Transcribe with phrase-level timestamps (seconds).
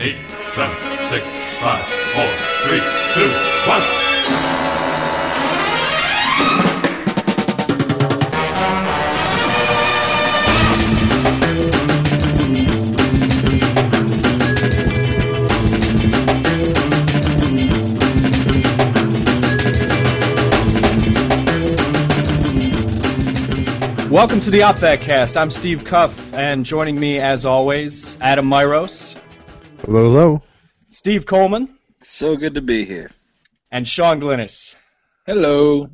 [0.00, 0.16] eight,
[0.54, 0.76] seven,
[1.08, 1.24] six,
[1.60, 1.84] five,
[2.14, 2.26] four,
[2.66, 2.80] three,
[3.14, 3.28] two,
[3.68, 3.82] one.
[24.10, 25.36] Welcome to the OpVac Cast.
[25.36, 29.13] I'm Steve Cuff, and joining me, as always, Adam Myros,
[29.84, 30.42] Hello, hello.
[30.88, 31.68] Steve Coleman,
[32.00, 33.10] So good to be here.
[33.70, 34.74] and Sean Glennis.
[35.26, 35.88] Hello.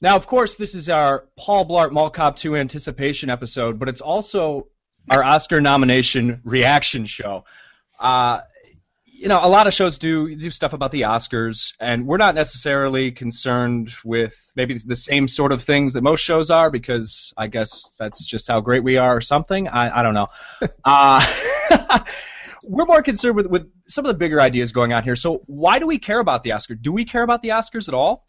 [0.00, 4.00] Now, of course, this is our Paul Blart Mall Cop 2 anticipation episode, but it's
[4.00, 4.68] also
[5.10, 7.44] our Oscar nomination reaction show.
[7.98, 8.40] Uh,
[9.04, 12.36] you know, a lot of shows do do stuff about the Oscars, and we're not
[12.36, 17.48] necessarily concerned with maybe the same sort of things that most shows are, because I
[17.48, 19.66] guess that's just how great we are, or something.
[19.68, 20.28] I, I don't know.
[20.84, 21.26] uh,
[22.68, 25.16] we're more concerned with with some of the bigger ideas going on here.
[25.16, 26.80] So, why do we care about the Oscars?
[26.80, 28.24] Do we care about the Oscars at all?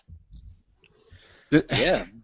[1.52, 2.06] Yeah.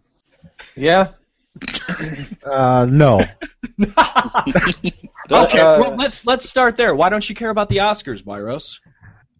[0.74, 1.12] Yeah.
[2.44, 3.20] Uh, no.
[5.30, 6.94] Okay, Uh, well let's let's start there.
[6.94, 8.78] Why don't you care about the Oscars, Myros?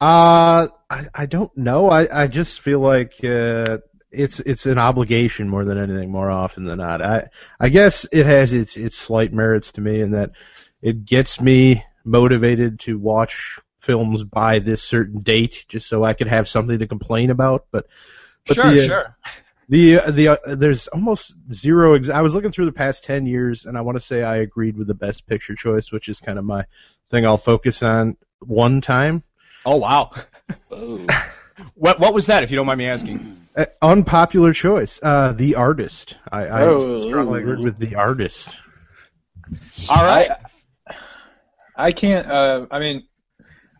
[0.00, 1.88] Uh, I, I don't know.
[1.88, 3.78] I, I just feel like uh,
[4.10, 6.10] it's it's an obligation more than anything.
[6.10, 7.28] More often than not, I
[7.60, 10.32] I guess it has its its slight merits to me in that
[10.82, 16.28] it gets me motivated to watch films by this certain date, just so I could
[16.28, 17.66] have something to complain about.
[17.70, 17.86] But
[18.46, 19.16] but sure, the, uh, sure.
[19.68, 21.94] The the uh, there's almost zero.
[21.94, 24.36] Ex- I was looking through the past ten years, and I want to say I
[24.36, 26.64] agreed with the best picture choice, which is kind of my
[27.10, 27.26] thing.
[27.26, 29.22] I'll focus on one time.
[29.64, 30.12] Oh wow.
[30.70, 31.06] Oh.
[31.74, 33.38] What what was that, if you don't mind me asking?
[33.56, 35.00] Uh, unpopular choice.
[35.02, 36.14] Uh, the artist.
[36.30, 37.08] I, I Oh.
[37.08, 38.54] strongly agree with the artist.
[39.88, 40.32] All right.
[41.76, 42.26] I can't.
[42.26, 43.06] Uh, I mean,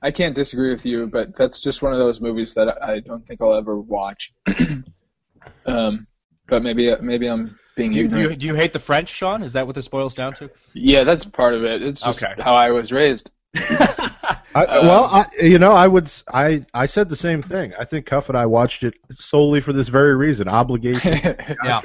[0.03, 3.01] I can't disagree with you, but that's just one of those movies that I I
[3.01, 4.33] don't think I'll ever watch.
[5.67, 6.07] um,
[6.49, 9.43] but maybe maybe I'm being do, you, do, you, do you hate the French, Sean?
[9.43, 10.51] Is that what this boils down to?
[10.75, 11.83] Yeah, that's part of it.
[11.83, 12.41] It's just Okay.
[12.41, 13.31] how I was raised.
[13.57, 16.11] I, Uh, well, I, you know, I would.
[16.33, 17.75] I, I said the same thing.
[17.79, 21.13] I think Cuff and I watched it solely for this very reason, obligation.
[21.65, 21.81] yeah.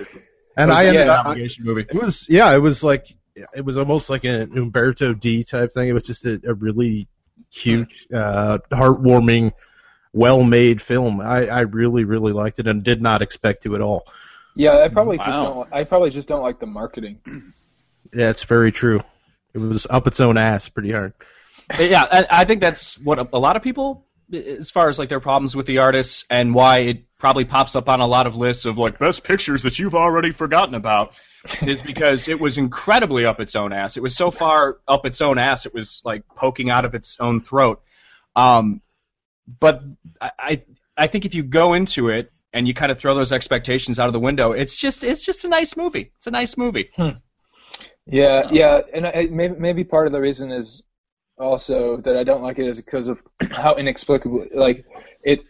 [0.56, 1.13] And I ended Yeah.
[1.13, 1.25] up.
[1.28, 1.86] Obligation movie.
[1.90, 5.88] It was yeah, it was like it was almost like an Umberto D type thing.
[5.88, 7.08] It was just a, a really
[7.52, 9.53] cute, uh, heartwarming,
[10.14, 11.22] well-made film.
[11.22, 14.06] I, I really really liked it and did not expect to at all.
[14.56, 15.74] yeah, I probably just don't.
[15.74, 17.19] I probably just don't like the marketing.
[18.14, 19.02] Yeah, it's very true.
[19.53, 21.13] It was up its own ass pretty hard.
[21.80, 25.08] yeah, and I think that's what a, a lot of people, as far as like
[25.08, 28.36] their problems with the artists and why it probably pops up on a lot of
[28.36, 31.13] lists of like best pictures that you've already forgotten about,
[31.62, 33.97] is because it was incredibly up its own ass.
[33.97, 37.19] It was so far up its own ass, it was like poking out of its
[37.19, 37.81] own throat.
[38.35, 38.81] Um,
[39.59, 39.81] but
[40.19, 40.63] I, I,
[40.97, 44.07] I think if you go into it and you kind of throw those expectations out
[44.07, 46.12] of the window, it's just, it's just a nice movie.
[46.16, 46.90] It's a nice movie.
[48.06, 50.84] Yeah, yeah, and I, maybe maybe part of the reason is
[51.38, 53.19] also that I don't like it is because of
[53.51, 54.85] how inexplicable like
[55.24, 55.41] it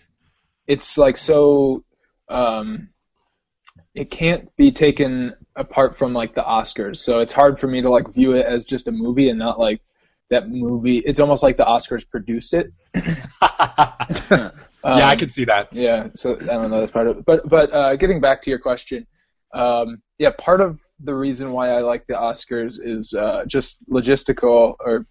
[0.67, 1.83] it's like so
[2.29, 2.89] um
[3.93, 6.97] it can't be taken apart from like the Oscars.
[6.97, 9.59] So it's hard for me to like view it as just a movie and not
[9.59, 9.81] like
[10.29, 10.99] that movie.
[10.99, 12.71] It's almost like the Oscars produced it.
[12.95, 14.51] yeah,
[14.85, 15.69] I Um, can see that.
[15.71, 17.25] yeah, so I don't know that's part of it.
[17.25, 19.05] But but uh, getting back to your question,
[19.53, 24.75] um, yeah, part of the reason why I like the Oscars is uh, just logistical
[24.79, 25.05] or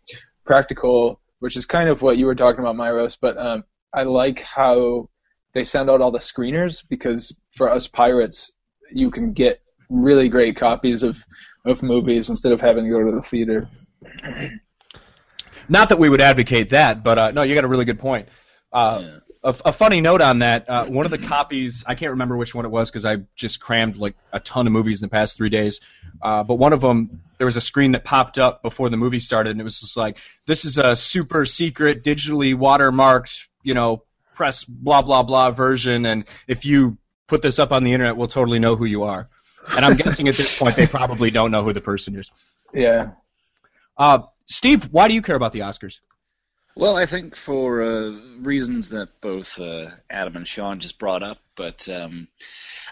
[0.44, 3.16] practical, which is kind of what you were talking about, Myros.
[3.20, 5.08] But um, I like how
[5.52, 8.52] they send out all the screeners because for us pirates,
[8.92, 11.16] you can get really great copies of
[11.64, 13.68] of movies instead of having to go to the theater.
[15.68, 18.28] Not that we would advocate that, but uh, no, you got a really good point.
[18.72, 19.18] Uh, Yeah.
[19.44, 22.54] a, a funny note on that: uh, one of the copies, I can't remember which
[22.54, 25.36] one it was because I just crammed like a ton of movies in the past
[25.36, 25.80] three days.
[26.20, 29.20] Uh, but one of them, there was a screen that popped up before the movie
[29.20, 34.04] started, and it was just like, "This is a super secret, digitally watermarked, you know,
[34.34, 36.96] press blah blah blah version, and if you
[37.30, 39.28] put this up on the internet, we'll totally know who you are."
[39.74, 42.30] And I'm guessing at this point they probably don't know who the person is.
[42.74, 43.12] Yeah.
[43.96, 46.00] Uh, Steve, why do you care about the Oscars?
[46.76, 48.10] Well, I think for uh,
[48.40, 52.28] reasons that both uh, Adam and Sean just brought up, but um,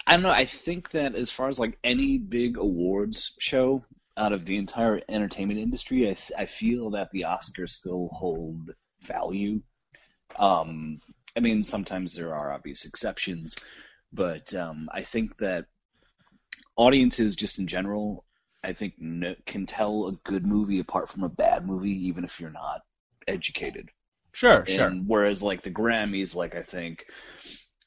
[0.06, 0.30] I don't know.
[0.30, 3.84] I think that as far as like any big awards show
[4.16, 8.74] out of the entire entertainment industry, I, th- I feel that the Oscars still hold
[9.02, 9.62] value.
[10.36, 11.00] Um,
[11.36, 13.56] I mean, sometimes there are obvious exceptions,
[14.12, 15.66] but um, I think that
[16.76, 18.24] audiences, just in general,
[18.64, 22.40] I think no, can tell a good movie apart from a bad movie, even if
[22.40, 22.80] you're not
[23.26, 23.90] educated.
[24.32, 24.86] Sure, sure.
[24.86, 27.06] And whereas like the Grammys, like I think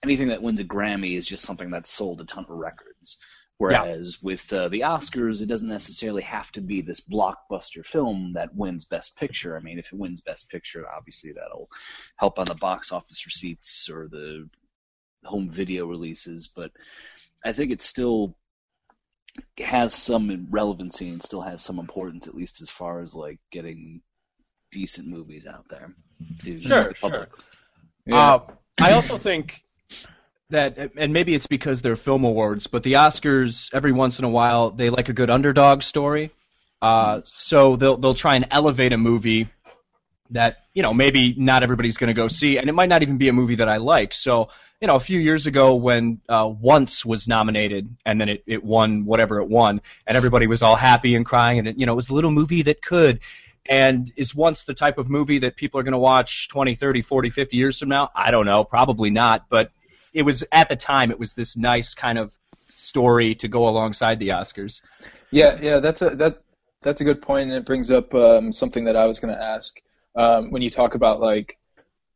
[0.03, 3.17] anything that wins a Grammy is just something that's sold a ton of records.
[3.57, 8.55] Whereas with uh, the Oscars, it doesn't necessarily have to be this blockbuster film that
[8.55, 9.55] wins Best Picture.
[9.55, 11.69] I mean, if it wins Best Picture, obviously that'll
[12.15, 14.49] help on the box office receipts or the
[15.23, 16.47] home video releases.
[16.47, 16.71] But
[17.43, 18.35] I think it still
[19.59, 24.01] has some relevancy and still has some importance, at least as far as like getting
[24.71, 25.93] decent movies out there.
[26.43, 27.29] To Sure, the public.
[28.05, 28.15] Yeah.
[28.17, 28.39] Uh,
[28.79, 29.63] I also think
[30.49, 34.29] that, and maybe it's because they're film awards, but the Oscars every once in a
[34.29, 36.31] while they like a good underdog story.
[36.81, 39.47] Uh, so they'll they'll try and elevate a movie
[40.31, 43.17] that you know maybe not everybody's going to go see, and it might not even
[43.17, 44.13] be a movie that I like.
[44.13, 44.49] So
[44.81, 48.63] you know, a few years ago when uh, Once was nominated and then it, it
[48.63, 51.93] won whatever it won, and everybody was all happy and crying, and it, you know
[51.93, 53.19] it was a little movie that could.
[53.67, 57.03] And is Once the type of movie that people are going to watch 20, 30,
[57.03, 58.09] 40, 50 years from now?
[58.15, 59.45] I don't know, probably not.
[59.49, 59.71] But
[60.13, 62.35] it was at the time it was this nice kind of
[62.67, 64.81] story to go alongside the Oscars.
[65.29, 66.41] Yeah, yeah, that's a that
[66.81, 69.41] that's a good point, and it brings up um, something that I was going to
[69.41, 69.79] ask
[70.15, 71.59] um, when you talk about like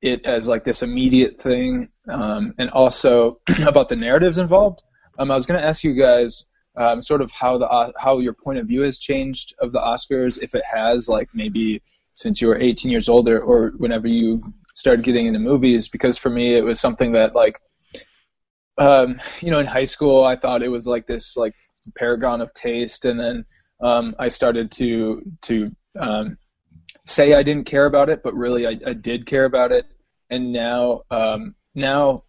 [0.06, 4.82] it as like this immediate thing, um, and also about the narratives involved.
[5.18, 6.46] Um, I was going to ask you guys
[6.78, 9.80] um, sort of how the uh, how your point of view has changed of the
[9.80, 11.82] Oscars, if it has, like maybe
[12.14, 15.88] since you were 18 years older or whenever you started getting into movies.
[15.88, 17.60] Because for me, it was something that like
[18.78, 21.56] um, you know, in high school, I thought it was like this like
[21.96, 23.46] paragon of taste, and then
[23.82, 26.38] um, I started to to um,
[27.06, 29.86] say I didn't care about it, but really I, I did care about it,
[30.30, 32.24] and now um, now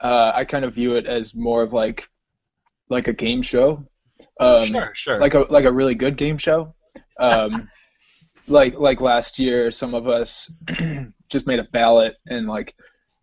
[0.00, 2.08] uh, I kind of view it as more of like
[2.88, 3.86] like a game show,
[4.38, 5.18] um, sure, sure.
[5.18, 6.74] like a like a really good game show.
[7.18, 7.68] Um,
[8.46, 10.52] like like last year, some of us
[11.28, 12.74] just made a ballot and like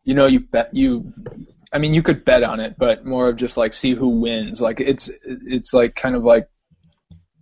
[0.03, 1.13] you know you bet you.
[1.71, 4.61] I mean, you could bet on it, but more of just like see who wins.
[4.61, 6.47] Like it's it's like kind of like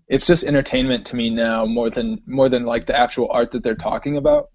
[0.08, 3.63] it's just entertainment to me now more than more than like the actual art that
[3.63, 4.50] they're talking about.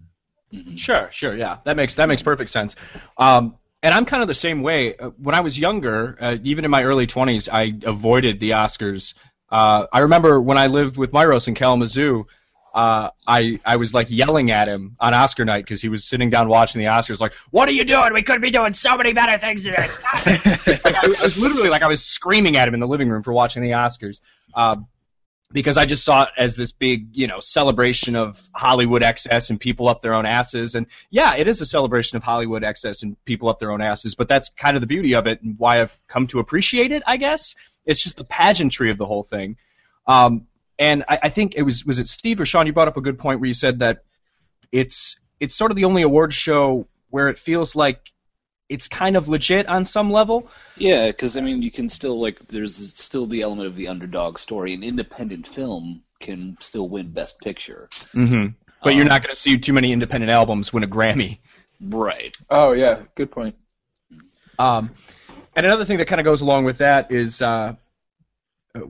[0.53, 0.77] Mhm.
[0.77, 2.75] Sure, sure, yeah, that makes that makes perfect sense.
[3.17, 4.95] Um, and I'm kind of the same way.
[4.95, 9.13] Uh, When I was younger, uh, even in my early 20s, I avoided the Oscars.
[9.51, 12.25] Uh, I remember when I lived with Myros in Kalamazoo,
[12.73, 16.29] uh, I I was like yelling at him on Oscar night because he was sitting
[16.29, 18.13] down watching the Oscars, like, "What are you doing?
[18.13, 20.01] We could be doing so many better things than this."
[20.85, 23.63] I, was literally like I was screaming at him in the living room for watching
[23.63, 24.21] the Oscars.
[24.53, 24.87] Um,
[25.51, 29.59] because I just saw it as this big, you know, celebration of Hollywood excess and
[29.59, 30.75] people up their own asses.
[30.75, 34.15] And yeah, it is a celebration of Hollywood excess and people up their own asses,
[34.15, 37.03] but that's kind of the beauty of it and why I've come to appreciate it,
[37.07, 37.55] I guess.
[37.85, 39.55] It's just the pageantry of the whole thing.
[40.05, 40.47] Um,
[40.77, 42.67] and I, I think it was was it Steve or Sean?
[42.67, 44.03] You brought up a good point where you said that
[44.71, 48.11] it's it's sort of the only award show where it feels like
[48.69, 50.49] it's kind of legit on some level.
[50.75, 54.39] Yeah, because I mean, you can still like there's still the element of the underdog
[54.39, 54.73] story.
[54.73, 57.87] An independent film can still win Best Picture.
[57.91, 58.47] Mm-hmm.
[58.83, 61.39] But you're Um, not going to see too many independent albums win a Grammy.
[61.79, 62.35] Right.
[62.49, 63.55] Oh yeah, good point.
[64.59, 64.91] Um,
[65.55, 67.75] and another thing that kind of goes along with that is uh,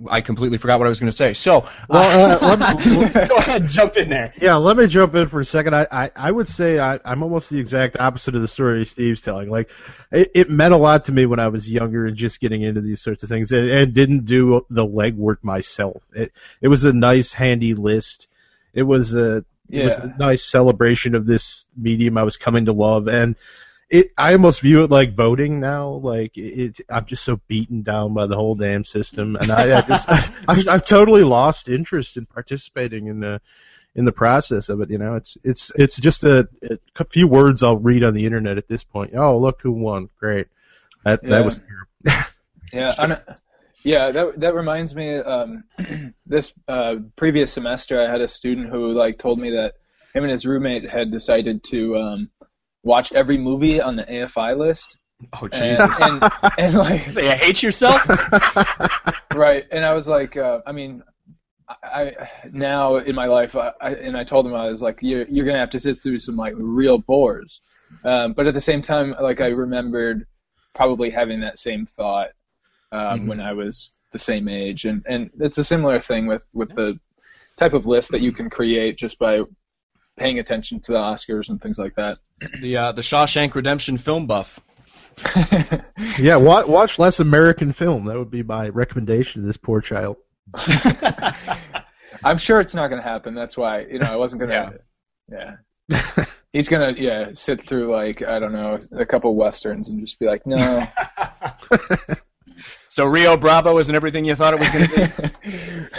[0.10, 1.34] I completely forgot what I was going to say.
[1.34, 4.34] So, Well, uh, let me- go ahead, jump in there.
[4.42, 5.76] Yeah, let me jump in for a second.
[5.76, 9.22] I, I, I would say I, I'm almost the exact opposite of the story Steve's
[9.22, 9.50] telling.
[9.50, 9.70] Like,
[10.12, 12.82] it, it meant a lot to me when I was younger and just getting into
[12.82, 16.04] these sorts of things, and, and didn't do the legwork myself.
[16.14, 18.28] It, it was a nice, handy list.
[18.74, 20.06] It was a, it was Yeah.
[20.14, 23.38] a nice celebration of this medium I was coming to love, and
[23.90, 24.12] it.
[24.18, 25.90] I almost view it like voting now.
[25.90, 29.82] Like, it, I'm just so beaten down by the whole damn system, and I, I
[29.82, 30.10] just,
[30.48, 33.42] I, I've totally lost interest in participating in the
[33.96, 34.90] in the process of it.
[34.90, 36.48] You know, it's it's it's just a,
[37.00, 39.14] a few words I'll read on the internet at this point.
[39.16, 40.10] Oh, look who won!
[40.20, 40.48] Great.
[41.04, 41.30] That Yeah.
[41.30, 42.24] that was terrible.
[42.74, 43.18] Yeah, on
[43.84, 44.12] yeah.
[44.12, 45.16] That that reminds me.
[45.16, 45.64] Um,
[46.26, 49.76] this uh, previous semester, I had a student who like told me that
[50.14, 52.30] him and his roommate had decided to um,
[52.84, 54.98] watch every movie on the AFI list,
[55.34, 56.02] Oh, and, jeez.
[56.08, 58.02] and, and like You hate yourself?
[59.34, 59.66] right.
[59.72, 61.04] And I was like, uh, I mean.
[61.70, 65.00] I I- now in my life, I, I, and I told him I was like,
[65.02, 67.60] you're you're gonna have to sit through some like real bores,
[68.06, 70.26] um, but at the same time, like I remembered
[70.76, 72.30] probably having that same thought
[72.94, 73.28] um, Mhm.
[73.28, 76.98] when I was the same age, and and it's a similar thing with with the
[77.58, 79.42] type of list that you can create just by
[80.18, 82.20] paying attention to the Oscars and things like that.
[82.62, 84.60] the uh, the Shawshank Redemption film buff.
[86.20, 88.06] yeah, watch, watch less American film.
[88.06, 90.18] That would be my recommendation to this poor child.
[92.24, 93.34] I'm sure it's not gonna happen.
[93.34, 94.74] That's why you know I wasn't gonna.
[95.32, 95.56] Yeah.
[95.90, 96.26] yeah.
[96.54, 100.26] He's gonna yeah sit through like I don't know a couple westerns and just be
[100.26, 100.86] like no.
[102.98, 105.32] So Rio Bravo isn't everything you thought it was going to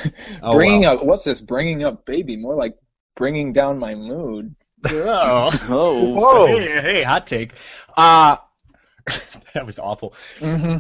[0.02, 0.10] be.
[0.42, 0.98] Oh, bringing well.
[0.98, 1.40] up what's this?
[1.40, 2.76] Bringing up baby, more like
[3.18, 4.54] bringing down my mood.
[4.86, 5.50] Oh.
[5.68, 6.46] Oh, Whoa.
[6.46, 7.52] Hey, hey, hot take.
[7.96, 8.36] Uh,
[9.54, 10.14] that was awful.
[10.38, 10.78] Mm-hmm.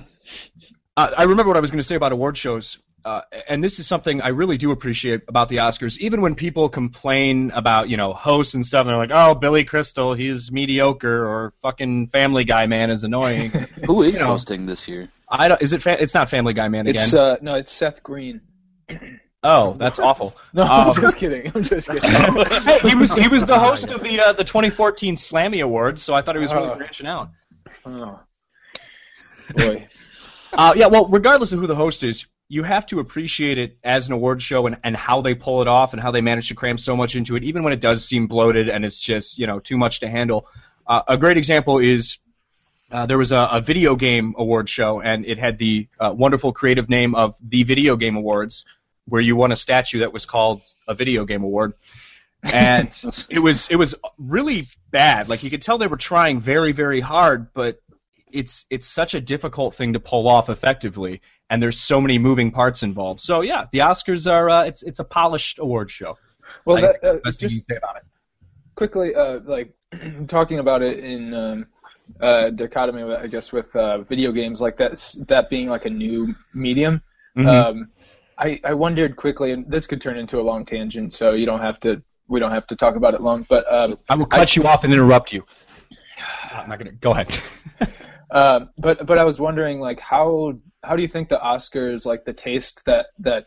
[0.96, 3.80] Uh, I remember what I was going to say about award shows, uh, and this
[3.80, 5.98] is something I really do appreciate about the Oscars.
[5.98, 9.64] Even when people complain about, you know, hosts and stuff, and they're like, "Oh, Billy
[9.64, 13.50] Crystal, he's mediocre," or "Fucking Family Guy man is annoying."
[13.86, 14.26] who is You know.
[14.28, 15.08] hosting this year?
[15.28, 15.62] I don't.
[15.62, 15.82] Is it?
[15.82, 16.96] Fa- it's not Family Guy man again.
[17.02, 18.40] It's uh no, it's Seth Green.
[19.42, 20.34] oh, that's awful.
[20.52, 21.52] No, Um, I'm just kidding.
[21.54, 22.10] I'm just kidding.
[22.10, 26.14] hey, he was he was the host of the uh, the 2014 Slammy Awards, so
[26.14, 26.76] I thought he was really Oh.
[26.76, 27.30] branching out.
[27.84, 28.20] oh.
[29.54, 29.88] Boy.
[30.52, 34.06] Uh, yeah, well, regardless of who the host is, you have to appreciate it as
[34.06, 36.54] an award show and, and how they pull it off and how they manage to
[36.54, 39.46] cram so much into it, even when it does seem bloated and it's just you
[39.46, 40.46] know too much to handle.
[40.86, 42.18] Uh, a great example is
[42.90, 46.52] uh, there was a, a video game award show and it had the uh, wonderful
[46.52, 48.64] creative name of the Video Game Awards,
[49.08, 51.74] where you won a statue that was called a Video Game Award.
[52.42, 52.88] and
[53.30, 55.28] it was it was really bad.
[55.28, 57.80] Like you could tell they were trying very very hard, but
[58.30, 62.50] it's it's such a difficult thing to pull off effectively, and there's so many moving
[62.50, 63.20] parts involved.
[63.20, 66.16] So yeah, the Oscars are uh, it's it's a polished award show.
[66.64, 68.02] Well, that, uh, best just you say about it.
[68.74, 69.72] quickly, uh, like
[70.28, 71.66] talking about it in um,
[72.20, 74.92] uh, dichotomy, I guess, with uh, video games, like that
[75.28, 77.02] that being like a new medium.
[77.36, 77.46] Mhm.
[77.48, 77.90] Um,
[78.38, 81.60] I I wondered quickly, and this could turn into a long tangent, so you don't
[81.60, 82.02] have to.
[82.28, 84.84] We don't have to talk about it long, but um, I will cut you off
[84.84, 85.44] and interrupt you.
[86.52, 87.38] I'm not gonna go ahead.
[88.30, 90.52] Uh, but but I was wondering like how
[90.82, 93.46] how do you think the Oscars like the taste that that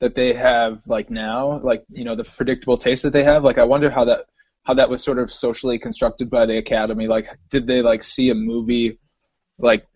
[0.00, 3.58] that they have like now like you know the predictable taste that they have like
[3.58, 4.24] I wonder how that
[4.64, 8.30] how that was sort of socially constructed by the Academy like did they like see
[8.30, 8.98] a movie
[9.58, 9.86] like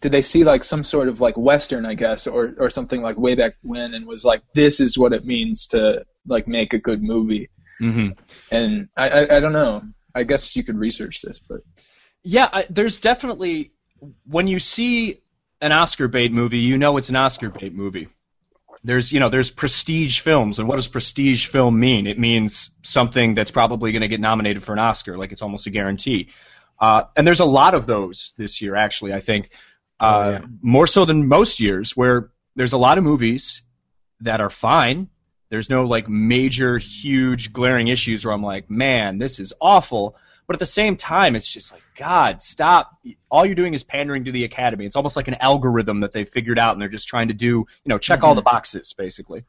[0.00, 3.16] did they see like some sort of like western I guess or or something like
[3.16, 6.78] way back when and was like this is what it means to like make a
[6.78, 7.48] good movie
[7.80, 8.10] mm-hmm.
[8.50, 9.82] and I I, I don't know
[10.14, 11.60] I guess you could research this but
[12.28, 13.70] Yeah, I, there's definitely
[14.26, 15.22] when you see
[15.60, 18.08] an Oscar bait movie, you know it's an Oscar bait movie.
[18.82, 22.08] There's you know there's prestige films, and what does prestige film mean?
[22.08, 25.68] It means something that's probably going to get nominated for an Oscar, like it's almost
[25.68, 26.30] a guarantee.
[26.80, 29.14] Uh, and there's a lot of those this year, actually.
[29.14, 29.50] I think
[30.00, 30.40] uh, Oh, yeah.
[30.62, 33.62] more so than most years, where there's a lot of movies
[34.20, 35.08] that are fine.
[35.48, 40.16] There's no like major, huge, glaring issues where I'm like, man, this is awful.
[40.46, 42.96] But at the same time, it's just like, God, stop.
[43.30, 44.86] All you're doing is pandering to the Academy.
[44.86, 47.46] It's almost like an algorithm that they've figured out, and they're just trying to do,
[47.46, 49.44] you know, check all the boxes, basically.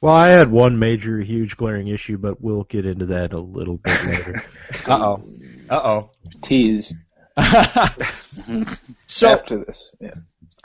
[0.00, 3.78] Well, I had one major, huge, glaring issue, but we'll get into that a little
[3.78, 4.42] bit later.
[4.86, 5.24] Uh oh.
[5.68, 6.10] Uh oh.
[6.42, 6.92] tease.
[9.06, 10.10] so after this yeah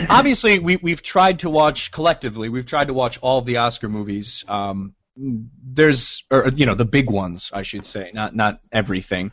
[0.09, 2.49] obviously we we've tried to watch collectively.
[2.49, 4.43] We've tried to watch all the Oscar movies.
[4.47, 9.31] Um, there's, or you know, the big ones, I should say, not not everything.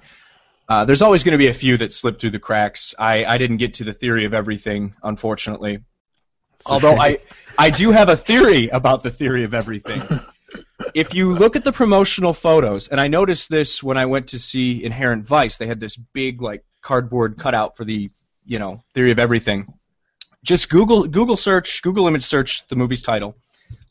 [0.69, 2.95] Uh, there's always going to be a few that slip through the cracks.
[2.97, 5.81] I, I didn't get to the theory of everything, unfortunately.
[6.67, 7.19] Although I
[7.59, 10.03] I do have a theory about the theory of everything.
[10.95, 14.39] if you look at the promotional photos, and I noticed this when I went to
[14.39, 18.11] see Inherent Vice, they had this big like cardboard cutout for the
[18.45, 19.73] you know theory of everything.
[20.45, 23.37] Just Google Google search Google image search the movie's title.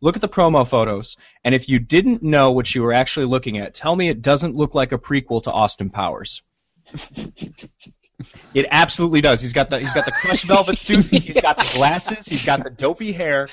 [0.01, 3.57] Look at the promo photos, and if you didn't know what you were actually looking
[3.57, 6.41] at, tell me it doesn't look like a prequel to Austin Powers.
[8.53, 9.41] It absolutely does.
[9.41, 11.05] He's got the he's got the crushed velvet suit.
[11.05, 12.25] He's got the glasses.
[12.25, 13.47] He's got the dopey hair.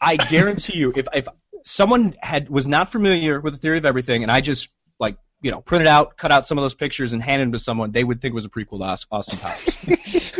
[0.00, 1.26] I guarantee you, if if
[1.64, 4.68] someone had was not familiar with the theory of everything, and I just
[5.00, 7.58] like you know printed out, cut out some of those pictures and handed them to
[7.58, 10.32] someone, they would think it was a prequel to Aus- Austin Powers.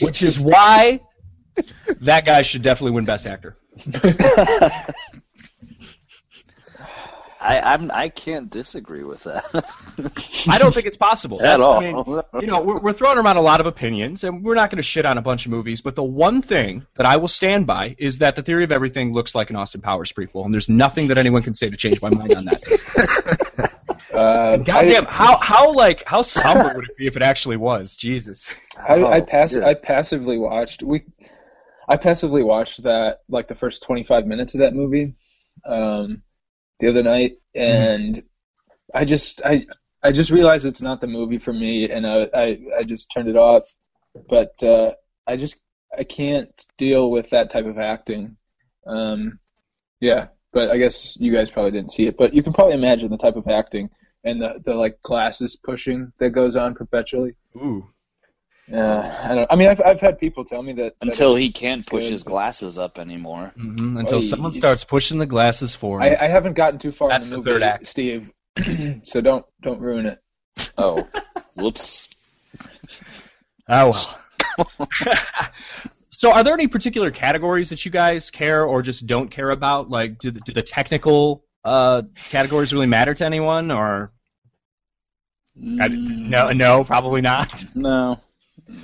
[0.00, 1.00] Which is why
[2.00, 3.56] that guy should definitely win Best Actor.
[7.44, 9.44] I I'm I can't disagree with that
[10.48, 11.38] I don't think it's possible.
[11.40, 11.74] at That's- all.
[11.78, 14.70] I mean, you know, we're, we're throwing around a lot of opinions, and we're not
[14.70, 15.80] going to shit on a bunch of movies.
[15.80, 19.12] But the one thing that I will stand by is that the theory of everything
[19.12, 22.00] looks like an Austin Powers prequel, and there's nothing that anyone can say to change
[22.00, 23.70] my mind on that.
[24.14, 27.96] uh, Goddamn, how how like how somber would it be if it actually was?
[27.96, 28.48] Jesus.
[28.76, 29.66] I, I, I, Oh, pass, yeah.
[29.66, 31.02] I passively watched we
[31.88, 35.14] I passively watched that like the first 25 minutes of that movie
[35.66, 36.22] um,
[36.80, 38.22] the other night and
[38.94, 39.66] I just I
[40.02, 43.28] I just realized it's not the movie for me and I I, I just turned
[43.28, 43.64] it off
[44.28, 44.92] but uh,
[45.26, 45.60] I just
[45.96, 48.36] I can't deal with that type of acting
[48.86, 49.38] um,
[50.00, 53.10] yeah but I guess you guys probably didn't see it but you can probably imagine
[53.10, 53.90] the type of acting
[54.24, 57.36] and the the like glasses pushing that goes on perpetually.
[57.56, 57.86] Ooh.
[58.68, 59.52] Yeah, I don't.
[59.52, 62.12] I mean, I've I've had people tell me that, that Until he can't push good,
[62.12, 63.52] his glasses up anymore.
[63.56, 64.22] hmm Until Oy.
[64.22, 66.16] someone starts pushing the glasses for him.
[66.18, 67.86] I, I haven't gotten too far That's in the the movie, third act.
[67.86, 68.32] Steve.
[69.02, 70.18] so don't don't ruin it.
[70.78, 71.06] Oh,
[71.56, 72.08] whoops.
[73.68, 74.20] Oh well.
[76.12, 79.90] so, are there any particular categories that you guys care or just don't care about?
[79.90, 84.12] Like, do the, do the technical uh, categories really matter to anyone, or
[85.80, 86.50] I- no?
[86.50, 87.64] No, probably not.
[87.74, 88.20] No.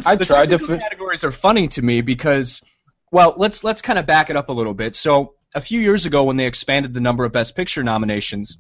[0.05, 0.59] I tried to.
[0.59, 2.63] categories are funny to me because,
[3.11, 4.95] well, let's let's kind of back it up a little bit.
[4.95, 8.59] So, a few years ago, when they expanded the number of Best Picture nominations,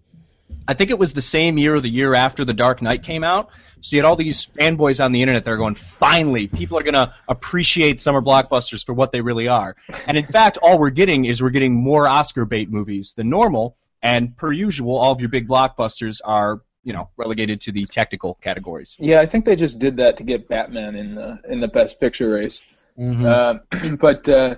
[0.66, 3.24] I think it was the same year or the year after The Dark Knight came
[3.24, 3.50] out.
[3.80, 6.82] So you had all these fanboys on the internet that are going, finally, people are
[6.82, 9.74] going to appreciate summer blockbusters for what they really are.
[10.06, 13.76] And in fact, all we're getting is we're getting more Oscar bait movies than normal.
[14.02, 18.34] And per usual, all of your big blockbusters are, you know, relegated to the technical
[18.34, 18.96] categories.
[18.98, 22.00] yeah, I think they just did that to get Batman in the in the Best
[22.00, 22.62] Picture race.
[22.98, 23.26] Mm-hmm.
[23.26, 24.56] Um, but uh,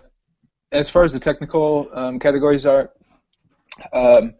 [0.70, 2.90] as far as the technical um, categories are,
[3.92, 4.34] um,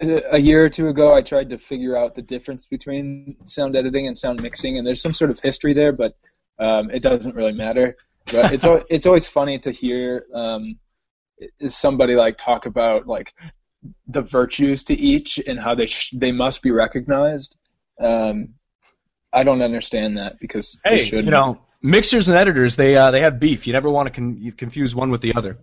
[0.00, 3.76] a a year or two ago, I tried to figure out the difference between sound
[3.76, 6.16] editing and sound mixing, and there's some sort of history there, but
[6.58, 7.96] um, it doesn't really matter.
[8.30, 10.78] But it's al- it's always funny to hear um,
[11.60, 13.34] is somebody like talk about like
[14.06, 17.56] the virtues to each and how they sh- they must be recognized.
[18.00, 18.54] Um,
[19.32, 23.38] I don't understand that because Hey, you know, mixers and editors, they uh, they have
[23.40, 23.66] beef.
[23.66, 25.58] You never want to con- you confuse one with the other.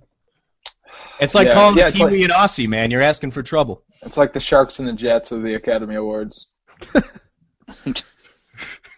[1.20, 2.92] It's like Yeah, calling yeah, the Kiwi like- and Aussie, man.
[2.92, 3.84] You're asking for trouble.
[4.02, 6.48] It's like the Sharks and the Jets of the Academy Awards.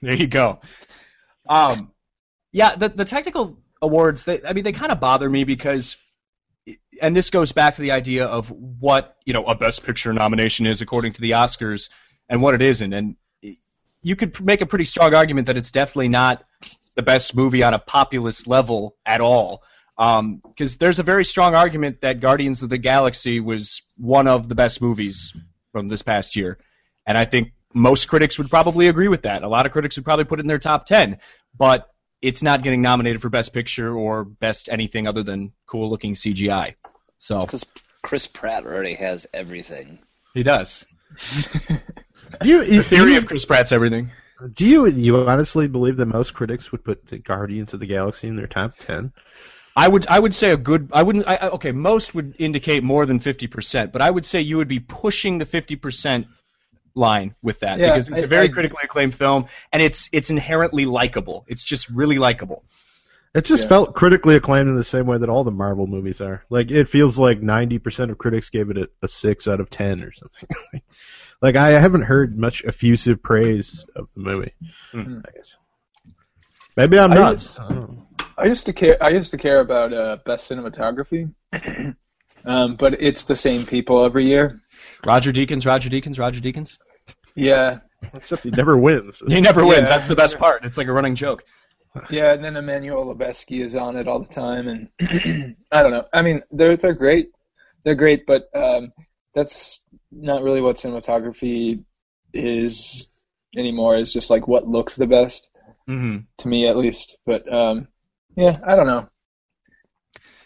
[0.01, 0.59] There you go.
[1.49, 1.91] Um,
[2.51, 5.95] yeah, the the technical awards, they, I mean, they kind of bother me because,
[7.01, 10.65] and this goes back to the idea of what you know a Best Picture nomination
[10.65, 11.89] is according to the Oscars
[12.29, 13.15] and what it isn't, and
[14.01, 16.43] you could make a pretty strong argument that it's definitely not
[16.95, 19.63] the best movie on a populist level at all.
[19.97, 24.47] Um, because there's a very strong argument that Guardians of the Galaxy was one of
[24.47, 25.35] the best movies
[25.71, 26.59] from this past year,
[27.05, 29.43] and I think most critics would probably agree with that.
[29.43, 31.17] A lot of critics would probably put it in their top ten,
[31.57, 31.89] but
[32.21, 36.75] it's not getting nominated for Best Picture or Best anything other than cool-looking CGI.
[37.17, 37.65] So Because
[38.01, 39.99] Chris Pratt already has everything.
[40.33, 40.85] he does.
[42.41, 44.11] Do you, The theory of Chris Pratt's everything.
[44.53, 48.27] do you you honestly believe that most critics would put the Guardians of the Galaxy
[48.27, 49.11] in their top ten?
[49.75, 52.83] I would I would say a good I wouldn't I, I- okay most would indicate
[52.83, 56.27] more than fifty percent but I would say you would be pushing the fifty percent
[56.97, 60.09] line with that Yeah, because it's a I- very I- critically acclaimed film and it's
[60.11, 62.63] it's inherently likable it's just really likable
[63.35, 63.69] It just Yeah.
[63.69, 66.43] felt critically acclaimed in the same way that all the Marvel movies are.
[66.49, 69.69] Like it feels like ninety percent of critics gave it a, a six out of
[69.69, 70.81] ten or something.
[71.41, 74.53] like I haven't heard much effusive praise of the movie.
[74.91, 75.19] Hmm.
[75.27, 75.55] I guess.
[76.75, 77.59] Maybe I'm nuts.
[77.59, 78.07] I don't.
[78.39, 78.97] I used to care.
[79.01, 81.31] I used to care about uh, best cinematography,
[82.45, 84.61] um, but it's the same people every year.
[85.05, 86.77] Roger Deakins Roger Deakins Roger Deakins
[87.37, 87.79] Yeah,
[88.13, 89.23] Except he never wins.
[89.27, 89.89] he never wins Yeah.
[89.89, 91.43] that's the best part it's like a running joke
[92.09, 92.33] yeah.
[92.33, 94.89] And then Emmanuel Lubezki is on it all the time, and
[95.71, 96.05] I don't know.
[96.13, 97.29] I mean, they're they're great.
[97.83, 98.91] They're great, but um,
[99.33, 101.83] that's not really what cinematography
[102.33, 103.07] is
[103.55, 103.97] anymore.
[103.97, 105.49] It's just like what looks the best
[105.87, 107.17] hmm to me, at least.
[107.25, 107.87] But um,
[108.35, 109.09] yeah, I don't know.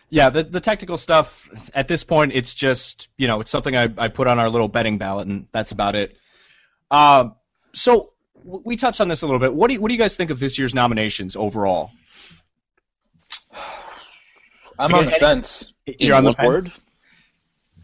[0.09, 3.87] yeah the the technical stuff at this point it's just you know it's something I
[3.97, 6.17] I put on our little betting ballot and that's about it
[6.91, 7.35] um
[7.73, 9.99] so w- we touched on this a little bit what do you, what do you
[9.99, 11.91] guys think of this year's nominations overall
[14.81, 15.73] I'm on the fence.
[15.85, 16.71] You're on the one fence?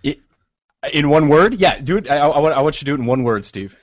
[0.04, 0.14] word?
[0.94, 1.56] In one word?
[1.56, 2.08] Yeah, dude.
[2.08, 3.76] I, I, want, I want you to do it in one word, Steve.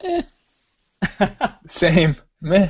[1.66, 2.16] Same.
[2.40, 2.68] Meh.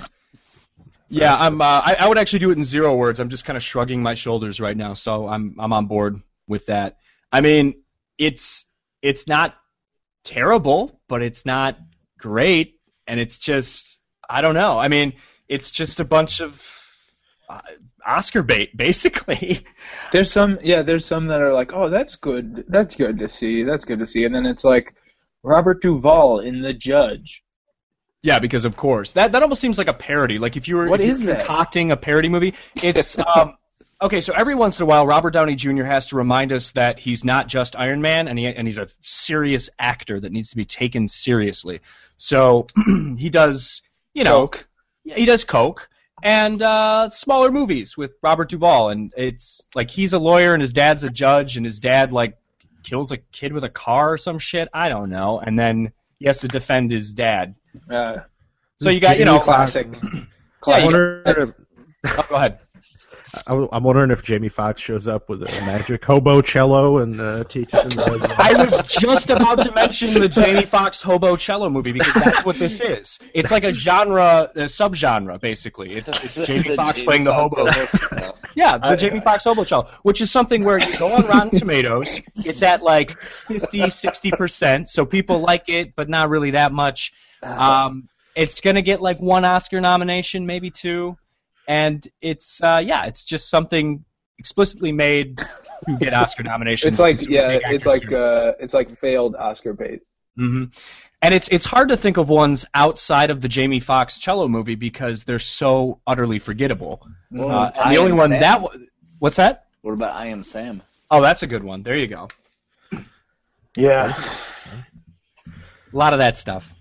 [1.08, 1.60] Yeah, I'm.
[1.60, 3.20] Uh, I, I would actually do it in zero words.
[3.20, 6.66] I'm just kind of shrugging my shoulders right now, so I'm I'm on board with
[6.66, 6.96] that.
[7.30, 7.82] I mean,
[8.18, 8.66] it's
[9.02, 9.54] it's not
[10.24, 11.78] terrible, but it's not
[12.18, 14.78] great, and it's just I don't know.
[14.78, 15.14] I mean,
[15.48, 16.60] it's just a bunch of
[17.48, 17.60] uh,
[18.04, 19.64] Oscar bait, basically.
[20.12, 23.62] There's some, yeah, there's some that are like, oh, that's good, that's good to see,
[23.62, 24.94] that's good to see, and then it's like
[25.42, 27.42] Robert Duvall in The Judge.
[28.22, 30.38] Yeah, because of course that that almost seems like a parody.
[30.38, 31.46] Like if you were What if is that?
[31.46, 33.56] concocting a parody movie, it's um
[34.00, 34.20] okay.
[34.20, 35.84] So every once in a while, Robert Downey Jr.
[35.84, 38.88] has to remind us that he's not just Iron Man, and he and he's a
[39.00, 41.80] serious actor that needs to be taken seriously.
[42.18, 42.66] So
[43.16, 43.82] he does,
[44.14, 44.66] you know, Coke.
[45.04, 45.88] he does Coke
[46.22, 50.72] and uh, smaller movies with Robert Duvall, and it's like he's a lawyer and his
[50.72, 52.38] dad's a judge, and his dad like
[52.82, 54.68] kills a kid with a car or some shit.
[54.72, 57.54] I don't know, and then he has to defend his dad.
[57.90, 58.18] Uh,
[58.80, 59.88] So you got you know classic.
[60.66, 61.54] Yeah, you-
[62.06, 62.58] Oh, go ahead.
[63.46, 67.44] I- I'm wondering if Jamie Foxx shows up with a magic hobo cello and uh,
[67.44, 67.90] teaches him.
[67.90, 72.44] the- I was just about to mention the Jamie Foxx hobo cello movie because that's
[72.44, 73.18] what this is.
[73.34, 75.92] It's like a genre, a subgenre, basically.
[75.92, 77.66] It's, it's Jamie Foxx playing the hobo.
[78.56, 82.22] Yeah, the Jamie Foxx hobo cello, which is something where you go on Rotten Tomatoes,
[82.36, 87.12] it's at like 50, 60%, so people like it, but not really that much.
[87.42, 91.18] Um, it's going to get like one Oscar nomination, maybe two,
[91.68, 94.04] and it's, uh, yeah, it's just something
[94.38, 96.88] explicitly made to get Oscar nominations.
[96.88, 100.00] It's like yeah, it's like uh, it's like failed Oscar bait.
[100.36, 100.64] hmm
[101.22, 104.74] And it's it's hard to think of ones outside of the Jamie Foxx cello movie
[104.74, 107.06] because they're so utterly forgettable.
[107.30, 108.40] Well, Uh, and I the only one Sam.
[108.40, 108.74] that wa-
[109.18, 109.64] what's that?
[109.82, 110.82] What about I Am Sam?
[111.10, 111.82] Oh, that's a good one.
[111.82, 112.28] There you go.
[113.76, 114.12] Yeah.
[115.92, 116.72] A lot of that stuff.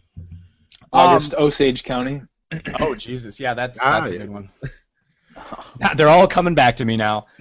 [0.92, 2.22] August Osage County.
[2.80, 4.50] Oh Jesus, yeah, that's Ah, that's a good one.
[5.96, 7.26] They're all coming back to me now.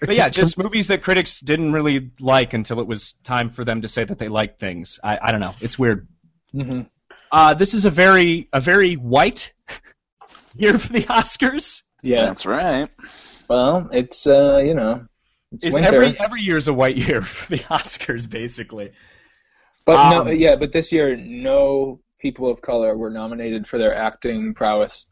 [0.00, 3.82] But yeah, just movies that critics didn't really like until it was time for them
[3.82, 4.98] to say that they liked things.
[5.04, 5.52] I, I don't know.
[5.60, 6.08] It's weird.
[6.52, 6.82] hmm
[7.30, 9.52] Uh, this is a very a very white
[10.54, 11.82] year for the Oscars.
[12.02, 12.24] Yeah.
[12.26, 12.88] That's right.
[13.46, 15.06] Well, it's uh, you know,
[15.52, 16.02] it's, It's winter.
[16.02, 18.92] every every year is a white year for the Oscars, basically.
[19.84, 23.94] but no, um, yeah, but this year no people of color were nominated for their
[23.94, 25.06] acting prowess.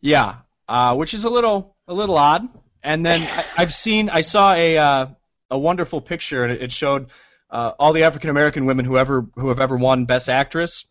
[0.00, 0.36] Yeah,
[0.68, 2.48] uh, which is a little a little odd.
[2.82, 5.06] And then I, I've seen I saw a uh,
[5.50, 7.10] a wonderful picture, and it, showed
[7.50, 10.84] uh, all the African American women who ever who have ever won Best Actress,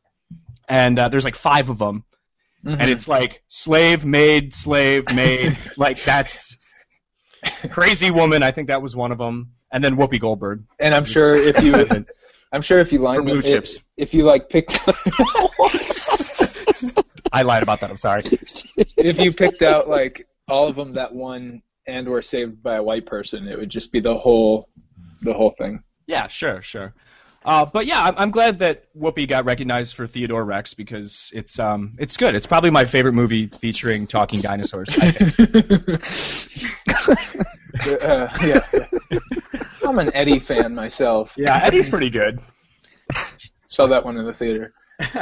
[0.68, 2.04] and uh, there's like five of them,
[2.66, 2.82] Mm-hmm.
[2.82, 6.58] and it's like slave maid, slave maid, like that's
[7.70, 8.42] crazy woman.
[8.42, 10.64] I think that was one of them, and then Whoopi Goldberg.
[10.80, 11.74] And I'm sure if you,
[12.52, 13.82] I'm sure if you lined blue if, chips.
[13.98, 14.80] if you like picked,
[17.32, 17.90] I lied about that.
[17.90, 18.24] I'm sorry.
[18.98, 22.84] if you picked out like all of them that won and were saved by a
[22.84, 24.70] white person, it would just be the whole,
[25.22, 25.84] the whole thing.
[26.08, 26.94] Yeah, sure, sure.
[27.44, 31.60] Uh, but yeah, I'm, I'm glad that Whoopi got recognized for Theodore Rex because it's
[31.60, 32.34] um it's good.
[32.34, 34.90] It's probably my favorite movie featuring talking dinosaurs.
[34.98, 36.02] I think.
[37.76, 39.20] Uh, yeah.
[39.86, 41.34] I'm an Eddie fan myself.
[41.38, 42.40] yeah, Eddie's pretty good.
[43.68, 44.74] Saw that one in the theater.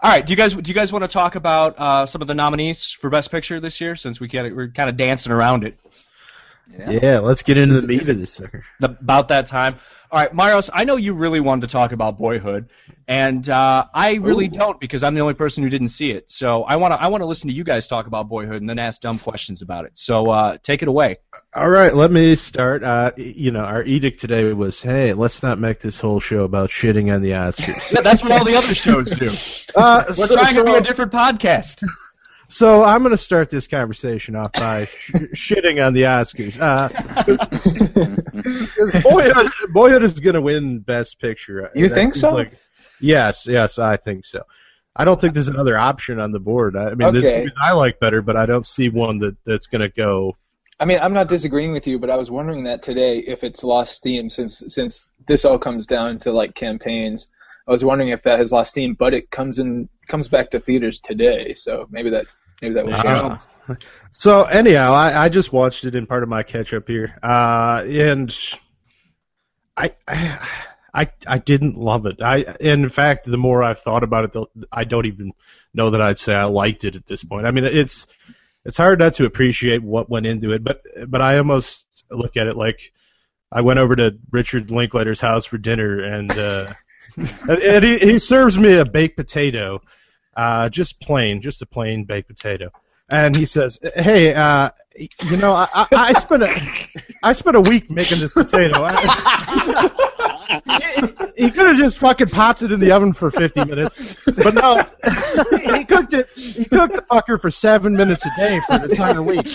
[0.00, 2.28] All right, do you guys do you guys want to talk about uh, some of
[2.28, 3.96] the nominees for Best Picture this year?
[3.96, 5.78] Since we kinda, we're kind of dancing around it
[6.70, 6.90] Yeah.
[6.90, 8.64] yeah, let's get into the meat of this sucker.
[8.80, 9.76] about that time.
[10.10, 12.70] All right, Myros, I know you really wanted to talk about Boyhood,
[13.06, 14.50] and uh, I really Ooh.
[14.50, 16.30] don't because I'm the only person who didn't see it.
[16.30, 18.68] So I want to I want to listen to you guys talk about Boyhood and
[18.68, 19.92] then ask dumb questions about it.
[19.94, 21.16] So uh, take it away.
[21.54, 22.82] All right, let me start.
[22.82, 26.70] Uh, you know, our edict today was, hey, let's not make this whole show about
[26.70, 27.90] shitting on the Oscars.
[28.02, 29.28] That's what all the other shows do.
[29.74, 31.86] Uh, We're so, trying so, to be a different podcast.
[32.48, 36.58] so I'm going to start this conversation off by sh- shitting on the Oscars.
[36.60, 36.88] Uh,
[38.72, 41.70] 'cause Boyhood, Boyhood is going to win Best Picture.
[41.74, 42.34] You That think so?
[42.34, 42.52] like-
[43.00, 44.42] yes, yes, I think so.
[44.96, 46.76] I don't think there's another option on the board.
[46.76, 49.82] I mean, there's movies I like better, but I don't see one that, that's going
[49.82, 50.36] to go.
[50.80, 53.62] I mean, I'm not disagreeing with you, but I was wondering that today if it's
[53.62, 57.30] lost steam since since this all comes down to like campaigns.
[57.66, 60.60] I was wondering if that has lost steam, but it comes in comes back to
[60.60, 62.26] theaters today, so maybe that
[62.60, 63.04] maybe that will change.
[63.04, 63.38] Wow.
[63.66, 63.78] things.
[64.10, 67.84] So anyhow, I, I just watched it in part of my catch up here, uh,
[67.86, 68.34] and
[69.76, 70.48] I, I
[70.94, 72.22] I I didn't love it.
[72.22, 75.32] I in fact, the more I've thought about it, the, I don't even
[75.74, 77.46] know that I'd say I liked it at this point.
[77.46, 78.06] I mean, it's
[78.64, 82.46] it's hard not to appreciate what went into it, but but I almost look at
[82.46, 82.92] it like
[83.52, 86.72] I went over to Richard Linklater's house for dinner, and uh,
[87.16, 89.82] and, and he, he serves me a baked potato,
[90.38, 92.70] uh, just plain, just a plain baked potato
[93.10, 96.88] and he says, "Hey, uh, you know, I, I, I spent a
[97.22, 98.86] I spent a week making this potato.
[98.86, 98.94] He
[101.44, 104.82] he could have just fucking popped it in the oven for 50 minutes, but no,
[105.74, 106.28] he cooked it.
[106.34, 109.46] He cooked the fucker for seven minutes a day for an entire week.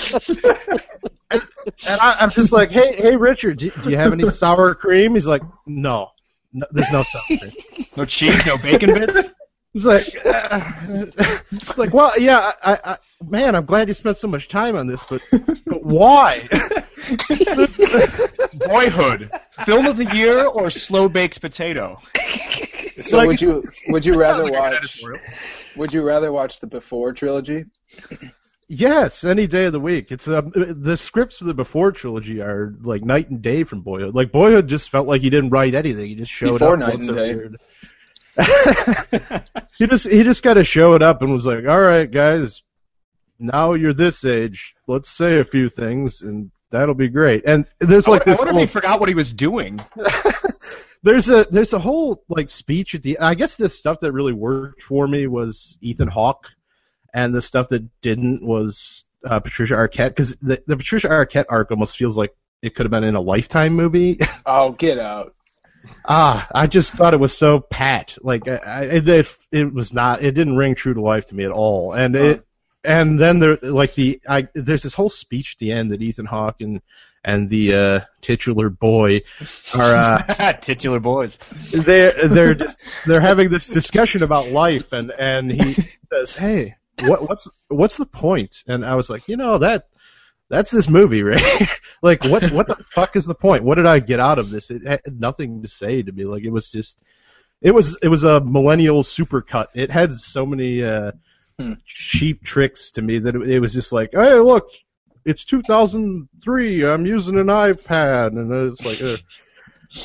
[1.32, 1.42] And,
[1.88, 5.16] and I, I'm just like, hey, hey, Richard, do, do you have any sour cream?
[5.16, 6.12] He's like, no,
[6.54, 7.52] no there's no sour cream.
[7.98, 9.32] No cheese, no bacon bits.
[9.74, 10.72] It's like, uh,
[11.52, 14.86] it's like, well, yeah, I, I, man, I'm glad you spent so much time on
[14.86, 15.22] this, but,
[15.66, 16.48] but why?
[18.68, 19.32] Boyhood,
[19.66, 22.00] film of the year or slow baked potato?
[23.02, 25.02] So Like- would you would you rather like watch
[25.76, 27.66] would you rather watch the Before trilogy
[28.70, 30.12] Yes, any day of the week.
[30.12, 34.16] It's um, the scripts for the Before trilogy are like night and day from Boyhood.
[34.16, 36.08] Like Boyhood just felt like he didn't write anything.
[36.08, 37.28] He just showed Before up Night and every Day.
[37.30, 37.52] year.
[39.78, 42.64] he just he just kind of showed up and was like, "All right, guys,
[43.40, 44.76] now you're this age.
[44.88, 48.38] Let's say a few things, and that'll be great." And there's like I this.
[48.40, 49.80] wonder if he forgot what he was doing.
[51.04, 53.20] there's a there's a whole like speech at the.
[53.20, 56.48] I guess the stuff that really worked for me was Ethan Hawke,
[57.14, 61.72] and the stuff that didn't was uh, Patricia Arquette because the, the Patricia Arquette arc
[61.72, 64.20] almost feels like it could have been in a Lifetime movie.
[64.46, 65.36] Oh, get out.
[66.06, 68.18] Ah, I just thought it was so pat.
[68.22, 70.24] Like I, I- it, it it was not.
[70.24, 71.94] It didn't ring true to life to me at all.
[71.94, 72.46] And it
[72.84, 76.26] and then there like the I there's this whole speech at the end that Ethan
[76.26, 76.82] Hawke and
[77.26, 79.22] and the uh, titular boy
[79.74, 79.96] are.
[79.96, 81.40] Uh, Titular boys.
[81.72, 85.74] they're they're just they're having this discussion about life and and he
[86.12, 89.88] says hey what what's what's the point?" point and i was like you know that
[90.54, 91.42] that's this movie right?
[92.02, 93.64] Like what what the fuck is the point?
[93.64, 94.72] What did i get out of this?
[94.72, 96.26] It had nothing to say to me.
[96.26, 97.02] Like it was just
[97.62, 99.68] it was it was a millennial supercut.
[99.74, 101.12] It had so many uh
[101.60, 101.74] Hmm.
[101.86, 104.68] cheap tricks to me that it, it was just like hey look
[105.24, 108.30] it's 2003 i'm using an ipad.
[108.30, 109.18] And it's like uh,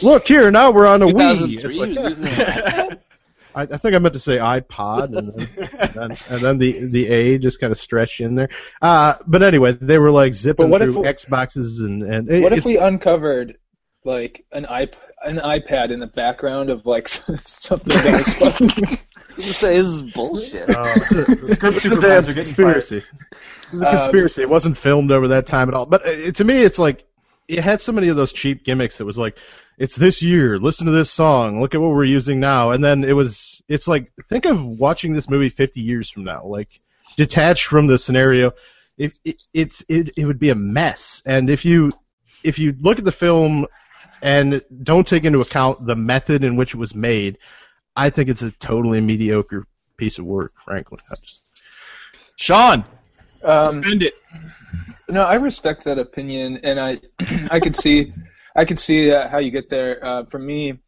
[0.02, 1.58] look here now we're on a Wii.
[1.58, 3.00] 2003 It's like, he was using an iPad?
[3.58, 5.48] I, I think I meant to say iPod, and then,
[5.80, 8.48] and then, and then the the A just kind of stretched in there.
[8.80, 12.30] Uh, but anyway, they were like zipping But what if through we- Xboxes and and
[12.30, 13.56] it, What if it's, we uncovered
[14.04, 18.80] like an iP- an iPad in the background of like something that was supposed to
[18.86, 18.98] be?
[19.38, 20.68] I say this is bullshit.
[20.68, 22.96] Oh, it's a, it's a supervisor damn getting conspiracy.
[22.98, 23.04] It
[23.72, 24.42] was a Um, conspiracy.
[24.42, 25.86] it wasn't filmed over that time at all.
[25.86, 27.04] But uh, to me, it's like
[27.46, 28.98] it had so many of those cheap gimmicks.
[28.98, 29.36] That was like,
[29.78, 30.58] it's this year.
[30.58, 31.60] Listen to this song.
[31.60, 32.70] Look at what we're using now.
[32.70, 33.62] And then it was.
[33.68, 36.44] It's like think of watching this movie 50 years from now.
[36.44, 36.80] Like
[37.16, 38.52] detached from the scenario.
[38.96, 41.22] If it, it's it, it would be a mess.
[41.24, 41.92] And if you
[42.42, 43.66] if you look at the film
[44.20, 47.38] and don't take into account the method in which it was made,
[47.94, 49.64] I think it's a totally mediocre
[49.96, 50.52] piece of work.
[50.64, 51.48] Frankly, just,
[52.36, 52.84] Sean,
[53.42, 54.14] Um, end it.
[55.08, 57.00] No, I respect that opinion, and I
[57.50, 58.12] I could see
[58.58, 60.04] I could see uh, how you get there.
[60.04, 60.80] Uh, for me,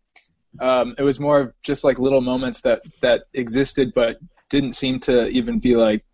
[0.61, 4.99] um, it was more of just like little moments that that existed, but didn't seem
[5.01, 6.05] to even be like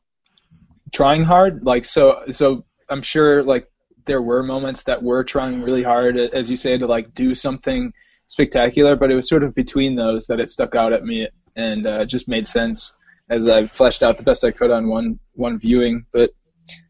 [0.93, 1.65] trying hard.
[1.65, 3.71] Like so, so I'm sure like
[4.05, 7.91] there were moments that were trying really hard, as you say, to like do something
[8.27, 11.87] spectacular, but it was sort of between those that it stuck out at me and
[11.87, 12.93] uh, just made sense
[13.31, 16.05] as I fleshed out the best I could on one one viewing.
[16.13, 16.33] But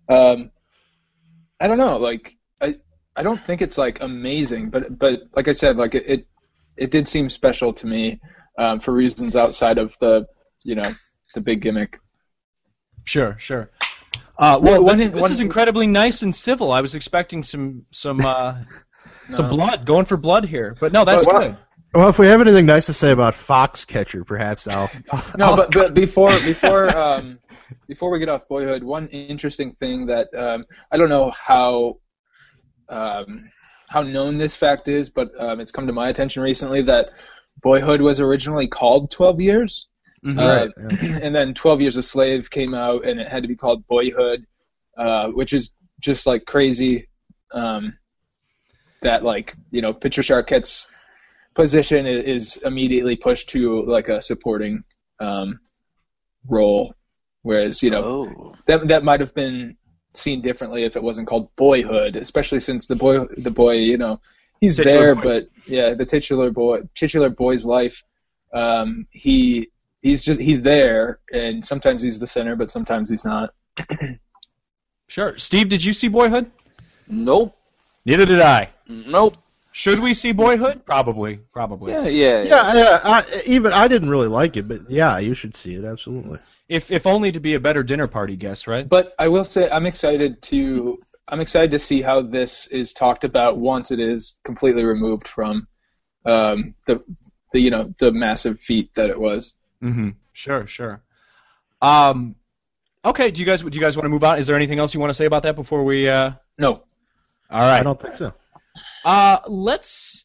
[0.09, 0.50] um,
[1.61, 2.36] I don't know, like
[3.16, 6.26] I I don't think it's like amazing, but but like I said, like it it,
[6.76, 8.20] it did seem special to me
[8.59, 10.26] um, for reasons outside of the
[10.64, 10.90] you know
[11.35, 11.98] the big gimmick.
[13.05, 13.70] Sure, sure.
[14.38, 16.72] Uh, well, one this, in- this one- is incredibly nice and civil.
[16.72, 18.62] I was expecting some some uh,
[19.31, 21.57] some blood, going for blood here, but no, that's But- good.
[21.94, 24.90] well, if we have anything nice to say about Foxcatcher, perhaps I'll.
[25.38, 27.38] No, but, but before before um,
[27.88, 31.98] before we get off Boyhood, one interesting thing that um, I don't know how
[32.88, 33.51] um,
[33.88, 37.11] how known this fact is, but um, it's come to my attention recently that
[37.62, 39.88] Boyhood was originally called Twelve Years.
[40.25, 40.38] Mhm.
[40.38, 43.55] Uh, Right, and then 12 Years a Slave came out, and it had to be
[43.55, 44.44] called Boyhood,
[44.96, 47.09] uh, which is just like crazy.
[47.53, 47.96] Um,
[49.03, 50.87] that like you know Patricia Arquette's
[51.55, 54.83] position is immediately pushed to like a supporting
[55.20, 55.61] um,
[56.49, 56.94] role,
[57.42, 58.55] whereas you know Oh.
[58.66, 59.77] that that might have been
[60.16, 64.20] seen differently if it wasn't called Boyhood, especially since the boy the boy you know
[64.61, 65.22] he's Titular there, boy.
[65.22, 68.02] but yeah, the titular boy titular boy's life,
[68.52, 69.70] um, he
[70.02, 73.55] he's just he's there, and sometimes he's the center, but sometimes he's not.
[75.09, 75.38] Sure.
[75.38, 76.50] Steve, did you see Boyhood?
[77.07, 77.57] Nope.
[78.05, 78.70] Neither did I.
[78.88, 79.37] Nope.
[79.77, 80.87] Should we see Boyhood?
[80.87, 81.37] Probably.
[81.53, 81.93] Probably.
[81.93, 82.75] Yeah, yeah, yeah.
[82.75, 83.01] yeah, yeah.
[83.05, 86.39] I, even I didn't really like it, but yeah, you should see it absolutely.
[86.67, 88.89] If if only to be a better dinner party guest, right?
[88.89, 93.25] But I will say I'm excited to I'm excited to see how this is talked
[93.25, 95.69] about once it is completely removed from
[96.25, 97.05] um, the
[97.53, 99.53] the you know the massive feat that it was.
[99.83, 100.11] Mm-hmm.
[100.33, 101.03] Sure, sure.
[101.83, 102.35] Um,
[103.05, 103.31] okay.
[103.31, 104.39] Do you guys do you guys want to move on?
[104.39, 106.09] Is there anything else you want to say about that before we?
[106.09, 106.33] Uh...
[106.57, 106.83] No,
[107.51, 107.81] All right.
[107.81, 108.33] I don't think so.
[109.07, 110.25] Uh, let's.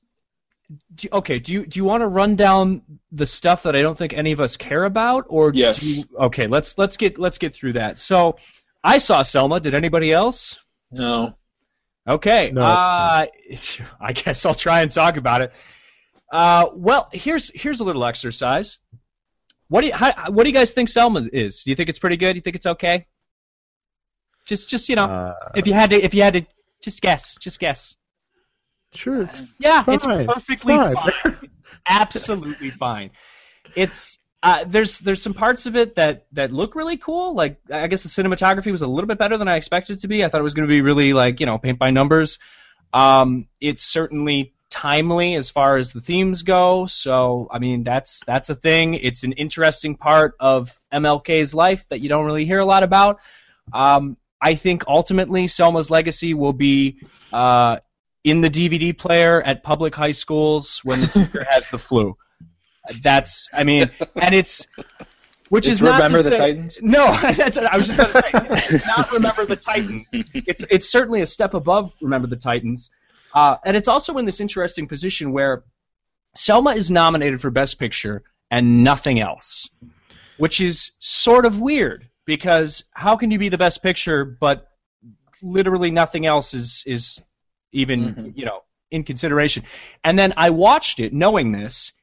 [0.96, 1.38] Do, okay.
[1.39, 4.32] Do you do you want to run down the stuff that I don't think any
[4.32, 5.80] of us care about, or Yes.
[5.80, 6.48] do you, okay.
[6.48, 7.98] Let's let's get let's get through that.
[8.00, 8.38] So,
[8.84, 9.60] I saw Selma.
[9.60, 10.60] Did anybody else?
[10.91, 11.36] no.
[12.08, 12.50] Okay.
[12.52, 12.63] No.
[12.63, 13.26] Uh,
[14.02, 15.54] I guess I'll try and talk about it.
[16.32, 18.80] Uh, well, here's here's a little exercise.
[19.67, 21.63] What do you how, what do you guys think Selma is?
[21.63, 22.34] Do you think it's pretty good?
[22.34, 23.06] Do you think it's okay?
[24.48, 26.46] Just just you know, Uh, if you had to if you had to
[26.82, 27.96] just guess, just guess.
[28.93, 29.95] Sure, it's Yeah, fine.
[29.95, 30.95] it's perfectly fine.
[30.95, 31.49] fine.
[31.88, 33.12] Absolutely fine.
[33.75, 37.36] It's uh, there's there's some parts of it that that look really cool.
[37.36, 40.08] Like I guess the cinematography was a little bit better than I expected it to
[40.08, 40.23] be.
[40.23, 42.39] I thought it was going to be really like you know paint by numbers.
[42.93, 46.86] Um, it's certainly timely as far as the themes go.
[46.88, 48.95] So I mean that's that's a thing.
[48.95, 53.19] It's an interesting part of MLK's life that you don't really hear a lot about.
[53.71, 56.99] Um, I think ultimately Selma's legacy will be
[57.32, 57.77] uh,
[58.24, 62.16] in the DVD player at public high schools when the teacher has the flu.
[63.02, 64.68] That's, I mean, and it's,
[65.50, 66.80] which It's is not Remember the say- Titans?
[66.82, 68.12] No, that's, I was just going
[68.48, 70.06] to say, it's not Remember the Titans.
[70.12, 72.90] It's it's certainly a step above Remember the Titans,
[73.34, 75.64] uh, and it's also in this interesting position where
[76.36, 79.70] Selma is nominated for Best Picture and nothing else,
[80.38, 84.68] which is sort of weird because how can you be the Best Picture but
[85.44, 87.22] literally nothing else is is
[87.72, 88.30] even mm-hmm.
[88.36, 89.64] you know in consideration.
[90.04, 91.94] And then I watched it knowing this,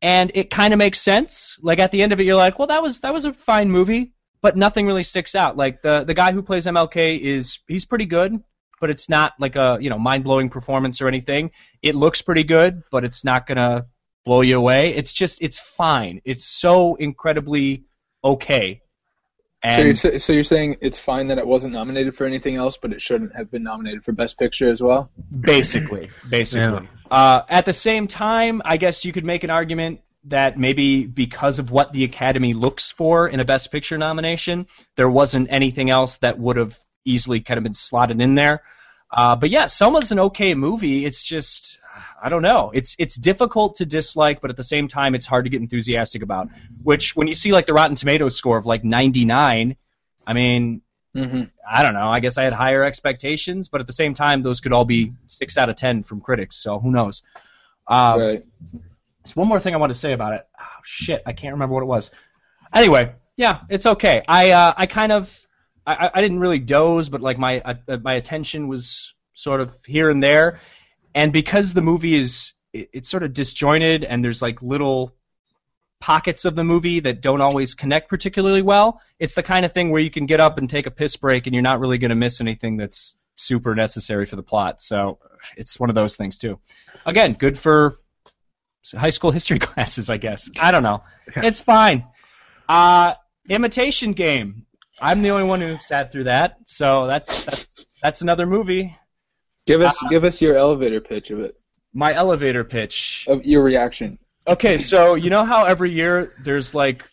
[0.00, 1.56] and it kind of makes sense.
[1.60, 3.70] Like at the end of it, you're like, well, that was that was a fine
[3.70, 5.56] movie, but nothing really sticks out.
[5.56, 8.42] Like the the guy who plays MLK is he's pretty good,
[8.80, 11.50] but it's not like a you know mind blowing performance or anything.
[11.82, 13.86] It looks pretty good, but it's not gonna
[14.24, 14.94] blow you away.
[14.94, 16.20] It's just it's fine.
[16.24, 17.86] It's so incredibly
[18.22, 18.82] okay.
[19.74, 22.92] So you're, so you're saying it's fine that it wasn't nominated for anything else, but
[22.92, 25.10] it shouldn't have been nominated for Best Picture as well?
[25.40, 26.88] basically, basically.
[27.10, 31.58] Uh, at the same time, I guess you could make an argument that maybe because
[31.58, 36.18] of what the Academy looks for in a Best Picture nomination, there wasn't anything else
[36.18, 38.62] that would have easily kind of been slotted in there.
[39.16, 41.06] Uh, but yeah, Selma's an okay movie.
[41.06, 41.80] It's just,
[42.22, 42.70] I don't know.
[42.74, 46.22] It's it's difficult to dislike, but at the same time, it's hard to get enthusiastic
[46.22, 46.48] about.
[46.82, 49.76] Which, when you see like the Rotten Tomatoes score of like 99,
[50.26, 50.82] I mean,
[51.16, 51.44] Mm-hmm.
[51.68, 52.08] I don't know.
[52.08, 55.14] I guess I had higher expectations, but at the same time, those could all be
[55.26, 56.56] six out of ten from critics.
[56.56, 57.22] So who knows?
[57.88, 58.44] Um, right.
[59.24, 60.46] There's one more thing I want to say about it.
[60.60, 62.10] Oh, shit, I can't remember what it was.
[62.72, 64.22] Anyway, yeah, it's okay.
[64.28, 65.45] I uh, I kind of
[65.86, 70.08] I, I- didn't really doze, but like my uh, my attention was sort of here
[70.10, 70.60] and there,
[71.14, 75.14] and because the movie is it, it's sort of disjointed and there's like little
[76.00, 79.00] pockets of the movie that don't always connect particularly well.
[79.18, 81.46] It's the kind of thing where you can get up and take a piss break
[81.46, 84.80] and you're not really going to miss anything that's super necessary for the plot.
[84.82, 85.18] So
[85.56, 86.58] it's one of those things too.
[87.06, 87.96] Again, good for
[88.94, 90.50] high school history classes, I guess.
[90.60, 91.02] I don't know.
[91.34, 92.04] It's fine.
[92.68, 93.14] Uh,
[93.48, 94.65] imitation game.
[95.00, 98.96] I'm the only one who sat through that, so that's that's that's another movie.
[99.66, 101.56] Give us uh, give us your elevator pitch of it,
[101.92, 103.24] My elevator pitch.
[103.28, 104.18] of your reaction.
[104.48, 107.04] Okay, so you know how every year there's like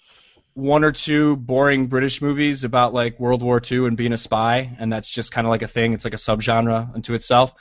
[0.53, 4.75] one or two boring British movies about like World War II and being a spy,
[4.79, 5.93] and that's just kind of like a thing.
[5.93, 7.53] It's like a subgenre unto itself.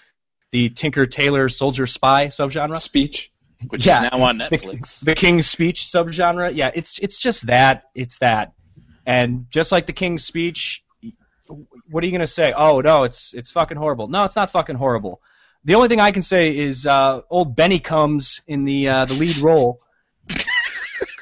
[0.50, 2.76] The Tinker Tailor Soldier Spy subgenre.
[2.78, 3.32] Speech.
[3.68, 4.04] which Yeah.
[4.04, 5.02] is now on Netflix.
[5.02, 6.54] The King's Speech subgenre.
[6.54, 7.84] Yeah, it's it's just that.
[7.94, 8.52] It's that.
[9.06, 10.84] And just like the King's Speech,
[11.90, 12.52] what are you gonna say?
[12.56, 14.08] Oh no, it's it's fucking horrible.
[14.08, 15.20] No, it's not fucking horrible.
[15.64, 19.14] The only thing I can say is uh, old Benny comes in the uh, the
[19.14, 19.80] lead role.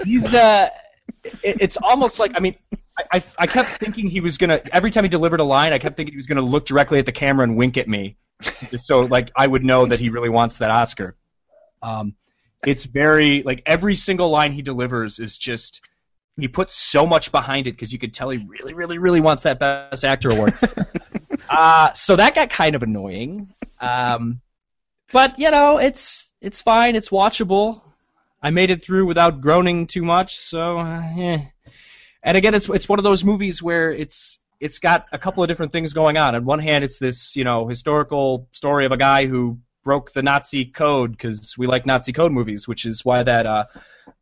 [0.05, 0.69] He's uh,
[1.43, 2.57] it, it's almost like I mean,
[2.99, 5.79] I, I I kept thinking he was gonna every time he delivered a line, I
[5.79, 8.17] kept thinking he was gonna look directly at the camera and wink at me,
[8.71, 11.17] just so like I would know that he really wants that Oscar.
[11.83, 12.15] Um,
[12.67, 15.81] it's very like every single line he delivers is just
[16.37, 19.43] he put so much behind it because you could tell he really, really, really wants
[19.45, 20.55] that Best Actor award.
[21.51, 23.53] uh, so that got kind of annoying.
[23.81, 24.41] Um,
[25.13, 26.97] but you know, it's it's fine.
[26.97, 27.83] It's watchable.
[28.43, 30.39] I made it through without groaning too much.
[30.39, 31.45] So, uh, eh.
[32.23, 35.49] and again, it's it's one of those movies where it's it's got a couple of
[35.49, 36.35] different things going on.
[36.35, 40.23] On one hand, it's this you know historical story of a guy who broke the
[40.23, 43.65] Nazi code because we like Nazi code movies, which is why that uh,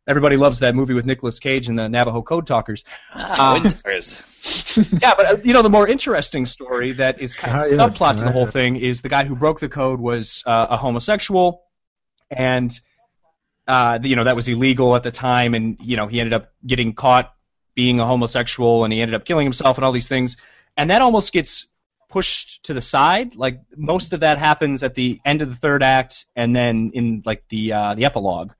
[0.07, 2.83] everybody loves that movie with Nicolas Cage and the Navajo Code Talkers.
[3.13, 7.59] Ah, Um, yeah, but uh, you know the more interesting story that is kind of
[7.65, 8.53] Ah, yes, subplot to the whole yes.
[8.53, 11.63] thing is the guy who broke the code was uh, a homosexual,
[12.31, 12.77] and
[13.67, 16.51] uh, you know that was illegal at the time, and you know he ended up
[16.65, 17.33] getting caught
[17.75, 20.37] being a homosexual, and he ended up killing himself, and all these things,
[20.75, 21.67] and that almost gets
[22.09, 23.35] pushed to the side.
[23.35, 27.23] Like most of that happens at the end of the third act, and then in
[27.25, 28.53] like the uh, the epilogue.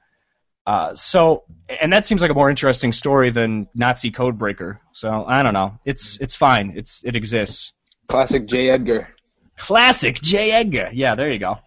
[0.69, 1.45] Uh, so,
[1.81, 4.77] and that seems like a more interesting story than Nazi Codebreaker.
[4.91, 5.79] So I don't know.
[5.83, 6.73] It's it's fine.
[6.75, 7.73] It's it exists.
[8.07, 8.69] Classic J.
[8.69, 9.07] Edgar.
[9.57, 10.51] Classic J.
[10.51, 10.91] Edgar.
[10.93, 11.57] Yeah, there you go.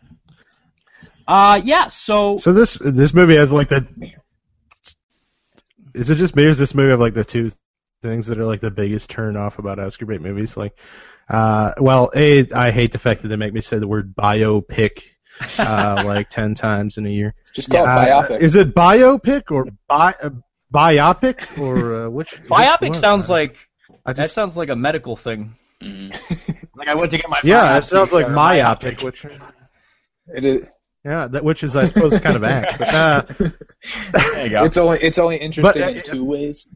[1.27, 1.89] Uh, yeah.
[1.89, 3.85] So So this this movie has like the.
[5.97, 7.51] Is it just me or does this movie have like the two
[8.03, 10.57] things that are like the biggest turn off about Oscar bait movies.
[10.57, 10.79] Like,
[11.29, 15.03] uh, well, a I hate the fact that they make me say the word biopic
[15.59, 17.35] uh, like ten times in a year.
[17.55, 18.41] Just call Uh, it biopic.
[18.41, 20.31] Is it biopic or bi- uh,
[20.73, 22.33] biopic or uh, which?
[22.39, 22.95] which Biopic one?
[22.95, 23.57] sounds like
[24.07, 25.57] I that sounds like a medical thing.
[25.83, 26.59] Mhm.
[26.75, 29.25] Like I went to get my yeah, it biopsy sounds like or myopic, which
[30.35, 30.67] It is.
[31.05, 32.79] yeah, that which is I suppose kind of act.
[32.79, 33.23] But, uh,
[34.33, 34.65] There you go.
[34.65, 36.67] It's only it's only interesting uh, in two ways.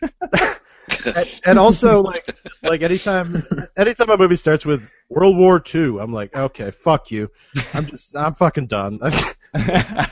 [1.06, 2.26] and, and also like
[2.62, 3.42] like anytime
[3.76, 7.30] anytime a movie starts with World War II, I'm like, okay, fuck you.
[7.74, 8.98] I'm just I'm fucking done.
[9.02, 9.36] I've,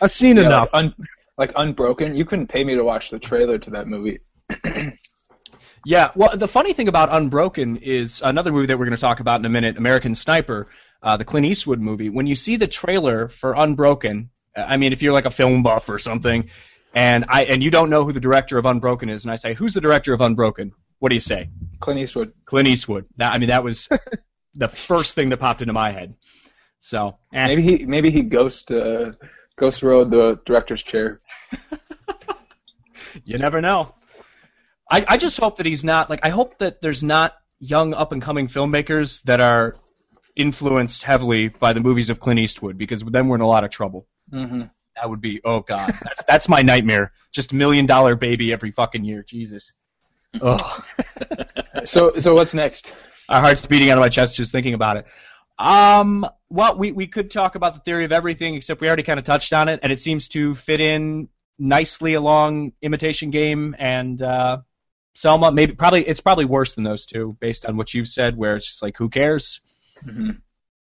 [0.00, 0.72] I've seen Yeah, enough.
[0.72, 0.94] Like, un,
[1.36, 4.20] like Unbroken, you couldn't pay me to watch the trailer to that movie.
[5.84, 9.20] Yeah, well, the funny thing about Unbroken is another movie that we're going to talk
[9.20, 10.68] about in a minute, American Sniper,
[11.02, 12.08] uh, the Clint Eastwood movie.
[12.08, 15.62] When you see the trailer for Unbroken, uh, I mean, if you're like a film
[15.62, 16.48] buff or something,
[16.94, 19.54] and I and you don't know who the director of Unbroken is, and I say,
[19.54, 21.50] "Who's the director of Unbroken?" What do you say?
[21.80, 22.32] Clint Eastwood.
[22.44, 23.06] Clint Eastwood.
[23.16, 23.88] That I mean, that was
[24.54, 26.14] the first thing that popped into my head.
[26.78, 27.46] So, eh.
[27.46, 29.12] Maybe he maybe he ghost uh,
[29.56, 31.20] ghost rode the director's chair.
[33.24, 33.94] You never know.
[34.90, 38.12] I, I just hope that he's not like I hope that there's not young up
[38.12, 39.76] and coming filmmakers that are
[40.36, 43.70] influenced heavily by the movies of Clint Eastwood because then we're in a lot of
[43.70, 44.06] trouble.
[44.32, 44.62] Mm-hmm.
[44.96, 45.96] That would be oh god.
[46.02, 47.12] That's that's my nightmare.
[47.32, 49.22] Just a million dollar baby every fucking year.
[49.22, 49.72] Jesus.
[50.40, 50.84] Oh.
[51.84, 52.94] So so what's next?
[53.28, 55.06] My heart's beating out of my chest just thinking about it.
[55.58, 59.18] Um, well, we, we could talk about the theory of everything, except we already kind
[59.18, 61.28] of touched on it, and it seems to fit in
[61.58, 64.58] nicely along Imitation Game and uh,
[65.14, 65.52] Selma.
[65.52, 68.66] Maybe probably it's probably worse than those two, based on what you've said, where it's
[68.66, 69.60] just like who cares?
[70.02, 70.30] hmm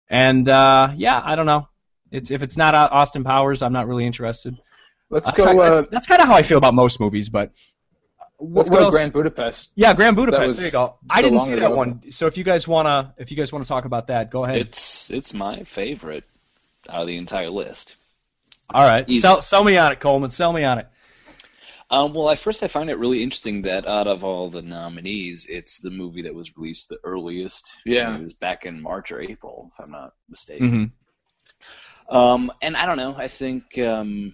[0.09, 1.69] And uh, yeah, I don't know.
[2.13, 4.57] It's if it's not Austin Powers, I'm not really interested.
[5.11, 5.45] Let's That's, go.
[5.47, 7.51] kind- Uh, that's, that's kind of how I feel about most movies, but.
[8.39, 8.95] let's what go else?
[8.95, 9.73] Grand Budapest.
[9.77, 10.43] Yeah, Grand Budapest.
[10.45, 10.97] was There you go.
[11.11, 11.61] I didn't long see ago.
[11.69, 12.03] that one.
[12.13, 14.59] So if you guys wanna, if you guys wanna talk about that, go ahead.
[14.59, 16.25] It's it's my favorite
[16.89, 17.95] out of the entire list.
[18.73, 19.21] All right, Easy.
[19.21, 20.31] sell sell me on it, Coleman.
[20.31, 20.89] Sell me on it.
[21.91, 25.45] Um, well, at first I find it really interesting that out of all the nominees,
[25.47, 27.71] it's the movie that was released the earliest.
[27.85, 28.15] Yeah.
[28.17, 30.93] it was back in March or April, if I'm not mistaken.
[32.09, 33.15] Um, and I don't know.
[33.17, 34.33] I think um,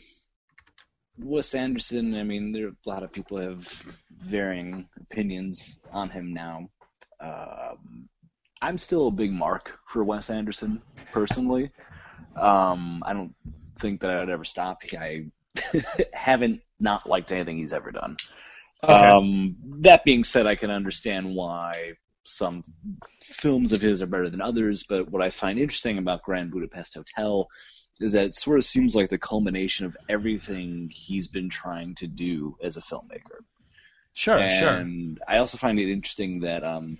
[1.18, 2.14] Wes Anderson.
[2.14, 3.66] I mean, there are a lot of people have
[4.10, 6.68] varying opinions on him now.
[7.20, 8.08] Um,
[8.60, 11.70] I'm still a big mark for Wes Anderson personally.
[12.36, 13.34] Um, I don't
[13.80, 14.82] think that I'd ever stop.
[14.98, 15.26] I
[16.12, 18.16] haven't not liked anything he's ever done.
[18.82, 21.94] Um, that being said, I can understand why
[22.28, 22.62] some
[23.22, 26.94] films of his are better than others, but what I find interesting about Grand Budapest
[26.94, 27.48] Hotel
[28.00, 32.06] is that it sort of seems like the culmination of everything he's been trying to
[32.06, 33.40] do as a filmmaker.
[34.12, 34.68] Sure, sure.
[34.68, 36.98] and I also find it interesting that um,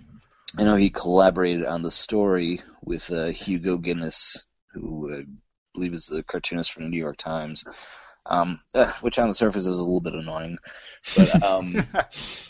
[0.57, 5.25] I know he collaborated on the story with uh, Hugo Guinness, who uh, I
[5.73, 7.65] believe is the cartoonist from the New York Times,
[8.29, 10.59] um, uh, which on the surface is a little bit annoying,
[11.15, 11.81] but um,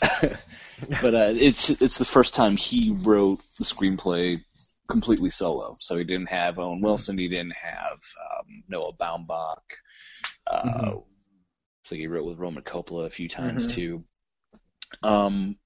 [1.00, 4.42] but uh, it's it's the first time he wrote the screenplay
[4.90, 5.76] completely solo.
[5.80, 7.98] So he didn't have Owen Wilson, he didn't have
[8.38, 9.62] um, Noah Baumbach.
[10.46, 11.00] Uh, Mhm.
[11.84, 13.66] I think he wrote with Roman Coppola a few times Mhm.
[13.66, 14.04] too.
[15.02, 15.58] Um,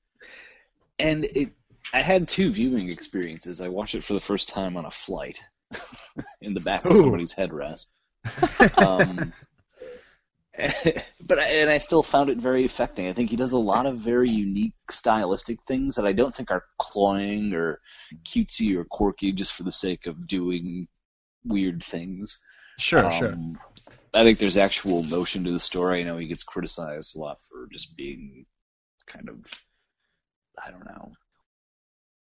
[0.99, 1.53] and it,
[1.93, 3.61] I had two viewing experiences.
[3.61, 5.41] I watched it for the first time on a flight
[6.41, 6.97] in the back of Ooh.
[6.97, 7.89] somebody's headrest.
[8.79, 9.35] Um,
[11.27, 13.09] but I, and I still found it very affecting.
[13.09, 16.51] I think he does a lot of very unique stylistic things that I don't think
[16.51, 17.81] are cloying or
[18.29, 20.87] cutesy or quirky just for the sake of doing
[21.45, 22.39] weird things.
[22.79, 23.33] Sure, sure.
[23.33, 23.59] Um,
[24.13, 26.01] I think there's actual motion to the story.
[26.01, 28.47] I know he gets criticized a lot for just being
[29.07, 29.45] kind of,
[30.65, 31.13] I don't know.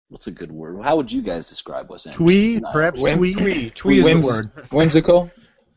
[0.08, 0.82] What's a good word?
[0.82, 2.24] How would you guys describe Wes Anderson?
[2.24, 3.34] Twee, Uh, perhaps Wim- twee.
[3.34, 4.50] Twee, twee is the word.
[4.70, 5.30] Whimsical.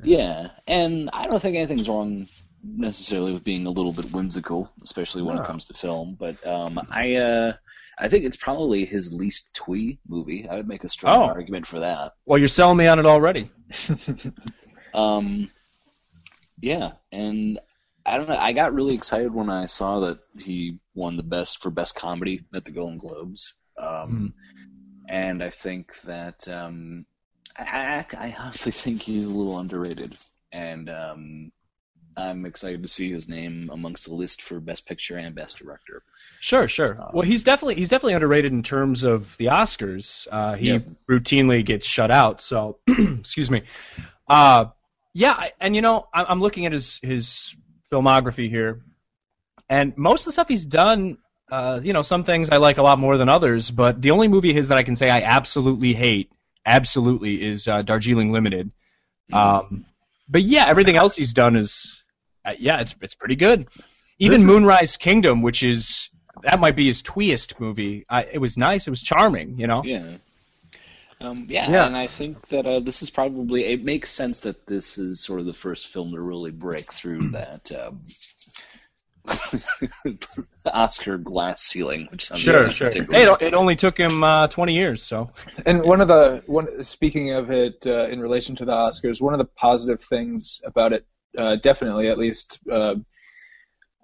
[0.03, 2.27] Yeah, and I don't think anything's wrong
[2.63, 5.43] necessarily with being a little bit whimsical, especially when No.
[5.43, 6.15] it comes to film.
[6.19, 7.53] But um, I, uh,
[7.97, 10.47] I think it's probably his least twee movie.
[10.49, 11.33] I would make a strong Oh.
[11.33, 12.13] argument for that.
[12.25, 13.51] Well, you're selling me on it already.
[14.93, 15.51] Um,
[16.61, 17.59] yeah, and
[18.05, 18.37] I don't know.
[18.37, 22.45] I got really excited when I saw that he won the best for best comedy
[22.53, 23.55] at the Golden Globes.
[23.77, 24.33] Um,
[25.09, 27.05] And I think that um,
[27.57, 30.13] I, I, I honestly think he's a little underrated,
[30.51, 31.51] and um,
[32.17, 36.03] I'm excited to see his name amongst the list for best picture and best director.
[36.41, 37.01] Sure, sure.
[37.01, 40.27] Um, Well, he's definitely he's definitely underrated in terms of the Oscars.
[40.31, 40.83] Uh, he Yep.
[41.09, 42.41] routinely gets shut out.
[42.41, 43.63] So, excuse me.
[44.27, 44.65] Uh,
[45.13, 47.55] yeah, and you know, I'm looking at his his
[47.91, 48.81] filmography here,
[49.69, 51.17] and most of the stuff he's done
[51.51, 53.69] uh, you know, some things I like a lot more than others.
[53.71, 56.31] But the only movie of his that I can say I absolutely hate,
[56.65, 58.71] absolutely, is uh, Darjeeling Limited.
[59.33, 59.85] Um,
[60.29, 62.03] but yeah, everything else he's done is,
[62.43, 63.67] uh, yeah, it's it's pretty good.
[64.19, 66.09] Even is- Moonrise Kingdom, which is
[66.43, 68.05] that might be his tweest movie.
[68.09, 68.87] I, it was nice.
[68.87, 69.57] It was charming.
[69.59, 69.81] You know.
[69.83, 70.17] Yeah.
[71.21, 71.87] Um, yeah, Yeah.
[71.87, 75.39] and I think that uh, this is probably it makes sense that this is sort
[75.39, 77.99] of the first film to really break through that um,
[80.65, 82.89] Oscar glass ceiling, which sounds Sure, sure.
[82.89, 85.31] it, it only took him uh, 20 years, so.
[85.65, 89.33] And one of the one speaking of it uh, in relation to the Oscars, one
[89.33, 91.05] of the positive things about it,
[91.37, 92.95] uh, definitely at least, uh,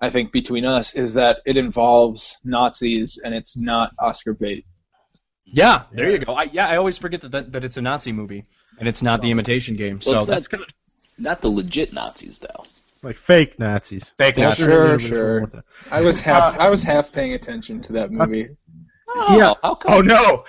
[0.01, 4.65] I think between us, is that it involves Nazis and it's not Oscar bait.
[5.45, 6.33] Yeah, there you go.
[6.33, 8.45] I, yeah, I always forget that, that that it's a Nazi movie
[8.79, 10.01] and it's not the Imitation Game.
[10.01, 10.73] So Well, it's that's not, good.
[11.17, 12.65] not the legit Nazis though.
[13.03, 14.11] Like fake Nazis.
[14.17, 14.65] Fake Yeah, Nazis.
[14.65, 15.33] sure, What's sure.
[15.33, 15.63] wrong with that?
[15.91, 18.49] I was half I was half paying attention to that movie.
[19.29, 19.53] Yeah.
[19.63, 19.93] how come?
[19.93, 20.45] Oh no.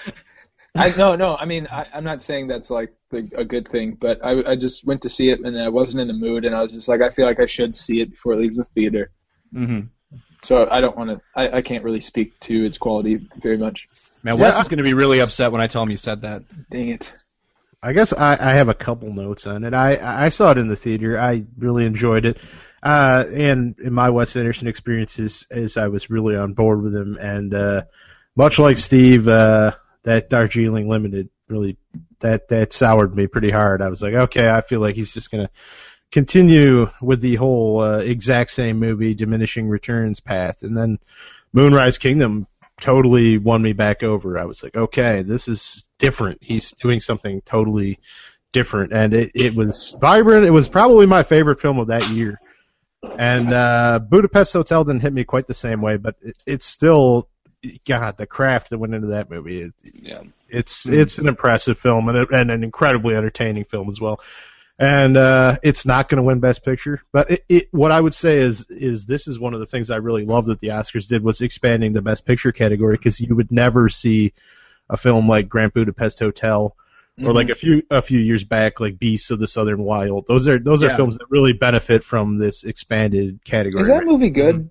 [0.75, 1.37] I no no.
[1.37, 4.57] I mean, I, I'm not saying that's like the, a good thing, but I, I
[4.57, 6.89] just went to see it and I wasn't in the mood, and I was just
[6.89, 9.11] like, I feel like I should see it before it leaves the theater.
[9.55, 9.81] Mm-hmm.
[10.43, 11.21] So I don't want to.
[11.37, 13.87] I, I can't really speak to its quality very much.
[14.23, 16.23] Man, Wes I- is going to be really upset when I tell him you said
[16.23, 16.43] that.
[16.71, 17.13] Dang it.
[17.83, 19.75] I guess I, I have a couple notes on it.
[19.75, 21.19] I I saw it in the theater.
[21.19, 22.39] I really enjoyed it.
[22.83, 27.17] Uh, and in my Wes Anderson experiences, is I was really on board with him,
[27.21, 27.83] and uh,
[28.37, 29.73] much like Steve, uh,
[30.05, 31.77] that Darjeeling Limited really
[32.21, 33.83] that that soured me pretty hard.
[33.83, 35.51] I was like, okay, I feel like he's just gonna
[36.13, 40.99] continue with the whole uh, exact same movie, diminishing returns path, and then
[41.53, 42.47] Moonrise Kingdom
[42.81, 44.39] totally won me back over.
[44.39, 46.39] I was like, okay, this is different.
[46.43, 47.99] He's doing something totally
[48.53, 50.45] different, and it, it was vibrant.
[50.47, 52.41] It was probably my favorite film of that year.
[53.19, 57.29] And uh, Budapest Hotel didn't hit me quite the same way, but it, it's still,
[57.87, 59.63] God, the craft that went into that movie.
[59.63, 60.23] It, Yeah.
[60.49, 64.21] it's it's an impressive film and, a, and an incredibly entertaining film as well.
[64.83, 68.15] And uh, it's not going to win Best Picture, but it, it, what I would
[68.15, 71.07] say is is this is one of the things I really love that the Oscars
[71.09, 74.33] did was expanding the Best Picture category because you would never see
[74.91, 76.75] a film like Grand Budapest Hotel
[77.23, 80.27] or like a few a few years back like Beasts of the Southern Wild.
[80.27, 80.97] Those are those are Yeah.
[80.97, 83.83] films that really benefit from this expanded category.
[83.83, 84.69] Is that movie good?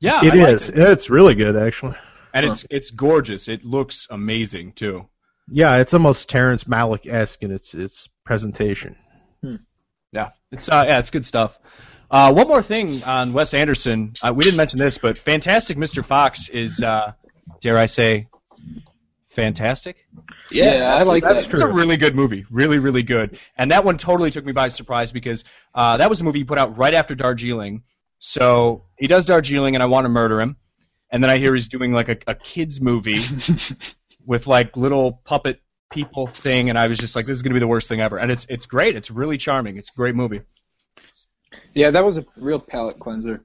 [0.00, 0.68] Yeah, It I like is.
[0.68, 1.94] It's really good actually.
[2.34, 3.48] and it's it's gorgeous.
[3.48, 5.08] It looks amazing too.
[5.48, 8.96] Yeah, it's almost Terrence Malick esque in its its presentation.
[10.12, 11.58] Yeah, it's uh, yeah, it's good stuff.
[12.10, 14.14] Uh, one more thing on Wes Anderson.
[14.22, 16.04] Uh, we didn't mention this, but Fantastic Mr.
[16.04, 17.12] Fox is, uh,
[17.60, 18.28] dare I say,
[19.28, 20.06] fantastic.
[20.50, 21.50] Yeah, I like that's that.
[21.50, 21.60] true.
[21.60, 23.38] It's a really good movie, really, really good.
[23.58, 25.44] And that one totally took me by surprise because
[25.74, 27.82] uh, that was a movie he put out right after Darjeeling.
[28.18, 30.56] So he does Darjeeling, and I want to murder him.
[31.10, 33.18] And then I hear he's doing like a, a kids movie
[34.26, 35.60] with like little puppet
[35.90, 38.18] people thing, and I was just like, this is gonna be the worst thing ever.
[38.18, 38.96] And it's it's great.
[38.96, 39.76] It's really charming.
[39.76, 40.42] It's a great movie.
[41.74, 43.44] Yeah, that was a real palate cleanser.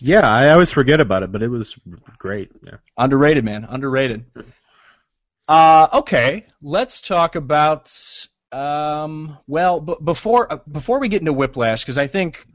[0.00, 1.76] Yeah, I always forget about it, but it was
[2.18, 2.50] great.
[2.64, 2.76] Yeah.
[2.98, 3.64] Underrated, man.
[3.64, 4.24] Underrated.
[5.48, 7.92] Uh, okay, let's talk about.
[8.50, 12.46] Um, well, b- before uh, before we get into Whiplash, because I think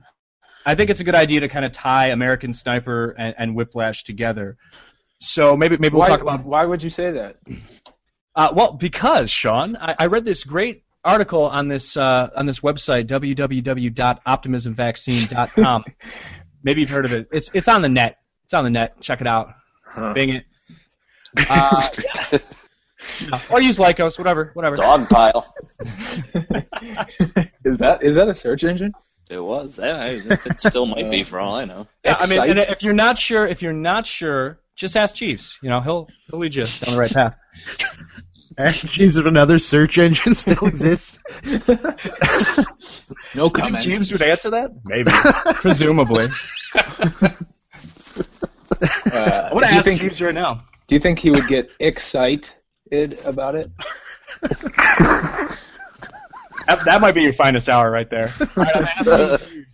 [0.66, 4.04] I think it's a good idea to kind of tie American Sniper and, and Whiplash
[4.04, 4.58] together.
[5.20, 6.46] So maybe maybe we'll why, talk about.
[6.46, 7.38] why would you say that?
[8.40, 12.62] Uh, well, because Sean, I, I read this great article on this uh, on this
[12.62, 15.84] website www.optimismvaccine.com.
[16.64, 17.28] maybe you've heard of it.
[17.34, 18.20] It's it's on the net.
[18.46, 19.02] It's on the net.
[19.02, 19.50] Check it out.
[19.86, 20.14] Huh.
[20.14, 20.46] Bing it.
[23.32, 24.76] Uh, or use Lycos, whatever, whatever.
[24.76, 25.46] Dogpile.
[27.64, 28.94] is that is that a search engine?
[29.30, 29.80] It was.
[29.80, 31.88] Yeah, it still might be for all I know.
[32.04, 35.58] Yeah, I mean, and if you're not sure, if you're not sure, just ask Jeeves.
[35.62, 37.36] You know, he'll he'll lead you down the right path.
[38.60, 41.18] Ask Jeeves if another search engine still exists.
[43.34, 43.84] No You think comment.
[43.84, 44.72] Jeeves would answer that?
[44.84, 45.10] Maybe,
[45.56, 46.28] presumably.
[46.76, 47.30] Uh,
[49.50, 50.64] I want to ask think Jeeves right now.
[50.88, 52.52] do you think he would get excited
[53.26, 53.72] about it?
[56.70, 58.30] That, that might be your finest hour right there.
[58.40, 59.66] All right, I'm asking,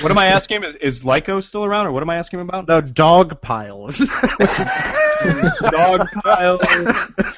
[0.00, 0.64] what am I asking?
[0.64, 2.66] Is, is Lycos still around, or what am I asking about?
[2.66, 3.98] no, dog piles.
[5.70, 6.58] Dog pile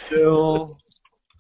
[0.07, 0.79] still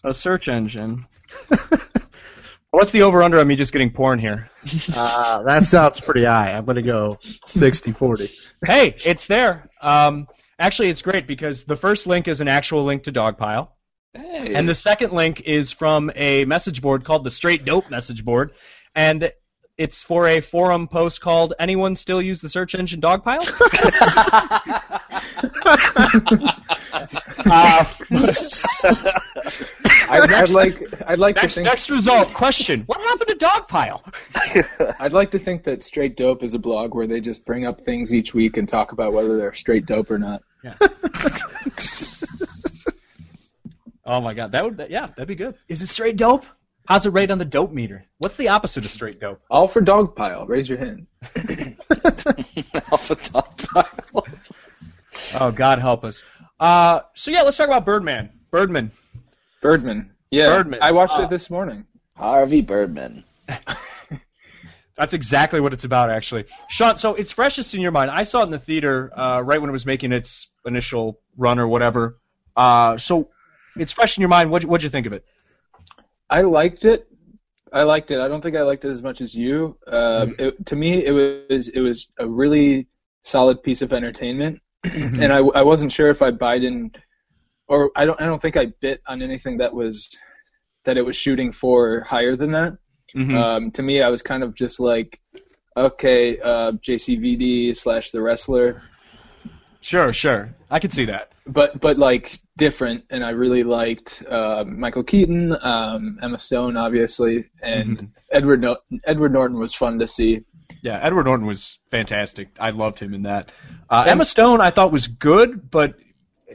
[0.05, 1.07] a search engine.
[2.71, 4.51] What's the over under on me just getting porn here?
[4.95, 6.53] uh, that sounds pretty high.
[6.53, 8.51] I'm going to go 60-40.
[8.65, 9.71] Hey, it's there.
[9.81, 10.27] Um,
[10.59, 13.69] actually, it's great because the first link is an actual link to Dogpile,
[14.13, 14.55] Hey.
[14.55, 18.53] and the second link is from a message board called the Straight Dope message board,
[18.95, 19.33] and
[19.77, 23.41] it's for a forum post called "Anyone Still Use the Search Engine Dogpile?"
[27.47, 27.85] Uh,
[30.11, 32.33] I'd, I'd like I'd like to think next result.
[32.35, 34.95] Question: What happened to Dogpile?
[35.01, 37.81] I'd like to think that Straight Dope is a blog where they just bring up
[37.81, 40.43] things each week and talk about whether they're straight dope or not.
[40.63, 40.75] Yeah.
[44.07, 45.55] Oh my god, that would that, yeah, that'd be good.
[45.67, 46.45] Is it straight dope?
[46.87, 48.05] How's it rate on the dope meter?
[48.19, 49.41] What's the opposite of straight dope?
[49.51, 50.47] All for Dogpile.
[50.47, 51.07] Raise your hand.
[52.93, 54.27] Alpha top pile.
[55.41, 56.23] Oh God, help us.
[56.61, 58.31] Uh, so yeah, let's talk about Birdman.
[58.51, 58.93] Birdman.
[59.61, 60.11] Birdman.
[60.31, 60.81] Yeah, Birdman.
[60.83, 61.87] I watched Uh, it this morning.
[62.17, 63.25] Harvey Birdman.
[64.97, 66.45] That's exactly what it's about, actually.
[66.69, 68.13] Sean, so it's freshest in your mind.
[68.13, 71.59] I saw it in the theater uh, right when it was making its initial run
[71.59, 72.19] or whatever.
[72.57, 73.31] Uh, so
[73.77, 74.51] it's fresh in your mind.
[74.53, 75.25] What'd, what'd you think of it?
[76.31, 77.09] I liked it.
[77.73, 78.21] I liked it.
[78.21, 79.77] I don't think I liked it as much as you.
[79.89, 82.87] Um, it, to me, it was it was a really
[83.23, 84.61] solid piece of entertainment,
[85.23, 86.93] and I, I wasn't sure if I bite in,
[87.69, 90.17] or I don't I don't think I bit on anything that was
[90.85, 92.77] that it was shooting for higher than that.
[93.15, 93.41] Mhm.
[93.41, 95.21] Um, to me, I was kind of just like,
[95.77, 98.83] okay, uh, JCVD slash the wrestler,
[99.81, 100.55] Sure, sure.
[100.71, 101.33] I could see that.
[101.47, 107.51] but but like different, and I really liked uh, Michael Keaton, um, Emma Stone, obviously,
[107.63, 108.09] and Mhm.
[108.33, 110.41] Edward no- Edward Norton was fun to see.
[110.85, 112.51] Yeah, Edward Norton was fantastic.
[112.61, 113.51] I loved him in that.
[113.89, 115.95] Uh, Emma Stone, I thought was good, but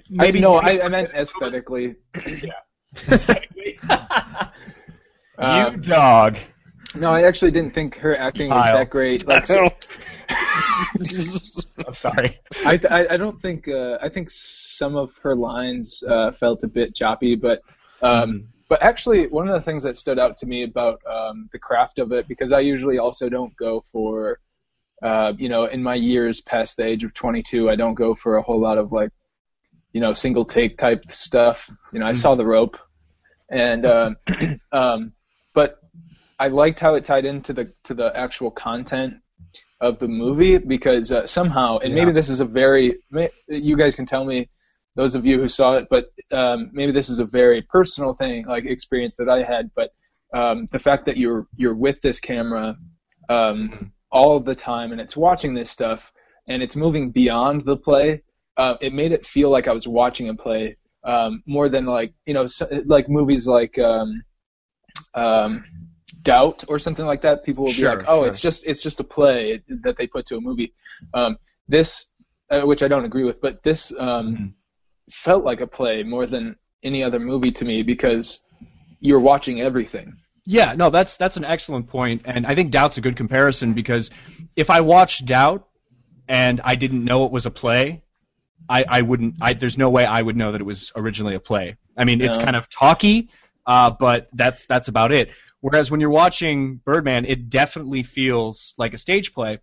[0.08, 1.96] maybe I, no, I, I meant aesthetically.
[3.12, 3.80] Aesthetically.
[5.42, 6.38] you dog.
[6.94, 8.78] no, I actually didn't think her acting was Kyle.
[8.78, 9.28] that great.
[9.28, 9.68] Like, so,
[11.88, 12.40] I'm sorry.
[12.64, 16.68] I, I I don't think uh, I think some of her lines uh, felt a
[16.68, 17.62] bit choppy, but
[18.04, 21.60] um, but actually one of the things that stood out to me about um, the
[21.60, 24.40] craft of it because I usually also don't go for
[25.04, 28.38] uh, you know in my years past the age of 22 I don't go for
[28.38, 29.12] a whole lot of like
[29.92, 31.70] you know single take type stuff.
[31.92, 32.78] You know I saw the rope,
[33.50, 34.18] and um,
[34.72, 35.14] um,
[35.54, 35.80] but
[36.38, 39.16] I liked how it tied into the to the actual content
[39.82, 42.98] of the movie because uh, somehow, and maybe this is a very,
[43.48, 44.50] you guys can tell me,
[45.00, 48.46] those of you who saw it, but um, maybe this is a very personal thing,
[48.46, 49.72] like experience that I had.
[49.74, 49.90] But
[50.34, 52.76] um, the fact that you're you're with this camera
[53.30, 56.12] um, all the time and it's watching this stuff
[56.50, 58.24] and it's moving beyond the play,
[58.58, 60.76] uh, it made it feel like I was watching a play
[61.06, 64.22] um, more than like you know so, like movies like um,
[65.14, 65.64] um,
[66.24, 67.46] Doubt or something like that.
[67.46, 68.28] People will Sure, be like, oh, sure.
[68.28, 70.74] it's just it's just a play that they put to a movie.
[71.14, 71.38] Um,
[71.70, 72.08] this,
[72.52, 74.54] uh, which I don't agree with, but this um, Mhm.
[75.12, 78.42] Felt like a play more than any other movie to me because
[79.00, 80.18] you're watching everything.
[80.46, 84.10] Yeah, no, that's that's an excellent point, and I think Doubt's a good comparison because
[84.56, 85.68] if I watched Doubt
[86.28, 88.04] and I didn't know it was a play,
[88.68, 89.36] I, I wouldn't.
[89.42, 91.76] I, there's no way I would know that it was originally a play.
[91.98, 93.30] I mean, it's kind of talky,
[93.66, 95.32] uh, but that's that's about it.
[95.62, 99.60] Whereas when you're watching Birdman, it definitely feels like a stage play,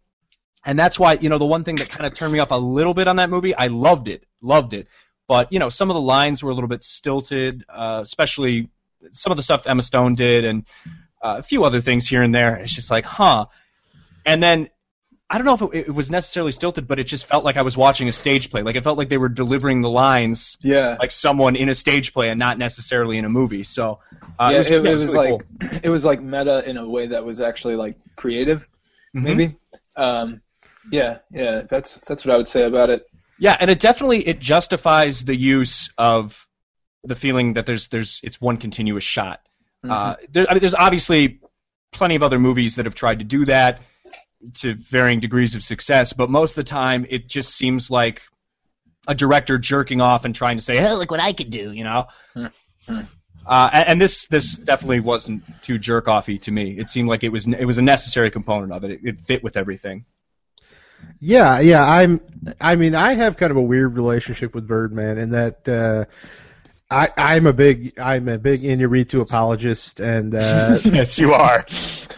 [0.64, 2.57] and that's why you know the one thing that kind of turned me off a
[2.57, 3.55] little bit on that movie.
[3.55, 4.88] I loved it, loved it,
[5.29, 8.68] but you know some of the lines were a little bit stilted, uh, especially
[9.12, 10.64] some of the stuff Emma Stone did, and
[11.22, 12.57] uh, a few other things here and there.
[12.57, 13.47] It's just like, huh.
[14.24, 14.68] And then
[15.29, 17.62] I don't know if it, it was necessarily stilted, but it just felt like I
[17.62, 18.62] was watching a stage play.
[18.62, 20.97] Like it felt like they were delivering the lines Yeah.
[21.01, 23.64] like someone in a stage play and not necessarily in a movie.
[23.64, 23.99] So
[24.39, 26.68] uh, yeah, it was, it, yeah, it was was really like it was like meta
[26.68, 28.68] in a way that was actually like creative,
[29.12, 29.22] cool.
[29.22, 29.24] Mhm.
[29.24, 29.57] maybe.
[29.97, 30.43] Um,
[30.93, 33.07] yeah, yeah, that's that's what I would say about it.
[33.39, 36.47] Yeah, and it definitely it justifies the use of
[37.05, 39.41] the feeling that there's there's it's one continuous shot.
[39.89, 41.41] Uh, there, I mean, there's obviously
[41.93, 43.80] plenty of other movies that have tried to do that
[44.55, 48.22] to varying degrees of success, but most of the time it just seems like
[49.07, 51.84] a director jerking off and trying to say, "Hey, look what I could do," you
[51.84, 52.07] know.
[52.34, 52.47] Hmm.
[52.89, 53.01] Hmm.
[53.47, 56.76] Uh, and, and this this definitely wasn't too jerk offy to me.
[56.78, 58.91] It seemed like it was it was a necessary component of it.
[58.91, 60.05] It, it fit with everything.
[61.20, 61.84] Yeah, yeah.
[61.84, 62.20] I'm.
[62.61, 66.05] I mean, I have kind of a weird relationship with Birdman in that uh,
[66.90, 71.64] I, I'm a big, I'm a big Inarritu apologist, and uh, yes, you are.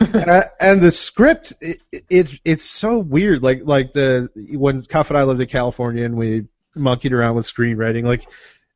[0.01, 3.43] uh, and the script, it, it it's so weird.
[3.43, 7.47] Like like the when Cuff and I lived in California and we monkeyed around with
[7.47, 8.27] screenwriting, like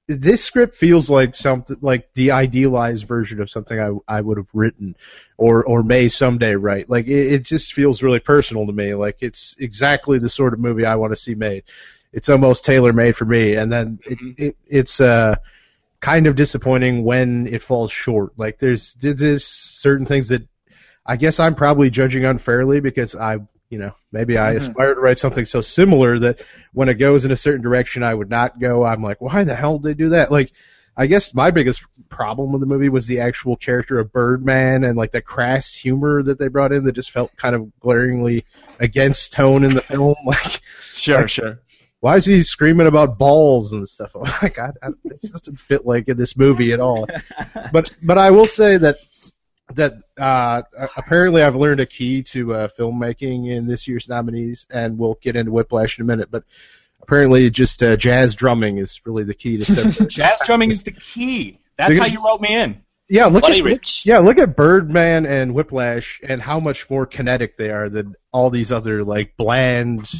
[0.09, 4.50] this script feels like something like the idealized version of something I I would have
[4.53, 4.96] written
[5.36, 6.90] or or may someday write.
[6.90, 8.94] Like it, it just feels really personal to me.
[8.94, 11.64] Like it's exactly the sort of movie I want to see made.
[12.12, 15.36] It's almost tailor made for me, and then it, it it's uh
[16.00, 18.32] kind of disappointing when it falls short.
[18.36, 20.46] Like there's there's certain things that
[21.07, 23.38] I guess I'm probably judging unfairly because I
[23.73, 24.57] you know, maybe I Mhm.
[24.59, 26.43] aspire to write something so similar that
[26.75, 28.85] when it goes in a certain direction, I would not go.
[28.85, 30.31] I'm like, why the hell did they do that?
[30.31, 30.53] Like,
[30.95, 34.95] I guess my biggest problem with the movie was the actual character of Birdman and
[34.95, 38.45] like the crass humor that they brought in that just felt kind of glaringly
[38.79, 40.16] against tone in the film.
[40.27, 40.61] Like,
[40.93, 41.61] Sure, sure.
[42.01, 44.14] why is he screaming about balls and stuff?
[44.14, 47.07] I'm like, I, I, this doesn't fit like in this movie at all.
[47.73, 48.99] But but I will say that
[49.77, 50.62] that uh,
[50.97, 55.37] apparently I've learned a key to uh, filmmaking in this year's nominees, and we'll get
[55.37, 56.31] into Whiplash in a minute.
[56.31, 56.45] But
[57.01, 60.09] apparently, just uh, jazz drumming is really the key to set.
[60.09, 61.59] Jazz drumming is the key.
[61.77, 62.83] That's how you wrote me in.
[63.09, 64.07] yeah, look Buddy at Rich.
[64.07, 68.51] yeah, look at Birdman and Whiplash, and how much more kinetic they are than all
[68.51, 70.11] these other like bland,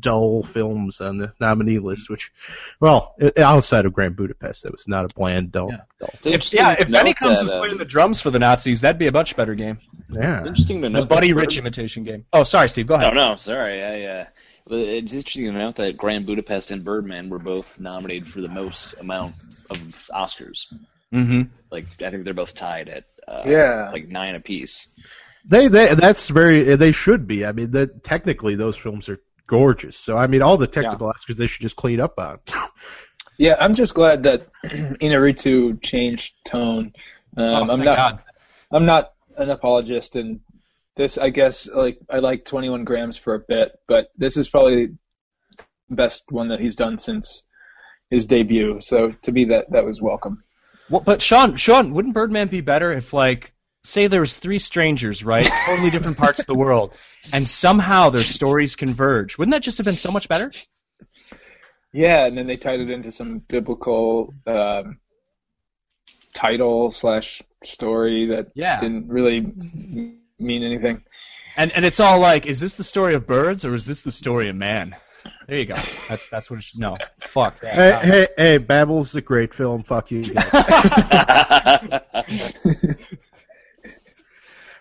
[0.00, 2.08] dull films on the nominee list.
[2.10, 2.32] Which,
[2.80, 5.70] well, outside of Grand Budapest, that was not a bland, dull.
[5.70, 5.80] Yeah.
[5.98, 6.10] dull.
[6.14, 8.80] If, interesting yeah, if Benny comes that, was um, playing the drums for the Nazis,
[8.82, 9.78] that'd be a much better game.
[10.10, 10.38] Yeah.
[10.46, 11.06] Interesting to The.
[11.06, 12.26] Buddy that Rich Bird- imitation game.
[12.32, 12.86] Oh, sorry, Steve.
[12.86, 13.14] Go ahead.
[13.14, 13.82] no, no, sorry.
[13.82, 14.24] I, uh,
[14.70, 18.94] it's interesting to note that Grand Budapest and Birdman were both nominated for the most
[19.00, 19.34] amount
[19.70, 19.78] of
[20.14, 20.72] Oscars.
[21.12, 21.42] Mm-hmm.
[21.70, 23.90] Like, I think they're both tied at uh, Yeah.
[23.92, 24.88] like nine apiece.
[25.46, 27.46] They they that's very they should be.
[27.46, 29.20] I mean, the, technically those films are
[29.50, 29.96] gorgeous.
[29.96, 32.38] So I mean, all the technical aspects—they should just clean up on.
[33.36, 36.92] Yeah, I'm just glad that Inarritu changed tone.
[37.38, 37.96] Um, Oh, I'm not.
[37.96, 38.18] God.
[38.70, 40.40] I'm not an apologist, and
[40.94, 44.88] this, I guess, like I like 21 grams for a bit, but this is probably
[45.88, 47.44] the best one that he's done since
[48.10, 48.82] his debut.
[48.82, 50.44] So to me, that that was welcome.
[50.90, 55.24] Well, but Sean, Sean, wouldn't Birdman be better if, like, say there was three strangers,
[55.24, 56.94] right, totally different parts of the world,
[57.32, 59.36] and somehow their stories converge?
[59.38, 60.52] Wouldn't that just have been so much better?
[61.92, 64.98] Yeah, and then they tied it into some biblical um,
[66.32, 68.78] title slash story that Yeah.
[68.78, 70.18] didn't really mean
[70.62, 71.02] anything.
[71.56, 74.12] And and it's all like, is this the story of birds or is this the
[74.12, 74.94] story of man?
[75.48, 75.74] There you go.
[76.08, 76.78] That's that's what it should.
[76.80, 77.74] No, fuck that.
[78.04, 79.82] hey, hey, hey, Babel's a great film.
[79.82, 80.22] Fuck you.
[80.22, 80.40] guys.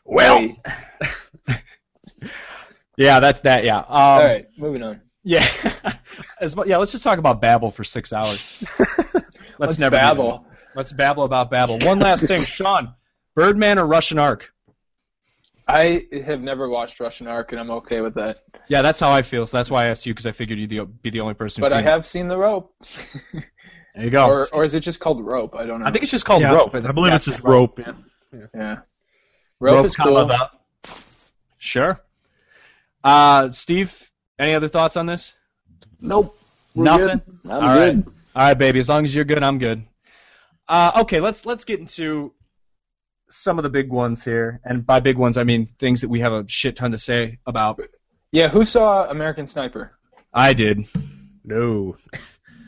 [0.06, 0.60] well, Hey,
[3.00, 3.64] yeah, that's that.
[3.64, 3.80] Yeah.
[3.80, 5.02] Um, all right, moving on.
[5.24, 5.48] Yeah.
[6.42, 6.78] As mu- yeah.
[6.78, 8.64] Let's just talk about Babel for six hours.
[8.80, 10.46] Let's, Let's never babble.
[10.76, 11.80] Let's babble about Babel.
[11.80, 12.94] One last thing, Sean.
[13.36, 14.52] Birdman or Russian Ark?
[15.68, 18.38] I have never watched Russian Ark, and I'm okay with that.
[18.70, 19.46] Yeah, that's how I feel.
[19.46, 21.62] So that's why I asked you because I figured you'd be the only person.
[21.62, 21.92] But who's I seen it.
[21.92, 22.74] have seen the rope,
[23.34, 24.26] There you go.
[24.26, 25.56] or or is it just called rope?
[25.56, 25.86] I don't know.
[25.86, 26.74] I think it's just called Yeah, rope.
[26.74, 27.80] I believe it's just rope.
[27.80, 27.94] Yeah.
[28.56, 28.72] yeah,
[29.60, 30.50] rope, Rope, is comma,
[30.84, 30.94] cool.
[31.58, 32.00] Sure.
[33.04, 35.34] Uh, Steve, any other thoughts on this?
[36.02, 36.36] nope.
[36.76, 37.06] We're Nothing.
[37.44, 37.52] good.
[37.52, 38.06] I'm All right.
[38.06, 38.14] good.
[38.36, 38.80] All right, baby.
[38.80, 39.84] As long as you're good, I'm good.
[40.68, 42.32] Uh, okay, let's let's get into
[43.30, 46.20] some of the big ones here, and by big ones I mean things that we
[46.20, 47.80] have a shit ton to say about.
[48.32, 49.92] Yeah, who saw American Sniper?
[50.34, 50.86] I did.
[51.44, 51.98] No,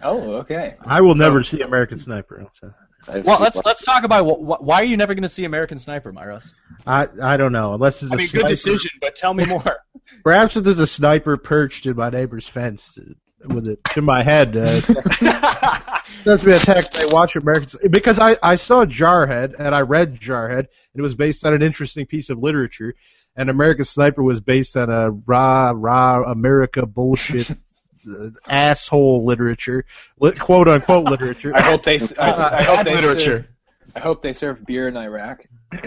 [0.04, 0.76] Oh, okay.
[0.84, 2.48] I will never see American Sniper.
[2.54, 2.74] So.
[3.10, 5.46] I've Well, let's let's talk about wh- wh- why are you never going to see
[5.46, 6.54] American Sniper, Myros?
[6.86, 8.48] I I don't know unless it's I a mean, sniper.
[8.48, 9.78] good decision, but tell me more.
[10.24, 14.24] Perhaps if there's a sniper perched in my neighbor's fence uh, with it to my
[14.24, 14.56] head.
[14.58, 14.82] Uh,
[16.26, 17.00] That's me a text.
[17.00, 20.60] I watch Americans because I I saw Jarhead and I read Jarhead.
[20.60, 22.96] And it was based on an interesting piece of literature,
[23.36, 27.50] and American Sniper was based on a rah rah America bullshit
[28.48, 29.86] asshole literature,
[30.20, 31.54] lit, quote unquote literature.
[31.56, 32.00] I hope they.
[32.20, 33.20] I, I hope they literature.
[33.20, 33.48] Serve,
[33.96, 35.46] I hope they serve beer in Iraq.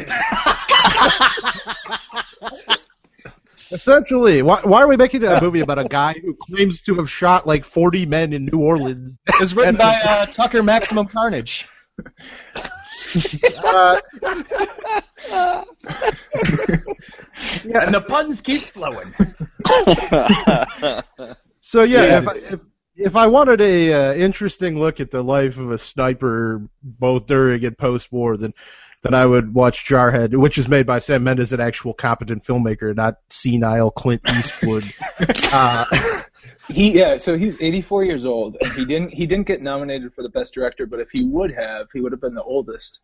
[3.71, 7.09] Essentially, why, why are we making a movie about a guy who claims to have
[7.11, 9.19] shot like 40 men in New Orleans?
[9.27, 11.67] It's was written by uh, Tucker Maximum Carnage.
[13.65, 14.01] Uh,
[17.65, 19.13] And the puns keep flowing.
[21.67, 22.61] So yeah, if, I, if
[22.95, 27.65] if I wanted a uh, interesting look at the life of a sniper, both during
[27.65, 28.53] and post-war, then
[29.03, 32.95] then I would watch Jarhead, which is made by Sam Mendes, an actual competent filmmaker,
[32.95, 34.85] not senile Clint Eastwood.
[35.53, 35.85] uh,
[36.69, 40.23] He yeah, so he's 84 years old, and he didn't he didn't get nominated for
[40.23, 43.01] the best director, but if he would have, he would have been the oldest.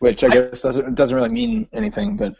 [0.00, 2.34] Which I guess doesn't doesn't really mean anything, but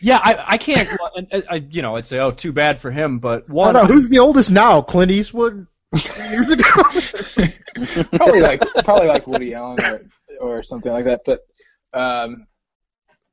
[0.00, 0.88] Yeah, I, I can't.
[0.98, 3.18] well, and, I, you know, I'd say, oh, too bad for him.
[3.20, 5.66] But I one, don't know who's the oldest now, Clint Eastwood.
[5.92, 6.64] Years ago.
[8.16, 10.00] probably like probably like Woody Allen or
[10.40, 11.20] or something like that.
[11.24, 11.40] But
[11.92, 12.46] um,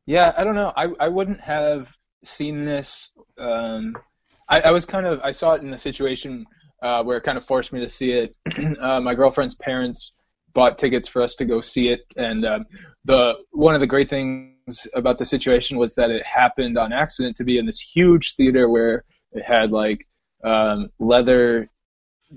[0.06, 0.72] yeah, I don't know.
[0.76, 1.88] I I wouldn't have
[2.24, 3.12] seen this.
[3.40, 3.96] Um,
[4.48, 6.46] I, I was kind of I saw it in a situation
[6.82, 8.36] uh, where it kind of forced me to see it.
[8.80, 10.14] uh, my girlfriend's parents
[10.54, 12.66] bought tickets for us to go see it, and um,
[13.06, 17.38] the one of the great things about the situation was that it happened on accident
[17.38, 20.08] to be in this huge theater where it had like
[20.44, 21.70] um, leather,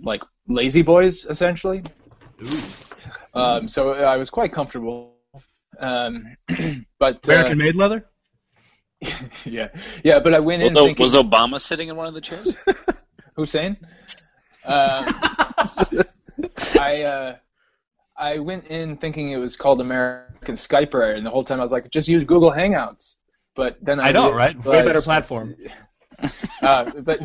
[0.03, 1.83] like lazy boys essentially.
[3.35, 5.17] Um, so I was quite comfortable.
[5.79, 6.37] Um,
[6.99, 8.05] but uh, American made leather.
[9.45, 9.69] yeah,
[10.03, 10.21] yeah.
[10.21, 12.55] But I went in Was, thinking was Obama sitting in one of the chairs?
[13.37, 13.77] Hussein.
[14.65, 15.07] Um,
[16.81, 17.37] I uh,
[18.17, 21.73] I went in thinking it was called American Skyper, and the whole time I was
[21.73, 23.17] like, just use Google Hangouts.
[23.57, 24.63] But then I, I know, right?
[24.65, 25.57] Way better platform.
[26.63, 27.21] uh, but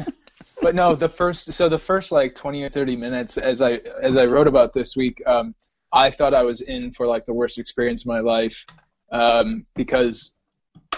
[0.61, 4.17] but no, the first so the first like twenty or thirty minutes, as I as
[4.17, 5.55] I wrote about this week, um,
[5.91, 8.65] I thought I was in for like the worst experience of my life,
[9.11, 10.33] um, because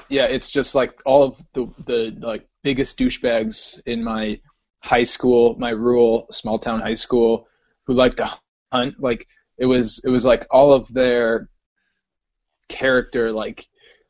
[0.10, 4.40] yeah, it's just like all of the the like biggest douchebags in my
[4.80, 7.48] high school, my rural small town high school,
[7.86, 8.32] who like to
[8.72, 8.96] hunt.
[9.00, 9.28] Like
[9.62, 11.50] it was it was like all of their
[12.68, 13.68] character like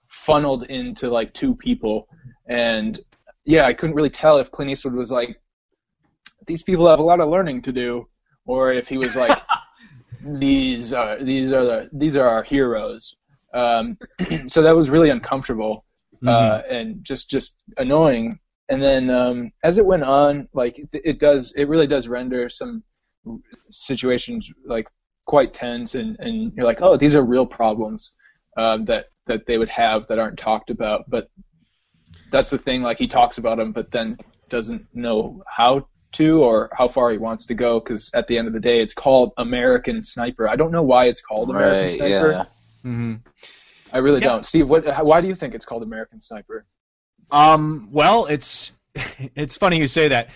[0.07, 2.07] funneled into like two people
[2.47, 2.99] and
[3.45, 5.39] yeah, I couldn't really tell if Clint Eastwood was like,
[6.47, 8.07] these people have a lot of learning to do,
[8.45, 9.37] or if he was like,
[10.23, 13.15] these are these are the these are our heroes.
[13.53, 13.97] Um,
[14.47, 15.85] so that was really uncomfortable
[16.25, 18.39] uh, and just just annoying.
[18.69, 22.47] And then um, as it went on, like it, it does, it really does render
[22.47, 22.83] some
[23.69, 24.87] situations like
[25.25, 28.15] quite tense, and and you're like, oh, these are real problems
[28.57, 31.29] um, that that they would have that aren't talked about, but
[32.31, 32.81] that's the thing.
[32.81, 34.17] Like he talks about them, but then
[34.49, 37.79] doesn't know how to or how far he wants to go.
[37.79, 40.47] Because at the end of the day, it's called American Sniper.
[40.49, 41.91] I don't know why it's called American right.
[41.91, 42.31] Sniper.
[42.31, 42.45] Yeah.
[42.83, 43.15] hmm
[43.93, 44.27] I really Yeah.
[44.27, 44.45] don't.
[44.45, 44.85] Steve, what?
[45.05, 46.65] Why do you think it's called American Sniper?
[47.29, 48.71] Um, well, it's
[49.35, 50.29] it's funny you say that.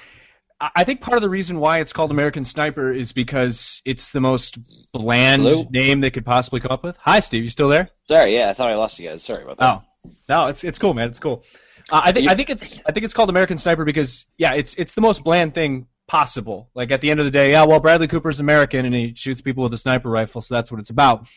[0.60, 4.22] I think part of the reason why it's called American Sniper is because it's the
[4.22, 4.58] most
[4.94, 5.68] bland Hello?
[5.70, 6.96] name they could possibly come up with.
[6.98, 7.44] Hi, Steve.
[7.44, 7.90] You still there?
[8.08, 8.36] Sorry.
[8.36, 9.22] Yeah, I thought I lost you guys.
[9.22, 9.84] Sorry about that.
[10.06, 11.10] Oh, no, it's it's cool, man.
[11.10, 11.44] It's cool.
[11.90, 14.76] Uh, I think I think it's I think it's called American Sniper because yeah, it's
[14.76, 16.70] it's the most bland thing possible.
[16.74, 19.42] Like at the end of the day, yeah, well, Bradley Cooper's American and he shoots
[19.42, 21.28] people with a sniper rifle, so that's what it's about.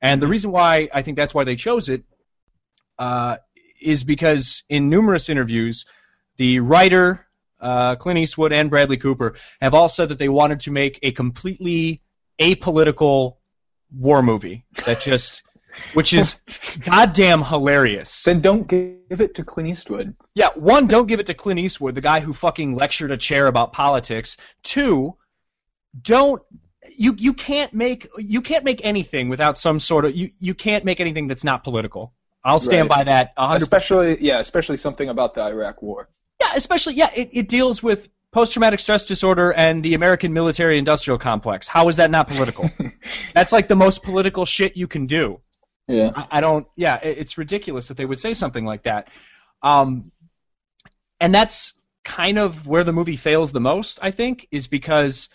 [0.00, 2.04] And the reason why I think that's why they chose it
[2.98, 3.38] uh,
[3.80, 5.84] is because in numerous interviews,
[6.36, 7.26] the writer
[7.60, 11.12] uh, Clint Eastwood and Bradley Cooper have all said that they wanted to make a
[11.12, 12.02] completely
[12.40, 13.36] apolitical
[13.92, 15.42] war movie that just,
[15.94, 16.36] which is
[16.84, 18.22] goddamn hilarious.
[18.22, 20.14] Then don't give it to Clint Eastwood.
[20.34, 23.46] Yeah, one, don't give it to Clint Eastwood, the guy who fucking lectured a chair
[23.46, 24.36] about politics.
[24.62, 25.16] Two,
[26.00, 26.42] don't
[26.96, 30.84] you you can't make you can't make anything without some sort of you you can't
[30.84, 32.14] make anything that's not political.
[32.44, 32.98] I'll stand Right.
[32.98, 33.62] by that a hundred.
[33.62, 36.08] Especially, yeah, especially something about the Iraq War.
[36.48, 40.78] Yeah, especially yeah, it, it deals with post traumatic stress disorder and the American military
[40.78, 41.66] industrial complex.
[41.66, 42.70] How is that not political?
[43.34, 45.40] that's like the most political shit you can do.
[45.86, 46.10] Yeah.
[46.14, 46.66] I, I don't.
[46.76, 49.08] Yeah, it, it's ridiculous that they would say something like that.
[49.62, 50.12] Um,
[51.20, 51.72] and that's
[52.04, 53.98] kind of where the movie fails the most.
[54.02, 55.28] I think is because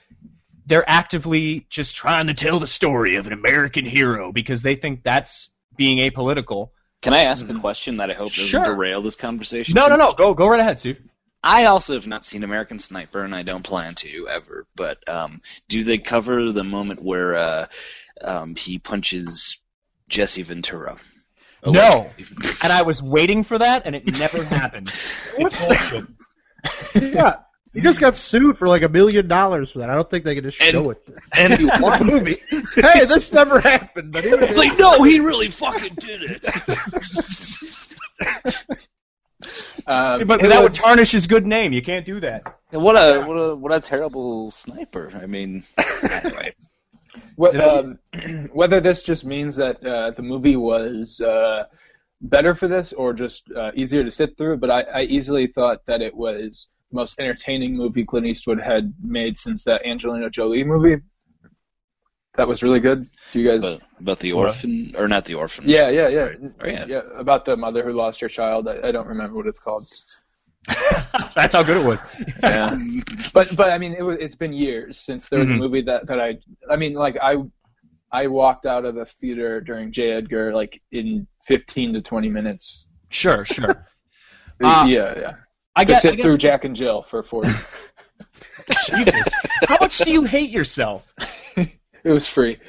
[0.65, 5.03] they're actively just trying to tell the story of an American hero because they think
[5.03, 6.69] that's being apolitical.
[7.03, 8.63] Can I ask a question that I hope doesn't Sure.
[8.63, 9.75] derail this conversation?
[9.75, 10.05] No, too no, no.
[10.07, 10.17] much?
[10.17, 10.99] Go, go right ahead, Steve.
[11.43, 14.65] I also have not seen American Sniper, and I don't plan to ever.
[14.75, 17.67] But um, do they cover the moment where uh,
[18.21, 19.57] um, he punches
[20.07, 20.97] Jesse Ventura?
[21.65, 22.09] No.
[22.61, 24.91] And I was waiting for that, and it never happened.
[25.37, 26.05] It's bullshit.
[27.13, 27.35] yeah,
[27.73, 29.89] he just got sued for like a million dollars for that.
[29.89, 31.01] I don't think they can just And- show it.
[31.35, 32.37] And you in the movie.
[32.75, 34.11] hey, this never happened.
[34.11, 36.45] But here it It's like, no, he really fucking did it.
[39.87, 41.73] Um, But it that would tarnish his good name.
[41.73, 42.43] You can't do that.
[42.71, 45.11] what a what a what a terrible sniper.
[45.13, 45.63] I mean,
[46.09, 46.53] anyway.
[47.37, 47.99] Wh- um,
[48.53, 51.65] whether this just means that uh, the movie was uh,
[52.21, 55.85] better for this or just uh, easier to sit through, but I, I easily thought
[55.87, 60.63] that it was the most entertaining movie Clint Eastwood had made since that Angelina Jolie
[60.63, 61.01] movie.
[62.35, 63.05] That was really good.
[63.31, 63.63] Do you guys?
[63.63, 65.67] About, about the orphan, or not the orphan?
[65.67, 66.29] yeah, yeah, yeah,
[66.61, 66.85] Oh, yeah.
[66.87, 67.01] yeah.
[67.15, 68.67] About the mother who lost her child.
[68.67, 69.83] I, I don't remember what it's called.
[71.35, 72.01] That's how good it was.
[72.41, 72.75] Yeah.
[73.33, 75.55] but but I mean, it was, it's been years since there was Mhm.
[75.55, 76.37] a movie that that I
[76.71, 77.35] I mean, like I
[78.11, 80.11] I walked out of the theater during J.
[80.13, 82.87] Edgar like in 15 to 20 minutes.
[83.09, 83.85] Sure, sure.
[84.63, 85.33] Uh, yeah, yeah.
[85.75, 87.49] I To guess, I guess through Jack and Jill for 40.
[88.87, 89.27] Jesus.
[89.67, 91.11] How much do you hate yourself?
[91.57, 92.59] it was free,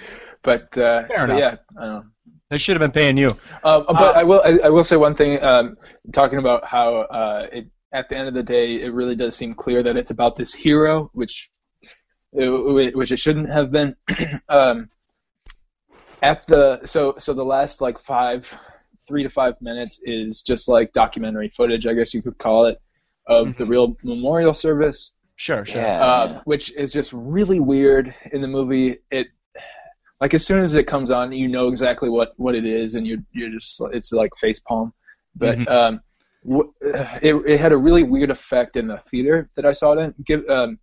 [0.42, 1.58] but uh, Fair but enough.
[1.78, 1.82] yeah.
[1.82, 2.02] I.
[2.50, 3.30] They should have been paying you.
[3.64, 5.42] Um, but Uh, I will I, I will say one thing.
[5.42, 5.76] Um,
[6.12, 9.54] talking about how uh, it at the end of the day, it really does seem
[9.54, 11.50] clear that it's about this hero, which
[12.40, 12.46] uh,
[12.94, 13.96] which it shouldn't have been.
[14.48, 14.90] um,
[16.22, 18.52] at the so so the last like five
[19.08, 22.80] three to five minutes is just like documentary footage, I guess you could call it,
[23.26, 25.12] of the real memorial service.
[25.36, 25.80] Sure, sure.
[25.80, 26.04] Yeah.
[26.04, 28.98] uh, which is just really weird in the movie.
[29.10, 29.28] It
[30.20, 33.06] like as soon as it comes on, you know exactly what what it is, and
[33.06, 34.92] you're you're just it's like face palm.
[35.34, 35.68] But Mhm.
[35.70, 36.00] um,
[36.48, 36.72] w-
[37.22, 40.14] it it had a really weird effect in the theater that I saw it in.
[40.24, 40.78] Give um,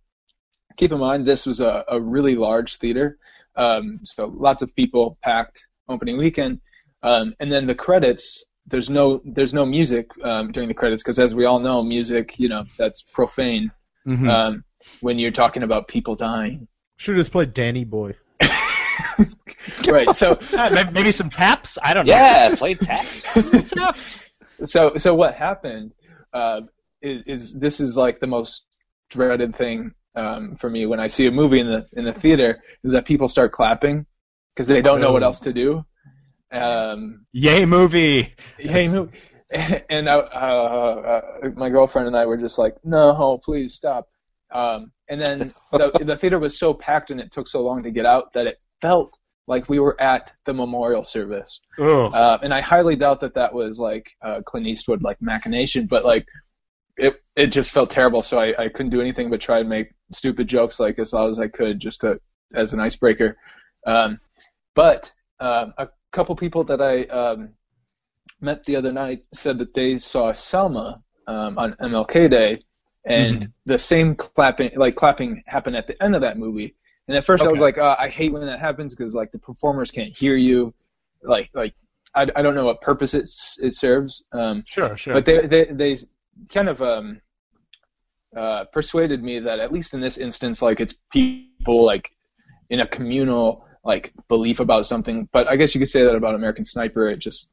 [0.76, 3.18] keep in mind this was a, a really large theater,
[3.56, 6.60] um, so lots of people packed opening weekend,
[7.02, 8.44] um, and then the credits.
[8.66, 12.38] There's no there's no music um, during the credits because as we all know, music
[12.38, 13.70] you know that's profane
[14.06, 14.28] Mhm.
[14.28, 14.64] um,
[15.00, 16.66] when you're talking about people dying.
[16.96, 18.14] Should have just played Danny Boy.
[19.88, 20.14] right.
[20.14, 21.78] So Uh, maybe some taps.
[21.82, 22.12] I don't know.
[22.12, 23.50] Yeah, play taps.
[23.70, 24.20] taps.
[24.64, 25.92] so so what happened
[26.32, 26.62] uh,
[27.00, 28.64] is, is this is like the most
[29.10, 32.62] dreaded thing um, for me when I see a movie in the in the theater
[32.84, 34.06] is that people start clapping
[34.54, 35.26] because they don't know what Oh.
[35.26, 35.84] else to do.
[36.52, 38.34] Um, Yay movie.
[38.58, 39.08] Yay no,
[39.90, 40.18] and I, uh,
[41.42, 44.08] uh, my girlfriend and I were just like, no, please stop.
[44.50, 47.90] Um, and then the, the theater was so packed and it took so long to
[47.90, 51.60] get out that it felt like we were at the memorial service.
[52.06, 56.04] Uh, and I highly doubt that that was like uh, Clint Eastwood like machination, but
[56.04, 56.26] like
[56.96, 58.22] it it just felt terrible.
[58.22, 61.30] So I, I couldn't do anything but try and make stupid jokes like as loud
[61.30, 62.20] as I could just to
[62.54, 63.36] as an icebreaker.
[63.86, 64.20] Um,
[64.74, 67.50] but um, a couple people that I um,
[68.40, 72.62] met the other night said that they saw Selma um, on MLK Day,
[73.04, 76.76] and the same clapping like clapping happened at the end of that movie.
[77.08, 79.38] And at first I was like, uh, I hate when that happens because like the
[79.38, 80.72] performers can't hear you,
[81.22, 81.74] like like
[82.14, 83.28] I, I don't know what purpose it
[83.64, 84.22] it serves.
[84.32, 85.14] Um, Sure, sure.
[85.14, 85.96] but they they they
[86.50, 87.20] kind of um
[88.36, 92.10] uh persuaded me that at least in this instance like it's people like
[92.70, 96.34] in a communal like belief about something but i guess you could say that about
[96.34, 97.48] american sniper it just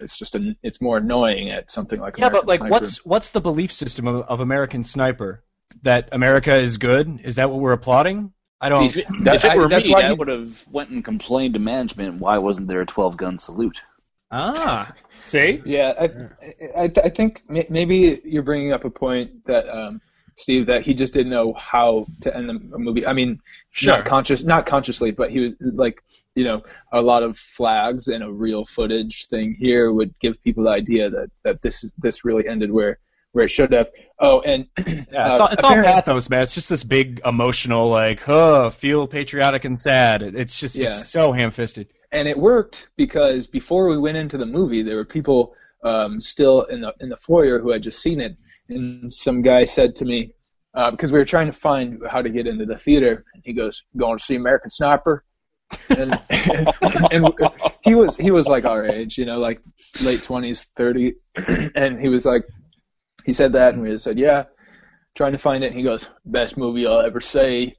[0.00, 2.72] it's just a, it's more annoying at something like yeah, but like, Sniper.
[2.72, 5.44] what's what's the belief system of, of American Sniper?
[5.82, 7.20] That America is good?
[7.22, 8.32] Is that what we're applauding?
[8.60, 8.84] I don't.
[8.86, 11.04] if it, That- if it I- were that's me, why I would have went and
[11.04, 12.20] complained to management.
[12.20, 13.82] Why wasn't there a 12 gun salute?
[14.32, 15.62] Ah, see.
[15.64, 20.00] Yeah, I, I, I think maybe you're bringing up a point that um,
[20.36, 23.06] Steve that he just didn't know how to end the movie.
[23.06, 23.96] I mean, Sure.
[23.96, 26.02] not conscious, not consciously, but he was like,
[26.34, 26.62] you know,
[26.92, 31.10] a lot of flags and a real footage thing here would give people the idea
[31.10, 32.98] that that this is this really ended where
[33.32, 33.90] where it should have.
[34.18, 36.42] Oh, and Yeah, it's, uh, all, it's all pathos, man.
[36.42, 40.22] It's just this big emotional, like, oh, feel patriotic and sad.
[40.22, 40.86] It's just, Yeah.
[40.88, 41.88] it's so ham-fisted.
[42.12, 46.62] and it worked because before we went into the movie, there were people um, still
[46.62, 48.36] in the in the foyer who had just seen it,
[48.68, 50.32] and some guy said to me
[50.90, 53.82] because we were trying to find how to get into the theater, and he goes,
[53.96, 55.24] "Going to see American Sniper,"
[55.88, 57.28] and and
[57.82, 59.60] he was he was like our age, you know, like
[60.02, 61.14] late twenties, thirty,
[61.74, 62.44] and he was like,
[63.24, 64.44] he said that, and we just said, "Yeah."
[65.14, 67.76] Trying to find it, and he goes, "Best movie I'll ever see."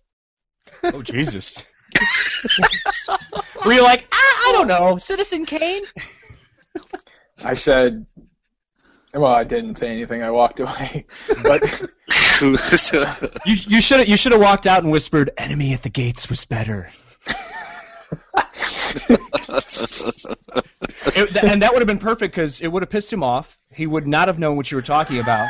[0.84, 1.62] Oh, Jesus.
[3.66, 5.84] Were you like, ah, I don't know, Citizen Kane?
[7.44, 8.06] I said,
[9.16, 10.22] well, I didn't say anything.
[10.24, 11.06] I walked away.
[11.44, 11.64] But
[12.42, 16.46] You you should you should have walked out and whispered, "Enemy at the gates was
[16.46, 16.92] better."
[21.08, 23.58] It, th- and that would have been perfect because it would have pissed him off.
[23.72, 25.48] He would not have known what you were talking about,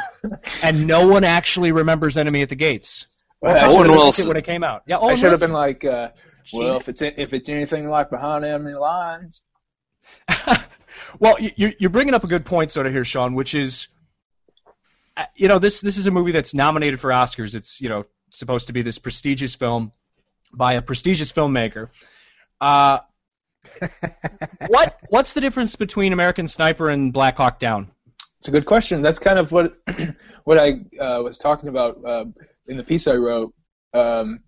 [0.61, 3.05] and no one actually remembers "Enemy at the Gates."
[3.43, 4.27] I That's should what it Wilson.
[4.29, 4.83] when it came out.
[4.87, 6.09] Yeah, I should have been like, uh,
[6.53, 9.43] well, if it's if it's anything like Behind Enemy Lines,
[11.19, 13.87] well, you- you're, bringing up a good point, sort of here, Sean, which is,
[15.17, 17.55] uh, you know, this this is a movie that's nominated for Oscars.
[17.55, 19.91] It's you know supposed to be this prestigious film
[20.53, 21.89] by a prestigious filmmaker.
[22.59, 22.99] Uh,
[24.67, 27.91] what what's the difference between American Sniper and Black Hawk Down?
[28.45, 29.01] it's a good question.
[29.01, 29.75] That's kind of what
[30.43, 32.25] what I uh, was talking about uh,
[32.67, 33.55] in the piece I wrote
[33.93, 34.41] um,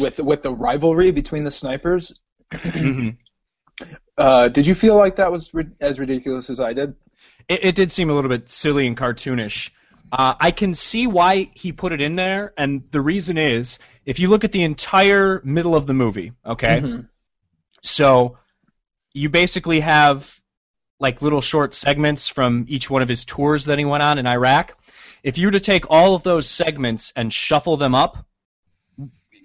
[0.00, 2.12] with with the rivalry between the snipers.
[4.20, 6.94] Uh, did you feel like that was ri- as ridiculous as I did?
[7.48, 9.70] It, it did seem a little bit silly and cartoonish.
[10.12, 14.18] Uh, I can see why he put it in there, and the reason is if
[14.20, 17.08] you look at the entire middle of the movie, okay, Mhm.
[17.82, 18.36] so
[19.14, 20.38] you basically have
[20.98, 24.26] like little short segments from each one of his tours that he went on in
[24.26, 24.76] Iraq.
[25.22, 28.26] If you were to take all of those segments and shuffle them up,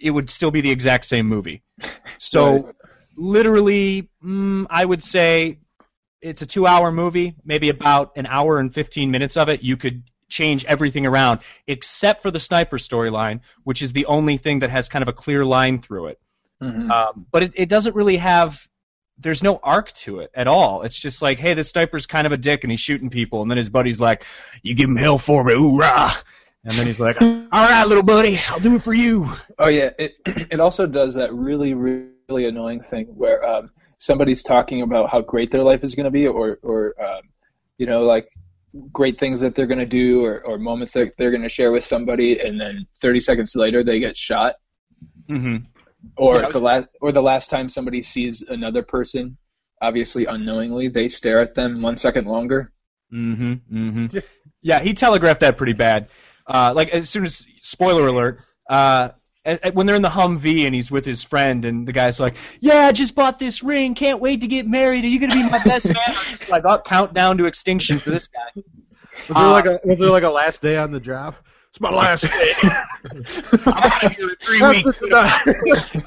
[0.01, 1.63] it would still be the exact same movie.
[2.17, 2.73] So.
[3.15, 5.59] Literally, mm, I would say
[6.21, 7.35] it's a two-hour movie.
[7.43, 12.21] Maybe about an hour and 15 minutes of it, you could change everything around, except
[12.21, 15.45] for the sniper storyline, which is the only thing that has kind of a clear
[15.45, 16.19] line through it.
[16.61, 16.89] Mhm.
[16.89, 18.67] Um, but it, it doesn't really have
[19.17, 20.81] there's no arc to it at all.
[20.81, 23.49] It's just like, hey, this sniper's kind of a dick and he's shooting people, and
[23.49, 24.25] then his buddy's like,
[24.61, 26.11] you give him hell for me, hoorah!
[26.65, 29.29] And then he's like, all right, little buddy, I'll do it for you.
[29.59, 34.81] Oh yeah, it it also does that really really annoying thing where um, somebody's talking
[34.81, 37.21] about how great their life is going to be, or or um,
[37.77, 38.29] you know like
[38.91, 41.71] great things that they're going to do, or or moments that they're going to share
[41.71, 44.55] with somebody, and then 30 seconds later they get shot,
[45.29, 45.65] Mm-hmm.
[46.17, 49.37] or Yeah, was- the last or the last time somebody sees another person,
[49.81, 52.71] obviously unknowingly, they stare at them one second longer.
[53.13, 53.53] Mm-hmm.
[53.71, 54.17] Mm-hmm.
[54.61, 56.09] Yeah, he telegraphed that pretty bad.
[56.47, 59.15] Uh, like as soon as spoiler alert, uh, a- a-
[59.73, 62.87] when they're in the Humvee and he's with his friend and the guy's like, "Yeah,
[62.87, 63.93] I just bought this ring.
[63.95, 65.03] Can't wait to get married.
[65.05, 67.99] Are you gonna be my best man?" I was just like, "Oh, countdown to extinction
[67.99, 68.63] for this guy."
[69.27, 71.35] Was there like a uh, was there like a last day on the job?
[71.69, 72.53] It's my last day.
[72.63, 74.97] I'm out of here in three weeks.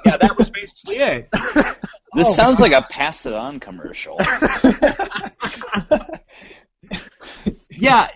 [0.06, 1.28] yeah, that was basically it.
[2.14, 4.18] This Oh, sounds like a pass it on commercial.
[7.70, 8.08] Yeah.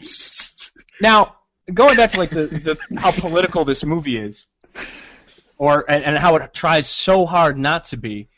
[1.01, 1.37] Now,
[1.73, 4.47] going back to like the, the how political this movie is,
[5.63, 8.29] or and, and how it tries so hard not to be.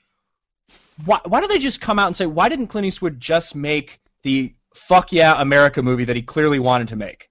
[1.07, 3.99] Why, why do they just come out and say why didn't Clint Eastwood just make
[4.21, 7.31] the fuck yeah America movie that he clearly wanted to make?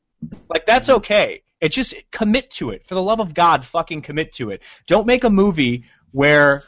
[0.49, 1.43] Like that's okay.
[1.61, 2.87] It just commit to it.
[2.87, 4.63] For the love of God, fucking commit to it.
[4.87, 6.63] Don't make a movie where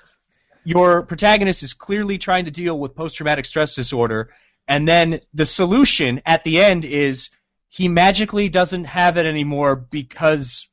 [0.63, 4.29] your protagonist is clearly trying to deal with post traumatic stress disorder
[4.67, 7.31] and then the solution at the end is
[7.69, 10.67] he magically doesn't have it anymore because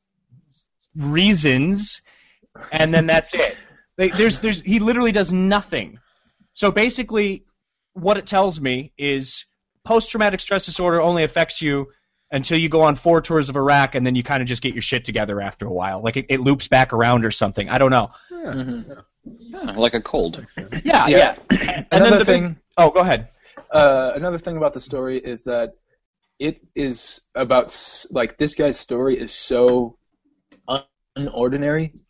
[0.95, 2.03] reasons
[2.71, 3.55] and then that's it.
[3.97, 5.99] They, there's there's he literally does nothing.
[6.53, 7.45] So basically
[7.93, 9.45] what it tells me is
[9.85, 11.91] post traumatic stress disorder only affects you
[12.31, 14.73] until you go on four tours of Iraq and then you kind of just get
[14.73, 16.01] your shit together after a while.
[16.01, 17.69] Like it, it loops back around or something.
[17.69, 18.09] I don't know.
[19.25, 20.43] Yeah, like a cold.
[20.83, 21.35] Yeah, Yeah.
[21.51, 23.29] And Another then the thing- Big, oh, go ahead.
[23.71, 25.73] uh, another thing about the story is that
[26.39, 29.97] it is about like this guy's story is so
[31.17, 32.01] unordinary.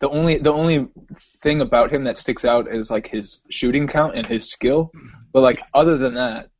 [0.00, 4.16] The only the only thing about him that sticks out is like his shooting count
[4.16, 4.90] and his skill.
[5.32, 6.50] But like other than that,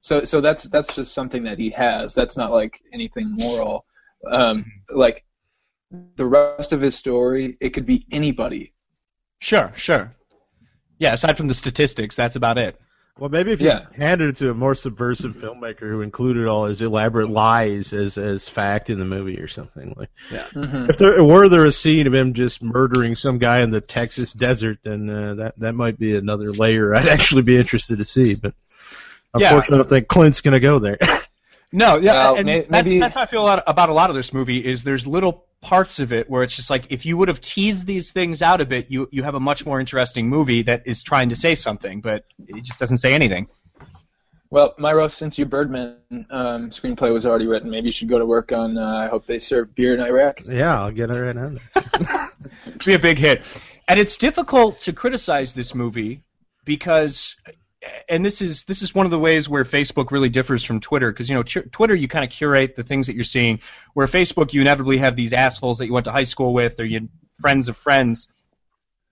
[0.00, 2.14] so so that's that's just something that he has.
[2.14, 3.86] That's not like anything moral.
[4.30, 5.24] Um, like
[6.16, 8.72] the rest of his story, it could be anybody.
[9.40, 10.14] Sure, sure.
[10.98, 12.78] Yeah, aside from the statistics, that's about it.
[13.18, 13.86] Well, maybe if you Yeah.
[13.96, 18.46] handed it to a more subversive filmmaker who included all his elaborate lies as as
[18.46, 20.10] fact in the movie or something like.
[20.30, 20.90] Mhm.
[20.90, 24.34] If there were there a scene of him just murdering some guy in the Texas
[24.34, 28.34] desert, then uh, that that might be another layer I'd actually be interested to see.
[28.34, 28.52] But
[29.34, 29.48] Yeah.
[29.48, 30.98] unfortunately, I don't think Clint's gonna go there.
[31.72, 33.92] No, yeah, Well, and may- that's, maybe- that's how I feel a lot about a
[33.92, 34.64] lot of this movie.
[34.64, 37.86] Is there's little parts of it where it's just like if you would have teased
[37.86, 41.02] these things out a bit, you you have a much more interesting movie that is
[41.02, 43.48] trying to say something, but it just doesn't say anything.
[44.48, 45.96] Well, Myro, since your Birdman
[46.30, 48.78] um, screenplay was already written, maybe you should go to work on.
[48.78, 50.38] Uh, I hope they serve beer in Iraq.
[50.46, 52.30] yeah, I'll get it right on there.
[52.66, 53.42] It'd be a big hit.
[53.88, 56.22] And it's difficult to criticize this movie
[56.64, 57.34] because
[58.08, 61.10] and this is this is one of the ways where Facebook really differs from Twitter
[61.10, 63.60] because you know Twitter you kind of curate the things that you're seeing
[63.94, 66.84] where Facebook you inevitably have these assholes that you went to high school with or
[66.84, 67.08] you
[67.40, 68.28] friends of friends.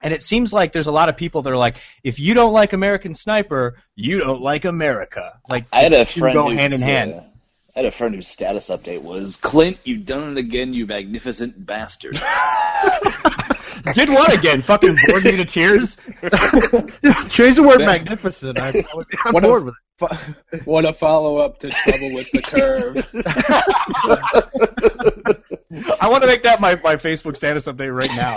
[0.00, 2.52] And it seems like there's a lot of people that are like if you don't
[2.52, 5.40] like American Sniper you don't like America.
[5.48, 7.14] Like I had a friend go hand in hand.
[7.14, 7.22] uh,
[7.76, 11.66] I had a friend whose status update was Clint, you've done it again, you magnificent
[11.66, 12.16] bastard.
[13.92, 15.96] did what again fucking bored me to tears
[17.28, 17.86] Change the word Yeah.
[17.86, 18.58] magnificent.
[18.60, 18.72] I,
[19.26, 19.80] I'm What bored if- with it.
[19.96, 20.08] Fo-
[20.64, 22.96] what a follow up to Trouble with the Curve.
[26.00, 28.34] I want to make that my, my Facebook status update right now.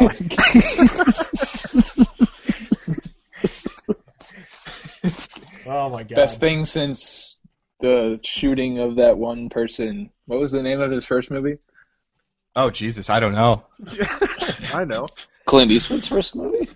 [5.66, 6.16] oh my god.
[6.16, 7.38] Best thing since
[7.80, 10.10] the shooting of that one person.
[10.26, 11.58] What was the name of his first movie?
[12.56, 13.64] Oh Jesus, I don't know.
[14.74, 15.06] I know.
[15.48, 16.70] Clint Eastwood's first movie?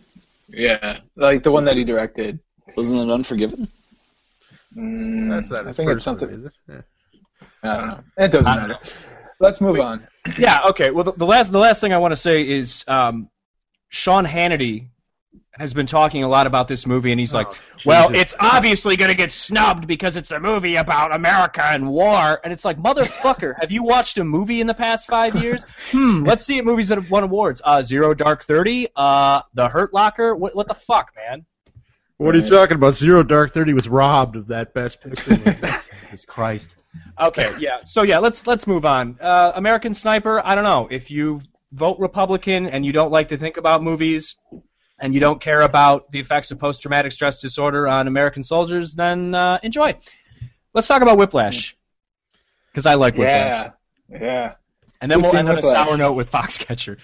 [0.50, 2.40] Yeah, like the one that he directed.
[2.76, 3.68] Wasn't it Unforgiven?
[4.76, 6.30] Mm, That's not I think first it's something.
[6.32, 6.54] movie, is it?
[6.68, 6.82] Yeah.
[7.64, 8.00] I don't know.
[8.18, 8.80] It doesn't I don't matter.
[9.40, 10.08] Let's move on.
[10.38, 10.62] Yeah.
[10.70, 10.92] Okay.
[10.92, 13.30] Well, the, the last the last thing I want to say is um,
[13.90, 14.88] Sean Hannity
[15.54, 17.48] has been talking a lot about this movie, and he's like,
[17.86, 18.22] "Well, Jesus.
[18.22, 22.52] it's obviously going to get snubbed because it's a movie about America and war." And
[22.52, 25.64] it's like, motherfucker, have you watched a movie in the past five years?
[25.92, 26.24] Hmm.
[26.24, 27.62] Let's see at movies that have won awards.
[27.64, 28.88] Uh, Zero Dark Thirty.
[28.96, 30.36] Uh, The Hurt Locker.
[30.36, 31.46] What what the fuck, man?
[32.18, 32.96] What are you talking about?
[32.96, 35.38] Zero Dark Thirty was robbed of that best picture.
[36.12, 36.76] Jesus Christ.
[37.20, 37.80] Okay, yeah.
[37.86, 39.18] So yeah, let's let's move on.
[39.20, 40.42] Uh, American Sniper.
[40.44, 41.40] I don't know if you
[41.72, 44.36] vote Republican and you don't like to think about movies.
[45.02, 49.36] And you don't care about the effects of post-traumatic stress disorder on American soldiers, then
[49.36, 49.98] uh, enjoy.
[50.74, 51.76] Let's talk about Whiplash,
[52.72, 53.72] because I like Whiplash.
[54.10, 54.54] Yeah, yeah.
[55.02, 56.98] And then Who's we'll seen end on a sour note with Foxcatcher.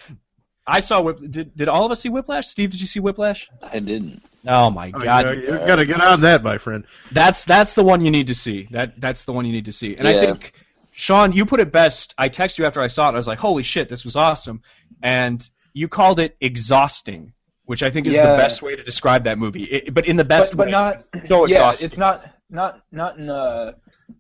[0.66, 1.18] I saw Whip.
[1.18, 2.48] Did, did all of us see Whiplash?
[2.48, 3.50] Steve, did you see Whiplash?
[3.64, 4.22] I didn't.
[4.46, 5.26] Oh my Oh, God!
[5.36, 6.84] you, you gotta get on that, my friend.
[7.12, 8.68] That's that's the one you need to see.
[8.72, 9.96] That that's the one you need to see.
[9.96, 10.54] And I think
[10.92, 12.14] Sean, you put it best.
[12.18, 13.14] I texted you after I saw it.
[13.14, 14.62] I was like, "Holy shit, this was awesome!"
[15.02, 17.34] And you called it exhausting,
[17.68, 19.66] which I think is the best way to describe that movie.
[19.66, 20.72] It, but in the best but, but way.
[20.72, 21.86] not so yeah, exhausting.
[21.86, 23.74] it's not not not in uh,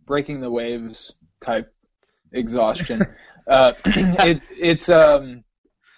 [0.05, 1.73] breaking the waves type
[2.33, 3.03] exhaustion.
[3.47, 5.45] uh, it it's um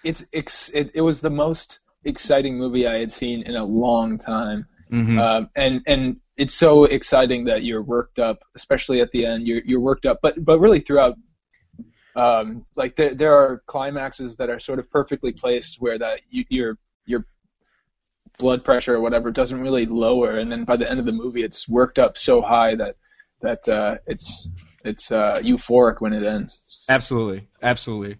[0.04, 4.16] it's ex- it, it was the most exciting movie I had seen in a long
[4.16, 4.66] time.
[4.92, 5.18] Mm-hmm.
[5.18, 9.48] Um, and and it's so exciting that you're worked up, especially at the end.
[9.48, 11.16] You're you're worked up, but but really throughout.
[12.14, 16.44] Um, like there there are climaxes that are sort of perfectly placed where that you,
[16.48, 17.24] your your
[18.40, 21.44] blood pressure or whatever doesn't really lower, and then by the end of the movie,
[21.44, 22.96] it's worked up so high that
[23.42, 24.50] that uh, it's
[24.84, 26.84] it's uh, euphoric when it ends.
[26.88, 28.16] Absolutely, absolutely.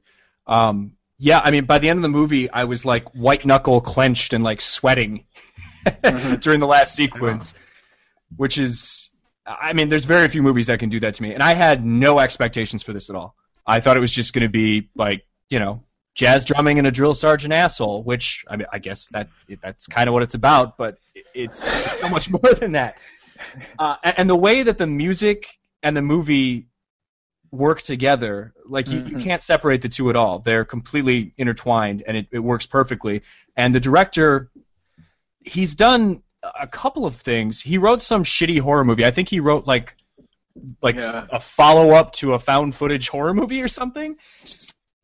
[0.47, 3.81] Um, yeah, I mean, by the end of the movie, I was like white knuckle
[3.81, 5.25] clenched and like sweating
[6.41, 7.55] during the last sequence,
[8.37, 9.11] which is,
[9.47, 11.85] I mean, there's very few movies that can do that to me, and I had
[11.85, 13.35] no expectations for this at all.
[13.67, 15.85] I thought it was just going to be like, you know,
[16.15, 19.29] jazz drumming and a drill sergeant asshole, which I mean, I guess that
[19.63, 20.99] that's kind of what it's about, but
[21.35, 21.59] it's
[22.01, 22.99] so much more than that.
[23.79, 25.47] Uh, and, the way that the music
[25.83, 26.67] and the movie
[27.51, 29.23] work together, like you, you Mhm.
[29.25, 30.41] can't separate the two at all.
[30.41, 33.23] They're completely intertwined, and it, it works perfectly.
[33.57, 34.51] And the director,
[35.43, 37.61] he's done a couple of things.
[37.63, 39.05] He wrote some shitty horror movie.
[39.07, 39.97] I think he wrote like
[40.83, 41.27] like Yeah.
[41.31, 44.17] a follow up to a found footage horror movie or something.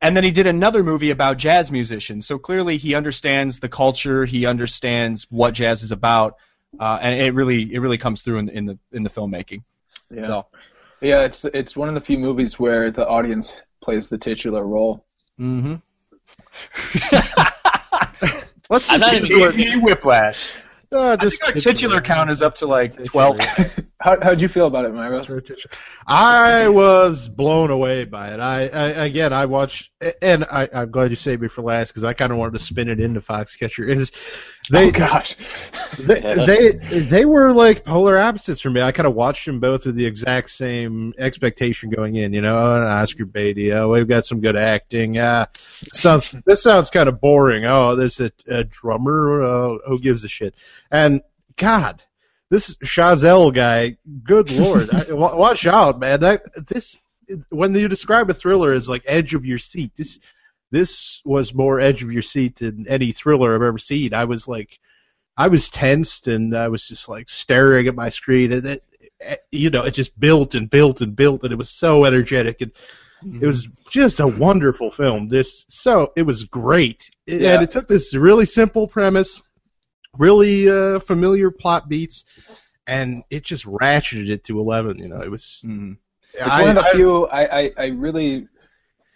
[0.02, 2.26] And then he did another movie about jazz musicians.
[2.26, 4.24] So clearly he understands the culture.
[4.24, 6.36] He understands what jazz is about,
[6.78, 9.62] uh, and it really it really comes through in, in the in the filmmaking.
[10.10, 10.26] Yeah.
[10.26, 10.46] So,
[11.00, 15.06] Yeah, it's it's one of the few movies where the audience plays the titular role.
[15.40, 15.76] mm-hmm.
[18.68, 20.50] Let's I'm just see Whiplash.
[20.92, 23.38] Uh, I just think our titular count is up to like twelve.
[23.98, 25.24] How how'd you feel about it, Myra?
[26.06, 28.40] I was blown away by it.
[28.40, 29.90] I, I again, I watched,
[30.20, 32.58] and I, I'm glad you saved me for last because I kind of wanted to
[32.58, 33.88] spin it into Foxcatcher.
[33.88, 34.12] Is
[34.70, 35.34] they, oh gosh.
[35.98, 38.82] they, they, they were like polar opposites for me.
[38.82, 42.32] I kind of watched them both with the exact same expectation going in.
[42.32, 43.74] You know, an Oscar baity.
[43.74, 45.18] Oh, we've got some good acting.
[45.18, 45.46] Uh,
[45.92, 47.64] sounds this sounds kind of boring.
[47.64, 49.42] Oh, there's a, a drummer.
[49.42, 50.54] Uh, who gives a shit?
[50.90, 51.22] And
[51.56, 52.02] God,
[52.50, 56.20] this Chazelle guy, good lord, I, watch out, man.
[56.20, 56.96] That this
[57.50, 60.20] when you describe a thriller as like edge of your seat, this
[60.70, 64.14] this was more edge of your seat than any thriller I've ever seen.
[64.14, 64.78] I was like,
[65.36, 68.84] I was tensed and I was just like staring at my screen, and it,
[69.20, 72.60] it you know, it just built and built and built, and it was so energetic
[72.60, 72.72] and.
[73.24, 73.42] Mm-hmm.
[73.42, 75.28] It was just a wonderful film.
[75.28, 77.54] This so it was great, It- Yeah.
[77.54, 79.40] and it took this really simple premise,
[80.18, 82.24] really uh, familiar plot beats,
[82.86, 84.98] and it just ratcheted it to eleven.
[84.98, 85.62] You know, it was.
[85.66, 85.96] Mhm.
[86.34, 88.48] It's I- one of the I- few I, I, I really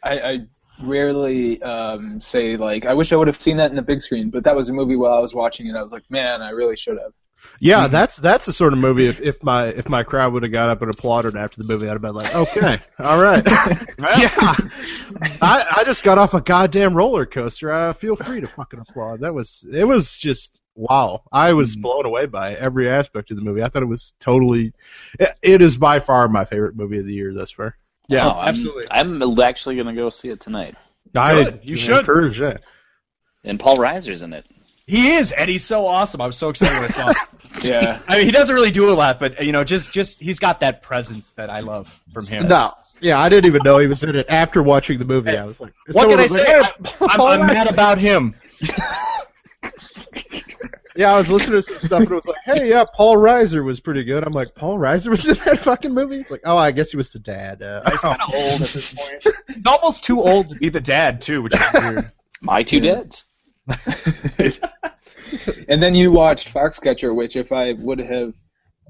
[0.03, 0.39] I, I
[0.83, 4.31] rarely um, say like I wish I would have seen that in the big screen,
[4.31, 5.75] but that was a movie while I was watching it.
[5.77, 7.13] I was like, man, I really should have.
[7.59, 9.07] Yeah, that's that's the sort of movie.
[9.07, 11.89] If, if my if my crowd would have got up and applauded after the movie,
[11.89, 13.43] I'd have been like, okay, all right,
[13.99, 14.55] yeah.
[15.41, 17.73] I I just got off a goddamn roller coaster.
[17.73, 19.21] Uh, feel free to fucking applaud.
[19.21, 21.23] That was it was just wow.
[21.31, 21.83] I was mm-hmm.
[21.83, 23.63] blown away by every aspect of the movie.
[23.63, 24.73] I thought it was totally.
[25.19, 27.77] It, it is by far my favorite movie of the year thus far.
[28.09, 28.85] Yeah, Oh, I'm- absolutely.
[28.91, 30.77] I'm, actually going to go see it tonight.
[31.15, 31.61] I Good.
[31.65, 32.01] You should.
[32.01, 32.63] encourage that.
[33.45, 34.47] And Paul Reiser's in it.
[34.87, 36.21] He is, and he's so awesome.
[36.21, 37.17] I was so excited when I saw him.
[37.63, 37.99] Yeah.
[38.09, 40.61] I mean, he doesn't really do a lot, but you know, just just he's got
[40.61, 42.49] that presence that I love from him.
[42.49, 45.37] No, yeah, I didn't even know he was in it after watching the movie.
[45.37, 46.53] I was like, What someone can I was like, say?
[46.53, 48.37] "Hey, I'm, I'm mad about him.
[50.97, 53.65] Yeah, I was listening to some stuff and it was like, hey, yeah, Paul Reiser
[53.65, 54.25] was pretty good.
[54.25, 56.19] I'm like, Paul Reiser was in that fucking movie?
[56.19, 57.63] It's like, oh, I guess he was the dad.
[57.63, 59.27] Uh, He's kind of old at this point.
[59.49, 62.05] He's almost too old to be the dad too, which is weird.
[62.41, 63.25] My two dads.
[65.69, 68.35] And then you watched Foxcatcher, which if I would have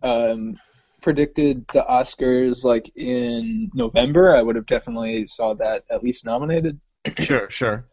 [0.02, 0.58] um,
[1.02, 6.80] predicted the Oscars like in November, I would have definitely saw that at least nominated.
[7.18, 7.84] sure, sure.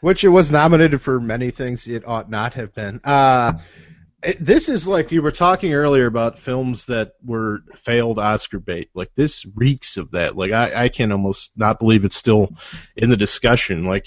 [0.00, 3.00] Which it was nominated for many things it ought not have been.
[3.04, 3.54] Uh,
[4.22, 8.90] it, this is like you were talking earlier about films that were failed Oscar bait.
[8.94, 10.36] Like this reeks of that.
[10.36, 12.50] Like I, I can almost not believe it's still
[12.96, 13.84] in the discussion.
[13.84, 14.06] Like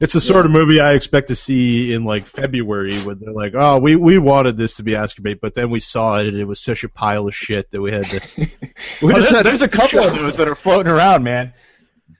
[0.00, 3.54] it's the sort of movie I expect to see in like February when they're like,
[3.56, 6.38] oh, we we wanted this to be Oscar bait, but then we saw it and
[6.38, 8.20] it was such a pile of shit that we had to.
[9.02, 11.22] We Well, just there's, had to- there's a couple of those that are floating around,
[11.24, 11.52] man.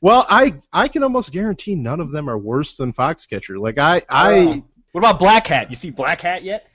[0.01, 3.59] Well, I I can almost guarantee none of them are worse than Foxcatcher.
[3.59, 4.35] Like I I.
[4.35, 4.67] Oh.
[4.93, 5.71] What about Blackhat?
[5.71, 6.67] You see Blackhat yet?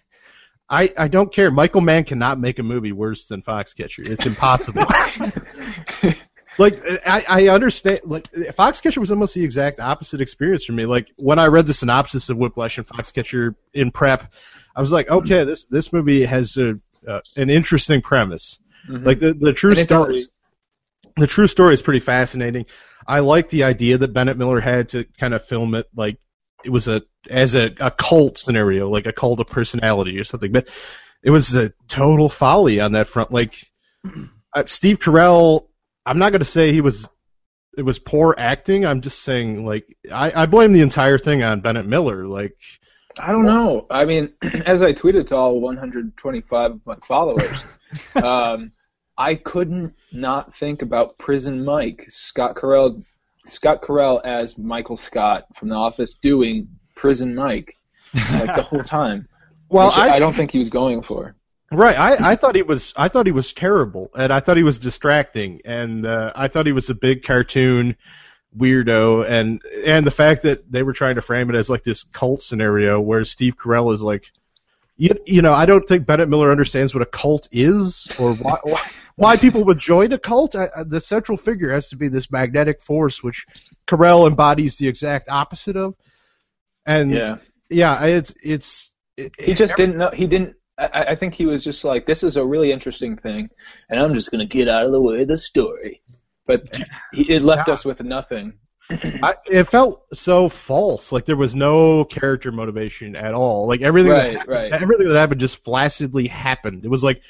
[0.70, 1.50] I, I don't care.
[1.50, 4.06] Michael Mann cannot make a movie worse than Foxcatcher.
[4.08, 4.82] It's impossible.
[6.58, 8.02] like I, I understand.
[8.04, 10.86] Like Foxcatcher was almost the exact opposite experience for me.
[10.86, 14.34] Like when I read the synopsis of Whiplash and Foxcatcher in prep,
[14.76, 18.60] I was like, okay, this this movie has a uh, an interesting premise.
[18.90, 19.06] Mhm.
[19.06, 20.28] Like the the true story.
[21.18, 22.66] The true story is pretty fascinating.
[23.06, 26.18] I like the idea that Bennett Miller had to kind of film it like
[26.64, 30.52] it was a as a, a cult scenario, like a cult of personality or something.
[30.52, 30.70] But
[31.24, 33.32] it was a total folly on that front.
[33.32, 33.56] Like
[34.54, 35.68] uh, Steve Carell,
[36.06, 37.10] I'm not going to say he was
[37.78, 38.86] it was poor acting.
[38.86, 42.28] I'm just saying like I, I blame the entire thing on Bennett Miller.
[42.28, 42.58] Like
[43.20, 43.86] I don't know.
[43.90, 44.34] I mean,
[44.66, 47.58] as I tweeted to all 125 of my followers,
[48.16, 48.72] um,
[49.18, 53.04] I couldn't not think about Prison Mike, Scott Carell,
[53.46, 57.76] Scott Carell as Michael Scott from The Office doing Prison Mike
[58.14, 59.28] like the whole time.
[59.70, 61.36] well, which I, don't think he was going for.
[61.72, 61.98] Right.
[61.98, 64.80] I, I thought he was I thought he was terrible and I thought he was
[64.80, 67.98] distracting and uh, I thought he was a big cartoon
[68.58, 72.04] weirdo and and the fact that they were trying to frame it as like this
[72.04, 74.32] cult scenario where Steve Carell is like
[74.96, 78.60] you, you know, I don't think Bennett Miller understands what a cult is or why
[78.64, 78.82] why,
[79.18, 80.56] why people would join a cult.
[80.56, 83.46] I, the central figure has to be this magnetic force which
[83.88, 85.96] Carell embodies the exact opposite of.
[86.86, 87.38] And Yeah,
[87.70, 90.12] yeah, it's it's it, he just didn't know.
[90.14, 90.56] He didn't.
[90.78, 93.50] I, I think he was just like, this is a really interesting thing,
[93.90, 96.02] and I'm just gonna get out of the way of the story.
[96.46, 96.62] But
[97.12, 97.74] he, it left Yeah.
[97.74, 98.54] us with nothing.
[98.90, 101.12] I, it felt so false.
[101.12, 103.68] Like there was no character motivation at all.
[103.68, 104.72] Like everything, Right, that, right.
[104.72, 106.86] everything that happened just flaccidly happened.
[106.86, 107.22] It was like,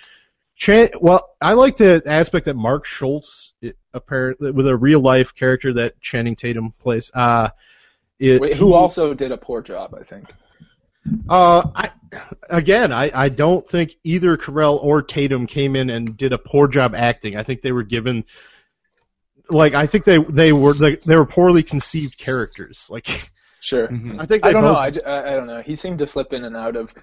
[0.57, 5.35] Chan- well, I like the aspect that Mark Schultz, it, apparently with a real life
[5.35, 7.11] character that Channing Tatum plays.
[7.13, 7.49] Uh,
[8.19, 10.25] it, Wait, who he- also did a poor job, I think.
[11.29, 11.91] Uh, I
[12.49, 16.67] again, I, I don't think either Carell or Tatum came in and did a poor
[16.67, 17.37] job acting.
[17.37, 18.25] I think they were given,
[19.49, 22.87] like, I think they they were like, they were poorly conceived characters.
[22.89, 23.87] Like, Sure.
[23.87, 24.19] Mhm.
[24.19, 24.79] I think they I don't both, know.
[24.79, 25.61] I, j- I- I don't know.
[25.61, 26.93] He seemed to slip in and out of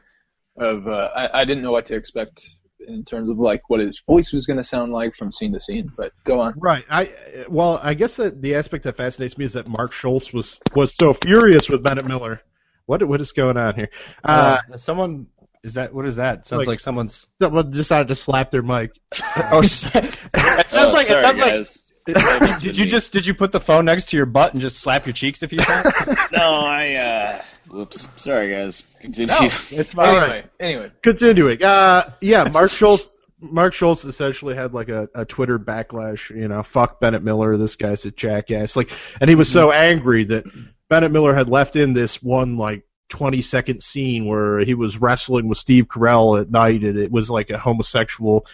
[0.57, 0.87] of.
[0.87, 2.45] Uh, I I didn't know what to expect
[2.81, 5.61] in terms of like what his voice was going to sound like from scene to
[5.61, 5.91] scene.
[5.97, 6.55] But go on.
[6.57, 6.85] Right.
[6.91, 7.13] I
[7.49, 10.95] well, I guess that the aspect that fascinates me is that Mark Schultz was was
[10.99, 12.41] so furious with Bennett Miller.
[12.87, 13.89] What what is going on here?
[14.23, 15.27] Uh, Uh, someone
[15.63, 16.45] is that what is that?
[16.47, 17.27] Sounds like- like, someone's.
[17.41, 18.91] someone decided to slap their mic.
[19.51, 21.53] Oh, it sounds Oh, like sorry, it sounds like.
[21.53, 21.84] guys.
[22.07, 25.07] Did you just did you put the phone next to your butt and just slap
[25.07, 25.95] your cheeks a few times?
[26.33, 26.95] No, I.
[26.95, 28.09] uh Whoops.
[28.17, 28.83] Sorry, guys.
[29.01, 29.33] Continue.
[29.33, 30.09] no, it's fine.
[30.23, 30.93] Anyway, anyway.
[31.03, 31.63] Continuing.
[31.65, 33.17] Uh, yeah, Mark Schultz.
[33.41, 36.29] Mark Schultz essentially had like a, a Twitter backlash.
[36.29, 37.57] You know, fuck Bennett Miller.
[37.57, 38.77] This guy's a jackass.
[38.77, 38.91] Like,
[39.21, 40.45] and he was so angry that
[40.91, 45.49] Bennett Miller had left in this one like 20 second scene where he was wrestling
[45.49, 48.47] with Steve Carell at night, and it was like a homosexual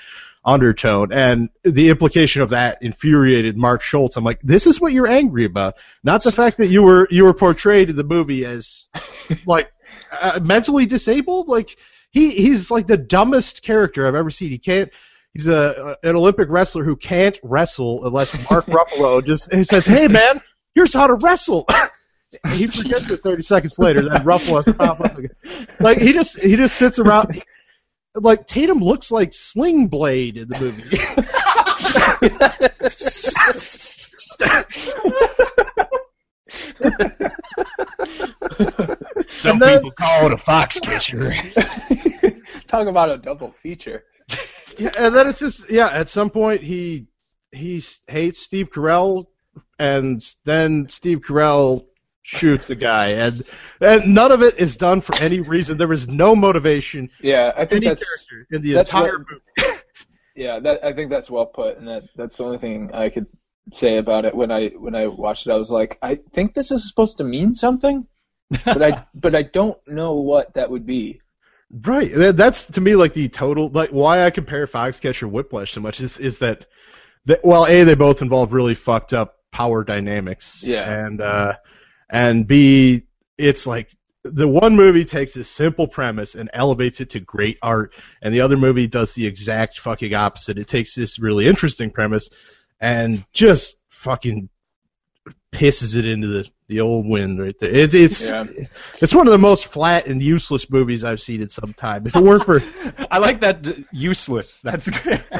[0.44, 1.12] undertone.
[1.12, 4.16] And the implication of that infuriated Mark Schultz.
[4.16, 7.24] I'm like, this is what you're angry about, not the fact that you were you
[7.24, 8.88] were portrayed in the movie as
[9.46, 9.70] like
[10.12, 11.48] uh, mentally disabled.
[11.48, 11.76] Like
[12.10, 14.50] he he's like the dumbest character I've ever seen.
[14.50, 14.90] He can't.
[15.32, 20.08] He's a an Olympic wrestler who can't wrestle unless Mark Ruffalo just he says, "Hey
[20.08, 20.40] man,
[20.74, 21.68] here's how to wrestle."
[22.52, 24.08] he forgets it 30 seconds later.
[24.08, 25.30] Then Ruffalo has to pop up again.
[25.78, 27.42] Like he just he just sits around.
[28.15, 30.97] Like Tatum looks like Sling Blade in the movie.
[39.32, 41.32] Some then- people call it a Foxcatcher.
[42.66, 44.05] Talk about a double feature.
[44.78, 45.89] Yeah, and then it's just yeah.
[45.89, 47.07] At some point, he
[47.53, 49.27] he hates Steve Carell,
[49.78, 51.87] and then Steve Carell
[52.22, 53.42] shoots the guy, and
[53.80, 55.78] and none of it is done for any reason.
[55.78, 57.10] There is no motivation.
[57.20, 59.26] Yeah, I think that's in the that's entire what-
[59.59, 59.78] movie.
[60.36, 60.59] yeah.
[60.60, 63.26] That I think that's well put, and that that's the only thing I could
[63.72, 64.34] say about it.
[64.34, 67.24] When I when I watched it, I was like, I think this is supposed to
[67.24, 68.06] mean something,
[68.64, 71.20] but I but I don't know what that would be.
[71.72, 72.10] Right.
[72.12, 76.18] That's to me like the total like why I compare Foxcatcher Whiplash so much is
[76.18, 76.66] is that
[77.26, 80.64] that well a they both involve really fucked up power dynamics.
[80.64, 81.06] Yeah.
[81.06, 81.55] And uh
[82.11, 83.03] and b
[83.39, 83.91] it's like
[84.24, 88.43] the one movie takes this simple premise and elevates it to great art and the
[88.43, 90.59] other movie does the exact fucking opposite.
[90.59, 92.28] It takes this really interesting premise
[92.78, 94.51] and just fucking
[95.53, 97.70] pisses it into the, the old wind right there.
[97.70, 98.45] It, it's Yeah.
[99.01, 102.07] it's one of the most flat and useless movies I've seen in some time.
[102.07, 102.62] If it weren't for
[103.11, 104.61] I like that d- useless.
[104.61, 105.24] That's good.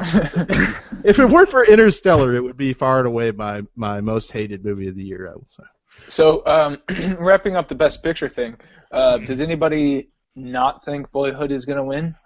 [1.05, 4.65] if it weren't for Interstellar, it would be far and away my my most hated
[4.65, 5.29] movie of the year.
[5.31, 5.65] I would say.
[6.11, 6.78] So, um,
[7.19, 8.57] wrapping up the best picture thing,
[8.91, 12.16] uh, does anybody not think Boyhood is going to win?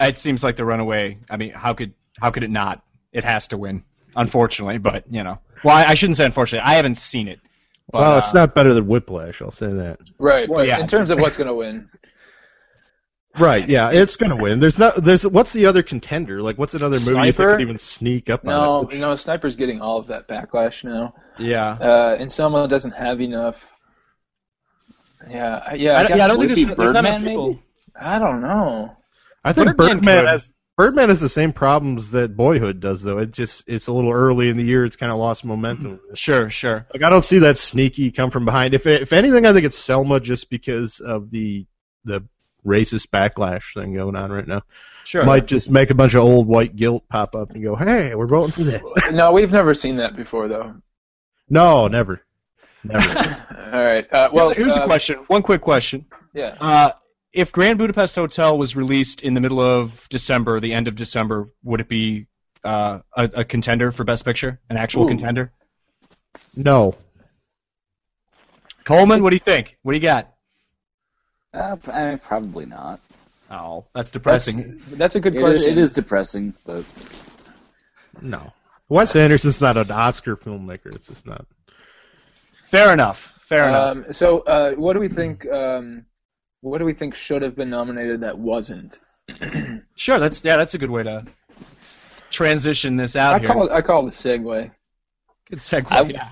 [0.00, 1.18] it seems like the runaway.
[1.28, 2.82] I mean, how could how could it not?
[3.12, 4.78] It has to win, unfortunately.
[4.78, 6.68] But you know, well, I, I shouldn't say unfortunately.
[6.68, 7.40] I haven't seen it.
[7.90, 9.40] But, well, uh, it's not better than Whiplash.
[9.40, 10.00] I'll say that.
[10.18, 10.48] Right.
[10.48, 10.78] Well, but yeah.
[10.78, 11.88] in terms of what's going to win,
[13.38, 13.68] Right?
[13.68, 14.60] Yeah, it's gonna win.
[14.60, 14.96] There's not.
[14.96, 16.40] There's what's the other contender?
[16.42, 17.52] Like, what's another movie that Sniper?
[17.52, 18.98] could even sneak up no, on it?
[18.98, 21.14] no, Sniper's getting all of that backlash now.
[21.38, 21.70] Yeah.
[21.70, 23.72] Uh, and Selma doesn't have enough.
[25.28, 25.92] Yeah, I- yeah.
[25.92, 27.46] I, I don't, yeah, I don't Would think there's, be there's not enough people.
[27.48, 27.62] maybe?
[28.00, 28.96] I don't know.
[29.44, 33.18] I think Birdman Birdman, has Birdman has the same problems that Boyhood does, though.
[33.18, 34.84] It just it's a little early in the year.
[34.84, 36.00] It's kind of lost momentum.
[36.14, 36.86] Sure, sure.
[36.92, 38.74] Like I don't see that sneaky come from behind.
[38.74, 41.66] If if anything, I think it's Selma just because of the
[42.04, 42.24] the
[42.66, 44.62] racist backlash thing going on right now.
[45.04, 45.24] Sure.
[45.24, 48.26] Might just make a bunch of old white guilt pop up and go, "Hey, we're
[48.26, 48.82] voting for this."
[49.12, 50.74] No, we've never seen that before, though.
[51.48, 52.22] no, never,
[52.82, 53.08] never.
[53.72, 54.12] All right.
[54.12, 55.16] Uh, well, here's, a, here's uh, a question.
[55.28, 56.06] One quick question.
[56.34, 56.56] Yeah.
[56.60, 56.90] Uh,
[57.32, 61.50] if Grand Budapest Hotel was released in the middle of December, the end of December,
[61.62, 62.26] would it be
[62.64, 64.58] uh, a, a contender for Best Picture?
[64.70, 65.08] An actual Ooh.
[65.08, 65.52] contender?
[66.56, 66.96] no.
[68.84, 69.76] Coleman, what do you think?
[69.82, 70.32] What do you got?
[71.56, 73.00] Uh, I mean, probably not.
[73.50, 74.82] Oh, that's That's, depressing.
[74.92, 75.70] that's a good It, question.
[75.70, 76.84] it is depressing, but
[78.20, 78.52] No.
[78.88, 80.94] Wes Anderson's not an Oscar filmmaker.
[80.94, 81.46] It's just not.
[82.64, 83.32] Fair enough.
[83.42, 83.90] Fair enough.
[83.96, 85.46] Um, so, uh, what do we think?
[85.50, 86.06] Um,
[86.60, 88.98] what do we think should have been nominated that wasn't?
[89.98, 91.24] Sure, that's yeah, that's a good way to
[92.30, 93.48] transition this out I here.
[93.48, 93.72] call it.
[93.72, 94.70] I call it a segue.
[95.48, 95.86] Good segue.
[95.90, 96.28] I- yeah.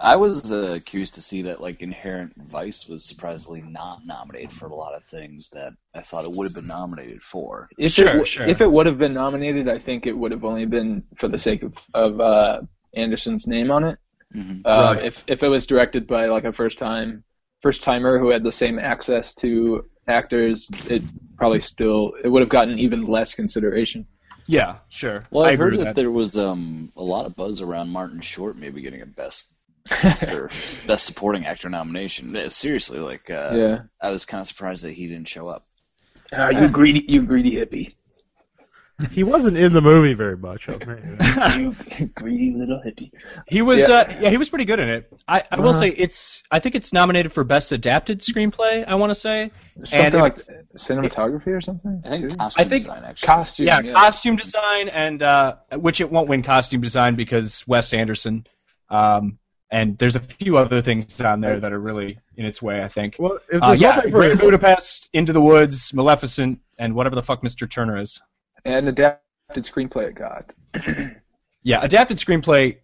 [0.00, 4.66] I was uh, curious to see that like Inherent Vice was surprisingly not nominated for
[4.66, 7.68] a lot of things that I thought it would have been nominated for.
[7.78, 8.46] If Sure, it, w- sure.
[8.46, 11.38] If it would have been nominated, I think it would have only been for the
[11.38, 12.60] sake of, of uh,
[12.94, 13.98] Anderson's name on it.
[14.34, 14.62] Mhm.
[14.64, 15.04] Uh, Right.
[15.04, 17.24] If if it was directed by like a first time
[17.60, 21.02] first timer who had the same access to actors, it
[21.38, 24.06] probably still it would have gotten even less consideration.
[24.48, 25.24] Yeah, sure.
[25.30, 25.94] Well, I I, heard that, that.
[25.96, 29.52] there was um, a lot of buzz around Martin Short maybe getting a best
[30.28, 30.50] or
[30.86, 32.50] best supporting actor nomination.
[32.50, 33.78] Seriously, like uh, Yeah.
[34.00, 35.62] I was kind of surprised that he didn't show up.
[36.36, 37.94] Ah, you greedy, you greedy hippie.
[39.10, 40.70] He wasn't in the movie very much.
[40.70, 40.78] I'll
[41.58, 41.76] you
[42.14, 43.10] greedy little hippie.
[43.46, 43.94] He was, Yeah.
[43.94, 45.12] uh, yeah, he was pretty good in it.
[45.28, 45.80] I, I will Uh-huh.
[45.80, 48.84] say it's, I think it's nominated for best adapted screenplay.
[48.88, 49.50] I want to say,
[49.84, 52.02] Something And like it's- cinematography or something.
[52.06, 52.36] I think too?
[52.38, 53.26] costume I think design actually.
[53.26, 53.66] costume.
[53.66, 53.92] yeah, yeah.
[53.92, 58.46] costume design and uh, which it won't win costume design because Wes Anderson.
[58.88, 59.38] Um,
[59.70, 62.82] and there's a few other things down there that are really in its way.
[62.82, 63.16] I think.
[63.18, 67.14] Well, if Uh, there's yeah, one for Grand Budapest, Into the Woods, Maleficent, and whatever
[67.16, 67.68] the fuck Mr.
[67.70, 68.20] Turner is.
[68.64, 70.54] and adapted screenplay it got.
[71.62, 72.76] Yeah, adapted screenplay.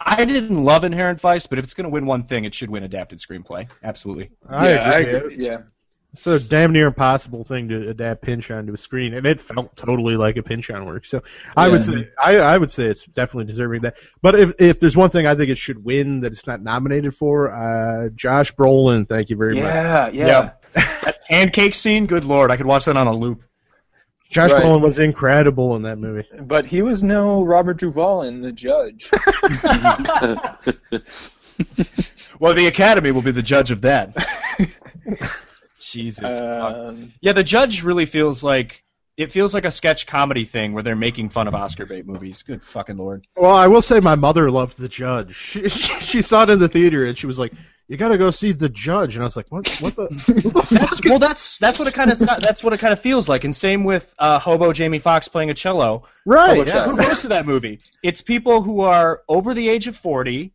[0.00, 2.70] I didn't love Inherent Vice, but if it's going to win one thing, it should
[2.70, 3.68] win adapted screenplay.
[3.82, 4.30] Absolutely.
[4.48, 5.14] I yeah, I agree.
[5.16, 5.36] agree.
[5.46, 5.58] Yeah.
[6.14, 9.76] It's a damn near impossible thing to adapt Pynchon to a screen, and it felt
[9.76, 11.04] totally like a Pynchon work.
[11.04, 11.22] So
[11.56, 13.96] I would say I, I would say it's definitely deserving of that.
[14.22, 17.14] But if if there's one thing I think it should win that it's not nominated
[17.14, 19.64] for, uh, Josh Brolin, thank you very much.
[19.64, 20.50] Yeah, yeah.
[20.72, 23.42] That pancake scene, good lord, I could watch that on a loop.
[24.30, 24.64] Josh Right.
[24.64, 26.26] Brolin was incredible in that movie.
[26.40, 29.10] But he was no Robert Duvall in The Judge.
[32.40, 34.14] Well, the Academy will be the judge of that.
[35.92, 36.34] Jesus.
[36.34, 38.84] um, yeah, the judge really feels like
[39.16, 42.42] it feels like a sketch comedy thing where they're making fun of Oscar bait movies.
[42.42, 43.26] Good fucking lord.
[43.36, 45.52] Well, I will say my mother loved The Judge.
[45.68, 47.52] She, she saw it in the theater and she was like,
[47.86, 49.68] "You got to go see The Judge." And I was like, "What?
[49.80, 50.02] What the?
[50.52, 53.00] What the That's, well, that's that's what it kind of that's what it kind of
[53.00, 53.44] feels like.
[53.44, 56.04] And same with uh, hobo Jamie Foxx playing a cello.
[56.24, 56.58] right?
[56.58, 56.84] Hobo Yeah.
[56.86, 57.80] Who goes to that movie?
[58.02, 60.52] It's people who are over the age of forty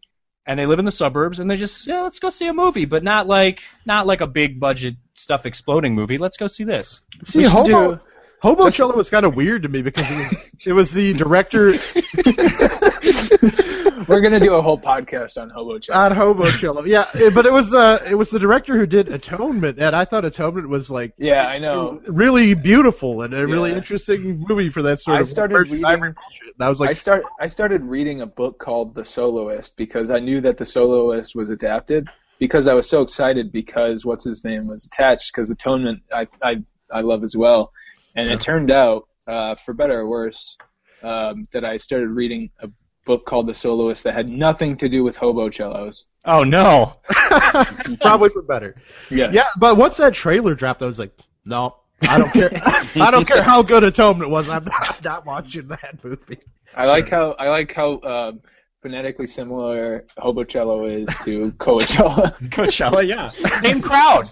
[0.49, 2.85] and they live in the suburbs and they just yeah, let's go see a movie,
[2.85, 6.17] but not like not like a big budget stuff exploding movie.
[6.17, 7.01] Let's go see this.
[7.23, 8.01] See, Hobo, do-
[8.41, 11.69] Hobo Cello was kind of weird to me because it was, it was the director
[14.10, 15.95] we're gonna do a whole podcast on Hobo Chat.
[15.95, 16.84] on Hobo Cello.
[16.84, 20.06] Yeah, it- but it was uh, it was the director who did Atonement, and I
[20.06, 22.02] thought Atonement was like yeah, I know.
[22.07, 26.14] really beautiful and a really interesting movie for that sort I of started reading- Ivory
[26.14, 26.56] bullshit.
[26.57, 30.19] And I was I start I started reading a book called The Soloist because I
[30.19, 32.07] knew that The Soloist was adapted
[32.40, 36.64] because I was so excited because what's his name was attached because Atonement I I
[36.91, 37.72] I love as well,
[38.15, 40.57] and it turned out uh, for better or worse
[41.03, 42.68] um, that I started reading a
[43.05, 46.05] book called The Soloist that had nothing to do with hobo cellos.
[46.26, 46.93] Oh no.
[48.01, 48.76] Probably for better.
[49.09, 49.30] Yeah.
[49.31, 52.51] Yeah, but once that trailer dropped, I was like, no, I don't care.
[52.95, 54.49] I don't care how good atonement it was.
[54.49, 56.39] I'm not, not watching that movie.
[56.76, 58.41] I like how I like how um,
[58.81, 62.38] phonetically similar hobocello is to Coachella.
[62.49, 63.27] Coachella, yeah.
[63.27, 64.26] Same crowd.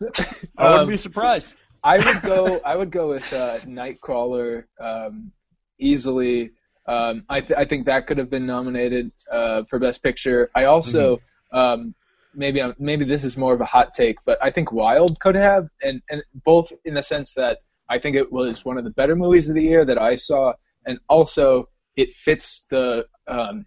[0.00, 1.54] wouldn't Um, be surprised.
[1.84, 2.60] I would go.
[2.64, 5.32] I would go with uh, Nightcrawler um,
[5.78, 6.52] easily.
[6.86, 10.50] Um, I, th- I think that could have been nominated uh, for Best Picture.
[10.54, 11.20] I also
[11.52, 11.94] um,
[12.34, 15.36] maybe I'm, maybe this is more of a hot take, but I think Wild could
[15.36, 17.58] have, and and both in the sense that
[17.88, 20.54] I think it was one of the better movies of the year that I saw,
[20.86, 23.66] and also it fits the um,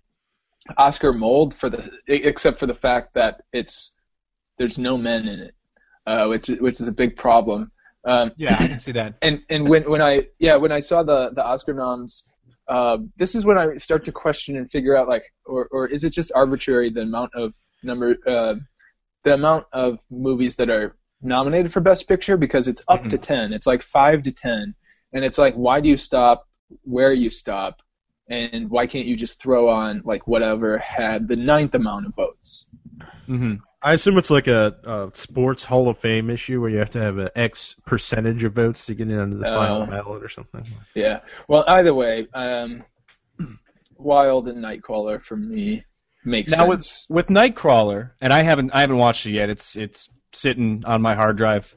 [0.77, 3.95] Oscar mold for the except for the fact that it's
[4.57, 5.55] there's no men in it,
[6.05, 7.71] uh, which which is a big problem.
[8.07, 9.15] Um, Yeah, I can see that.
[9.21, 12.23] and and when when I yeah when I saw the the Oscar noms,
[12.67, 16.03] uh, this is when I start to question and figure out like or or is
[16.03, 17.53] it just arbitrary the amount of
[17.83, 18.55] number uh,
[19.23, 23.53] the amount of movies that are nominated for Best Picture because it's up to ten.
[23.53, 24.73] It's like five to ten,
[25.13, 26.47] and it's like why do you stop
[26.83, 27.81] where you stop,
[28.29, 32.65] and why can't you just throw on like whatever had the ninth amount of votes?
[33.25, 36.89] hmm I assume it's like a, a sports Hall of Fame issue where you have
[36.91, 39.85] to have an X percentage of votes to get in under the final Oh.
[39.85, 40.65] ballot or something.
[40.95, 41.19] Yeah.
[41.47, 42.83] Well, either way, um,
[43.97, 45.83] Wild and Nightcrawler for me
[46.25, 46.59] makes sense.
[46.61, 47.05] Now with sense.
[47.09, 49.49] with Nightcrawler, and I haven't I haven't watched it yet.
[49.49, 51.75] It's it's sitting on my hard drive,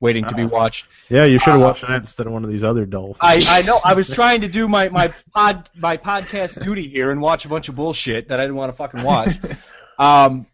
[0.00, 0.86] waiting to be watched.
[1.08, 3.16] Yeah, you should have Uh, watched that instead of one of these other dull.
[3.20, 7.10] I, I know I was trying to do my, my pod my podcast duty here
[7.10, 9.38] and watch a bunch of bullshit that I didn't want to fucking watch.
[9.98, 10.44] Um,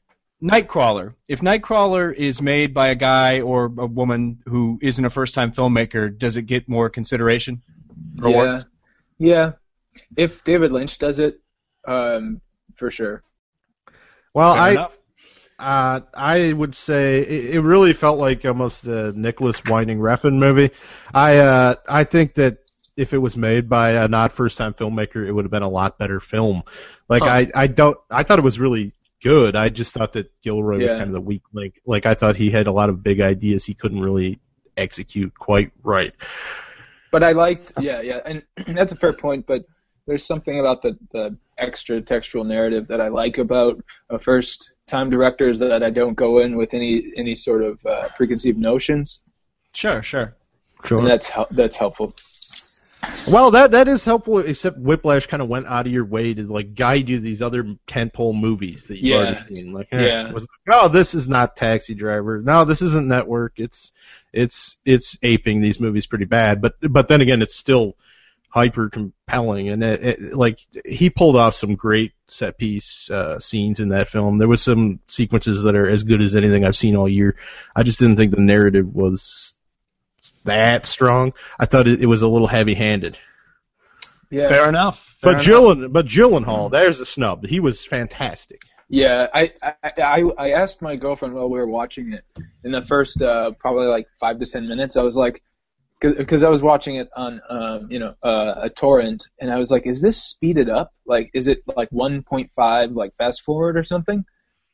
[0.43, 1.14] Nightcrawler.
[1.28, 5.52] If Nightcrawler is made by a guy or a woman who isn't a first time
[5.52, 7.62] filmmaker, does it get more consideration?
[8.20, 8.35] or yeah.
[8.35, 8.66] awards?
[9.19, 9.52] Yeah.
[10.16, 11.40] If David Lynch does it,
[11.86, 12.40] um,
[12.74, 13.23] for sure.
[14.35, 14.98] well, Fair I enough.
[15.59, 20.70] uh, I would say it, it really felt like almost a Nicolas Winding Refn movie.
[21.14, 22.59] I uh, I think that
[22.97, 25.69] if it was made by a not first time filmmaker, it would have been a
[25.69, 26.62] lot better film.
[27.09, 27.31] Like Huh.
[27.31, 28.93] I I don't I thought it was really
[29.23, 29.57] good.
[29.57, 31.81] I just thought that Gilroy was kind of the weak link.
[31.86, 34.40] Like I thought he had a lot of big ideas he couldn't really
[34.77, 36.12] execute quite right.
[37.11, 38.43] But I liked, yeah, yeah, and
[38.77, 39.47] that's a fair point.
[39.47, 39.65] But
[40.07, 45.11] there's something about the the extra textual narrative that I like about a first time
[45.11, 49.20] director is that I don't go in with any any sort of uh, preconceived notions,
[49.74, 50.36] Sure, sure.
[50.85, 50.99] Sure.
[50.99, 52.15] and that's that's helpful.
[53.29, 54.39] Well, that that is helpful.
[54.39, 57.43] Except Whiplash kind of went out of your way to like guide you to these
[57.43, 59.16] other tentpole movies that you've Yeah.
[59.16, 59.73] already seen.
[59.73, 60.33] Like, eh, Yeah.
[60.33, 62.41] was like, oh, this is not Taxi Driver.
[62.43, 63.55] No, this isn't Network.
[63.57, 63.93] It's
[64.33, 66.61] it's it's aping these movies pretty bad.
[66.62, 67.97] But but then again, it's still
[68.49, 73.81] hyper compelling, and it, it, like he pulled off some great set piece uh, scenes
[73.81, 74.39] in that film.
[74.39, 77.37] There was some sequences that are as good as anything I've seen all year.
[77.74, 79.57] I just didn't think the narrative was
[80.44, 81.32] that strong.
[81.59, 83.19] I thought it, it was a little heavy-handed.
[84.31, 85.16] Yeah, Fair enough.
[85.20, 85.47] Fair But enough.
[85.47, 87.47] Gyllen, but Gyllenhaal, there's a snub.
[87.47, 88.62] He was fantastic.
[88.89, 92.24] Yeah, I, I I I asked my girlfriend while we were watching it
[92.62, 94.97] in the first uh, probably like five to ten minutes.
[94.97, 95.43] I was like,
[96.01, 99.70] because I was watching it on um, you know uh, a torrent, and I was
[99.70, 100.93] like, is this speeded up?
[101.07, 104.24] Like, is it like 1.5 like fast forward or something?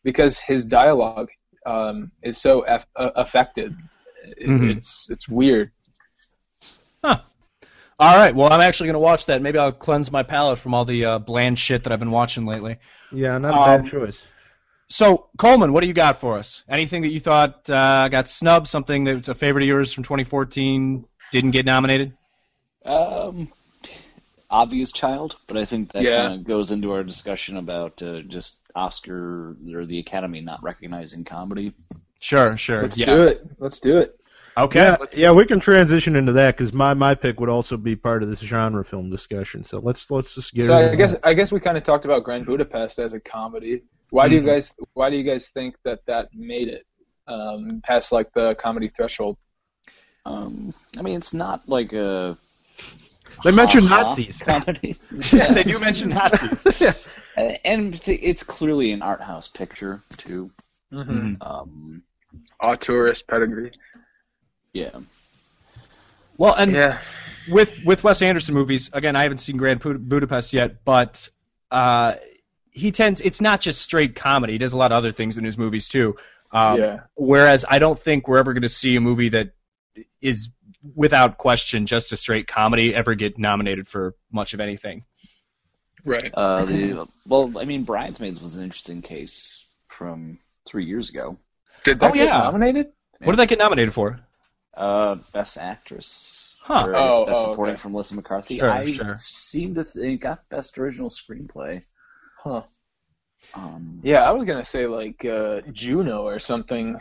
[0.03, 1.29] Because his dialogue
[1.67, 3.77] um, is so eff- uh, affected.
[4.25, 4.77] It, Mhm.
[4.77, 5.71] It's it's weird.
[7.05, 7.21] Huh.
[8.01, 8.35] All right.
[8.35, 9.43] Well, I'm actually going to watch that.
[9.43, 12.47] Maybe I'll cleanse my palate from all the uh, bland shit that I've been watching
[12.47, 12.79] lately.
[13.13, 14.23] Yeah, not a bad Um, choice.
[14.91, 16.65] So, Coleman, what do you got for us?
[16.69, 18.69] Anything that you thought uh, got snubbed?
[18.69, 22.17] Something that was a favorite of yours from 2014 didn't get nominated?
[22.85, 23.53] Um,
[24.49, 26.29] obvious child, but I think that Yeah.
[26.29, 31.25] kind of goes into our discussion about uh, just Oscar or the Academy not recognizing
[31.25, 31.73] comedy.
[32.21, 32.83] Sure, sure.
[32.83, 33.07] Let's yeah.
[33.07, 33.47] do it.
[33.59, 34.19] Let's do it.
[34.57, 34.81] Okay.
[34.81, 38.25] Yeah, yeah, we can transition into that because my my pick would also be part
[38.25, 39.63] of this genre film discussion.
[39.63, 40.65] So let's let's just get.
[40.65, 41.21] So I guess that.
[41.23, 43.83] I guess we kind of talked about Grand Budapest as a comedy.
[44.11, 44.47] Why do you Mhm.
[44.47, 46.85] guys Why do you guys think that that made it
[47.29, 49.37] um, past like the comedy threshold?
[50.27, 52.37] Um, I mean, it's not like a
[53.45, 54.43] they mentioned ha-ha Nazis.
[54.45, 54.97] comedy,
[55.33, 56.65] yeah, they do mention Nazis.
[57.65, 60.51] and it's clearly an art house picture too.
[60.93, 61.35] Mm-hmm.
[61.43, 62.03] Um,
[62.63, 63.73] Auteurist pedigree.
[64.73, 64.99] yeah,
[66.37, 66.99] Well, and Yeah.
[67.49, 71.29] with with Wes Anderson movies, again, I haven't seen Grand Budapest yet, but
[71.71, 72.15] uh,
[72.71, 74.53] he tends it's not just straight comedy.
[74.55, 76.17] He does a lot of other things in his movies too.
[76.53, 77.01] Um, Yeah.
[77.15, 79.51] Whereas I don't think we're ever going to see a movie that
[80.21, 80.49] is
[80.95, 85.05] without question, just a straight comedy ever get nominated for much of anything.
[86.05, 86.31] Right.
[86.33, 91.39] Uh, the, well, I mean, Bridesmaids was an interesting case from three years ago.
[91.85, 92.39] Did that Oh, get yeah.
[92.39, 92.93] nominated?
[93.21, 94.21] What did that get nominated for?
[94.77, 96.55] Uh, Best Actress.
[96.61, 96.87] Huh.
[96.87, 97.81] Or I guess Oh, Best oh, Supporting okay.
[97.83, 98.59] from Melissa McCarthy.
[98.59, 99.17] Sure, I sure.
[99.21, 101.83] seem to think got Best Original Screenplay.
[102.39, 102.63] Huh.
[103.55, 107.01] Um, Yeah, I was gonna say like uh, Juno or something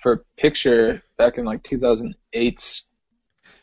[0.00, 2.82] for picture back in like 2008.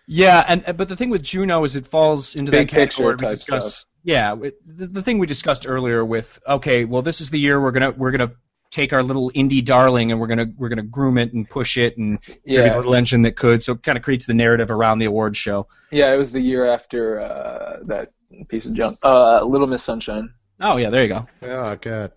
[0.07, 3.27] Yeah, and but the thing with Juno is it falls into Big that category picture
[3.27, 3.69] we discussed.
[3.79, 3.85] stuff.
[4.03, 7.61] Yeah, it, the, the thing we discussed earlier with okay, well this is the year
[7.61, 8.31] we're gonna we're gonna
[8.71, 11.97] take our little indie darling and we're gonna we're gonna groom it and push it
[11.97, 12.69] and it's gonna be Yeah.
[12.69, 13.61] the little engine that could.
[13.61, 15.67] So it kind of creates the narrative around the awards show.
[15.91, 18.11] Yeah, it was the year after uh, that
[18.47, 18.97] piece of junk.
[19.03, 20.33] Uh, Little Miss Sunshine.
[20.59, 21.27] Oh yeah, there you go.
[21.43, 22.11] Oh god.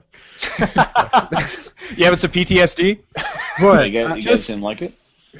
[1.96, 3.00] you having some PTSD?
[3.60, 3.90] What?
[3.90, 4.94] you guys, Uh, you guys just- didn't like it?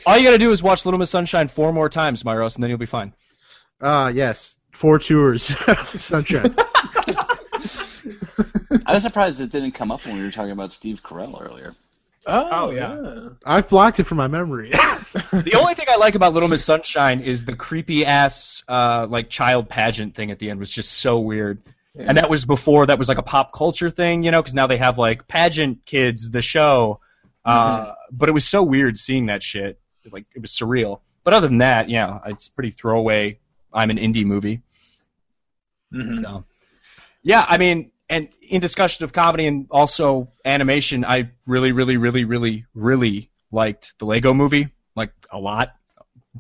[0.06, 2.68] All you gotta do is watch Little Miss Sunshine four more times, Myros, and then
[2.70, 3.12] you'll be fine.
[3.80, 4.56] Ah, yes.
[4.72, 5.54] Four tours.
[5.96, 6.56] Sunshine.
[8.86, 11.72] I was surprised it didn't come up when we were talking about Steve Carell earlier.
[12.26, 13.30] Oh, yeah.
[13.44, 14.72] I blocked it from my memory.
[15.32, 19.30] The only thing I like about Little Miss Sunshine is the creepy ass uh, like
[19.30, 21.62] child pageant thing at the end was just so weird.
[21.94, 22.06] Yeah.
[22.08, 24.66] And that was before that was like a pop culture thing, you know, because now
[24.66, 26.98] they have like pageant kids, the show.
[27.44, 29.78] Uh, but it was so weird seeing that shit.
[30.10, 31.00] Like it was surreal.
[31.22, 33.38] But other than that, yeah, it's pretty throwaway.
[33.72, 34.62] I'm an indie movie.
[35.92, 36.22] Mhm.
[36.22, 36.44] So,
[37.22, 42.24] yeah, I mean, and in discussion of comedy and also animation, I really, really, really,
[42.24, 45.74] really, really liked the Lego Movie, like a lot,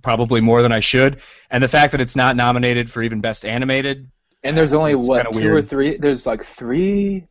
[0.02, 1.20] probably more than I should.
[1.50, 4.10] And the fact that it's not nominated for even Best Animated,
[4.42, 5.96] And there's only what two or three?
[5.96, 7.26] There's like three.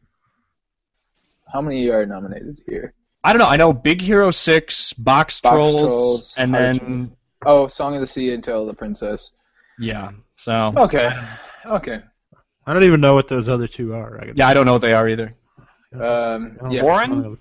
[1.51, 2.93] How many are nominated here?
[3.23, 3.47] I don't know.
[3.47, 7.15] I know Big Hero Six, Box, Boxtrolls, Trolls, and then
[7.45, 9.31] Oh, Song of the Sea and Tale of the Princess.
[9.79, 10.11] yeah.
[10.37, 11.09] So Okay,
[11.65, 12.01] okay.
[12.65, 14.19] I don't even know what those other two are.
[14.21, 15.35] I yeah, I don't know what they are either.
[15.93, 16.81] Um, yeah.
[16.83, 17.37] Warren?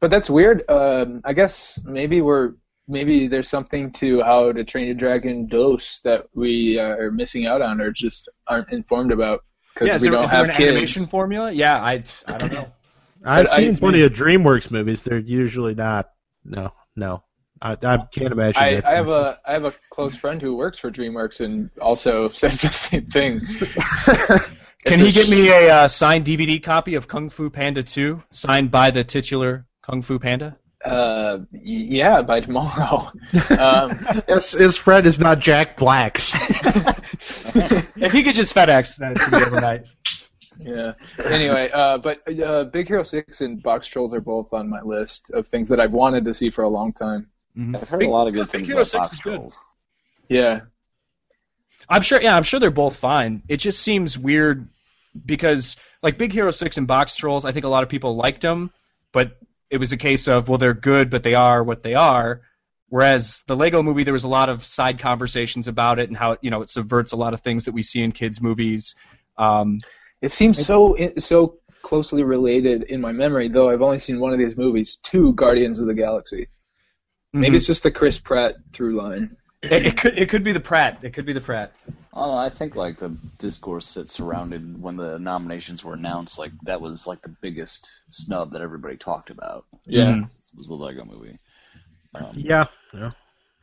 [0.00, 0.62] But that's weird.
[0.70, 2.52] Um, I guess maybe we're
[2.86, 7.46] maybe there's something to how to Train a Dragon Dose that we uh, are missing
[7.46, 9.42] out on or just aren't informed about
[9.74, 10.68] because Yeah, we there, don't is there have an kids.
[10.70, 11.50] animation formula?
[11.50, 12.68] Yeah, I I don't know.
[13.24, 15.02] I've But I- seen plenty of DreamWorks movies.
[15.02, 16.10] They're usually not.
[16.44, 17.24] No, no.
[17.60, 18.62] I, I can't imagine.
[18.62, 18.82] I.
[18.84, 22.60] I have a I have a close friend who works for DreamWorks and also says
[22.60, 23.40] the same thing.
[24.84, 28.22] Can It's he get me a uh, signed DVD copy of Kung Fu Panda 2,
[28.30, 30.56] signed by the titular Kung Fu Panda?
[30.84, 33.10] Uh, yeah, by tomorrow.
[33.58, 33.98] um,
[34.28, 36.32] his, his friend is not Jack Black's.
[37.96, 39.86] If he could just FedEx, that to me be overnight.
[40.60, 40.92] yeah.
[41.24, 45.48] Anyway, uh, but uh, Big Hero Six and Boxtrolls are both on my list of
[45.48, 47.28] things that I've wanted to see for a long time.
[47.58, 49.34] I've heard Big- a lot of good Big things Hero about 6 Box is good.
[49.36, 49.58] Trolls.
[50.28, 50.60] Yeah.
[51.88, 52.20] I'm sure.
[52.20, 53.42] Yeah, I'm sure they're both fine.
[53.48, 54.68] It just seems weird
[55.24, 58.70] because, like, Big Hero Six and Boxtrolls, I think a lot of people liked them,
[59.12, 59.38] but
[59.70, 62.42] it was a case of well, they're good, but they are what they are.
[62.88, 66.36] Whereas the Lego Movie, there was a lot of side conversations about it and how
[66.40, 68.94] you know it subverts a lot of things that we see in kids' movies.
[69.36, 69.80] Um,
[70.22, 74.38] It seems so so closely related in my memory, though I've only seen one of
[74.38, 76.48] these movies, two Guardians of the Galaxy.
[77.32, 77.56] Maybe mhm.
[77.56, 79.36] it's just the Chris Pratt through line.
[79.72, 80.98] It, it could it could be the Pratt.
[81.02, 81.72] It could be the Pratt.
[82.12, 86.80] Oh, I think like the discourse that surrounded when the nominations were announced, like that
[86.80, 89.66] was like the biggest snub that everybody talked about.
[89.84, 90.04] Yeah.
[90.04, 90.30] Mhm.
[90.56, 91.38] Was the Lego Movie.
[92.14, 92.66] Um, yeah.
[92.94, 93.10] Yeah.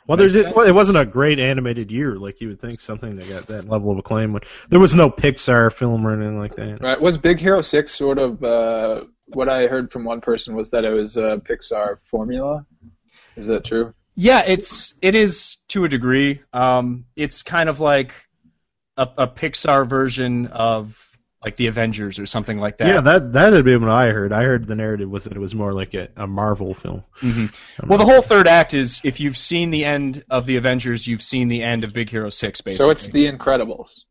[0.05, 3.29] Well, there's this, it wasn't a great animated year like you would think something that
[3.29, 4.33] got that level of acclaim.
[4.33, 6.81] Would, there was no Pixar film or anything like that.
[6.81, 6.99] Right.
[6.99, 10.83] Was Big Hero Six sort of uh, what I heard from one person was that
[10.83, 12.65] it was a Pixar formula?
[13.37, 13.93] Is that true?
[14.15, 16.41] Yeah, it's it is to a degree.
[16.51, 18.13] Um, it's kind of like
[18.97, 20.99] a, a Pixar version of
[21.43, 22.87] like the Avengers or something like that.
[22.87, 24.31] Yeah, that that had been what I heard.
[24.31, 27.03] I heard the narrative was that it was more like a, a Marvel film.
[27.19, 27.47] hmm
[27.85, 31.23] Well, the whole third act is if you've seen the end of the Avengers, you've
[31.23, 32.85] seen the end of Big Hero Six, basically.
[32.85, 34.01] So it's The Incredibles.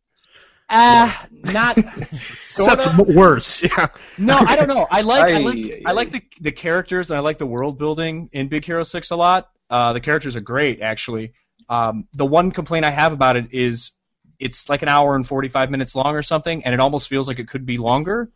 [0.68, 1.76] ah, not
[2.12, 2.98] sort of.
[3.08, 3.62] worse.
[3.62, 3.88] Yeah.
[4.18, 4.86] No, I don't know.
[4.90, 7.78] I like I Aye, like I like the the characters and I like the world
[7.78, 9.48] building in Big Hero Six a lot.
[9.72, 11.32] Uh, the characters are great, actually.
[11.68, 13.92] Um, the one complaint I have about it is
[14.38, 17.26] it's like an hour and forty five minutes long or something, and it almost feels
[17.26, 18.30] like it could be longer.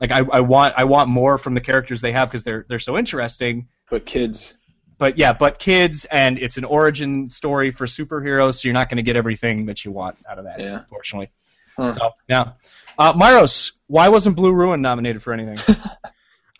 [0.00, 2.78] Like I, I want I want more from the characters they have because they're they're
[2.78, 3.68] so interesting.
[3.88, 4.54] But kids.
[4.98, 8.98] But yeah, but kids and it's an origin story for superheroes, so you're not going
[8.98, 10.80] to get everything that you want out of that, Yeah.
[10.80, 11.30] unfortunately.
[11.76, 11.92] Huh.
[11.92, 12.52] So yeah,
[12.98, 15.56] uh, Myros, why wasn't Blue Ruin nominated for anything?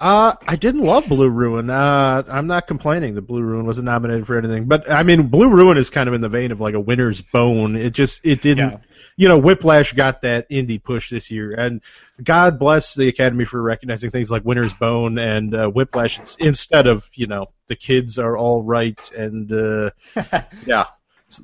[0.03, 1.71] Uh, I didn't love Blue Ruin.
[1.71, 5.49] Uh, I'm not complaining that Blue Ruin wasn't nominated for anything, but I mean, Blue
[5.49, 7.77] Ruin is kind of in the vein of like a Winter's Bone.
[7.77, 8.79] It just, it didn't, Yeah.
[9.17, 11.83] you know, Whiplash got that indie push this year, and
[12.21, 17.09] God bless the Academy for recognizing things like Winter's Bone and uh, Whiplash instead of,
[17.15, 19.91] you know, the kids are all right and, uh,
[20.67, 20.87] yeah,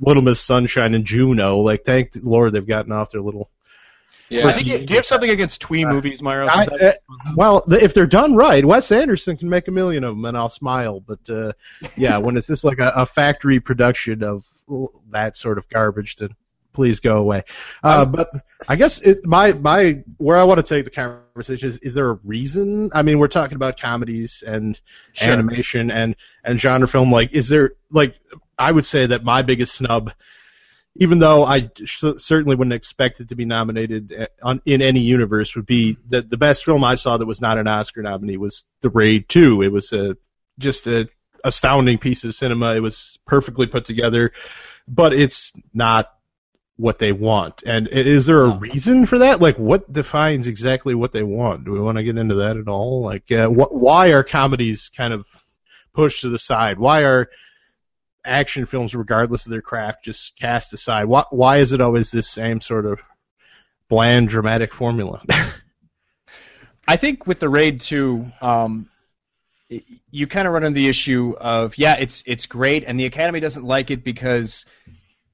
[0.00, 1.58] Little Miss Sunshine and Juno.
[1.58, 3.50] Like, thank the Lord they've gotten off their little
[4.30, 4.46] Yeah.
[4.46, 6.48] I think you- do you have something against twee movies, Myro?
[6.50, 10.04] I, that- uh, well, the, if they're done right, Wes Anderson can make a million
[10.04, 11.00] of them, and I'll smile.
[11.00, 11.52] But uh,
[11.96, 14.46] yeah, when it's just like a, a factory production of
[15.10, 16.30] that sort of garbage, then
[16.74, 17.42] please go away.
[17.82, 18.30] Uh, but
[18.68, 22.10] I guess it, my my where I want to take the conversation is: is there
[22.10, 22.90] a reason?
[22.94, 24.78] I mean, we're talking about comedies and
[25.14, 25.32] Sure.
[25.32, 26.14] animation and
[26.44, 27.10] and genre film.
[27.10, 28.14] Like, is there like
[28.58, 30.12] I would say that my biggest snub
[30.98, 35.00] even though I sh- certainly wouldn't expect it to be nominated uh, on, in any
[35.00, 38.36] universe, would be the the best film I saw that was not an Oscar nominee
[38.36, 39.62] was The Raid 2.
[39.62, 40.16] It was a
[40.58, 41.08] just a
[41.44, 42.74] astounding piece of cinema.
[42.74, 44.32] It was perfectly put together,
[44.86, 46.12] but it's not
[46.76, 47.62] what they want.
[47.64, 49.40] And is there a reason for that?
[49.40, 51.64] Like, what defines exactly what they want?
[51.64, 53.02] Do we want to get into that at all?
[53.02, 55.26] Like, uh, wh- why are comedies kind of
[55.92, 56.78] pushed to the side?
[56.78, 57.30] Why are
[58.28, 61.04] action films, regardless of their craft, just cast aside?
[61.04, 63.00] Why, why is it always this same sort of
[63.88, 65.22] bland, dramatic formula?
[66.88, 68.88] I think with the raid too, um,
[70.10, 73.40] you kind of run into the issue of yeah, it's it's great, and the Academy
[73.40, 74.64] doesn't like it because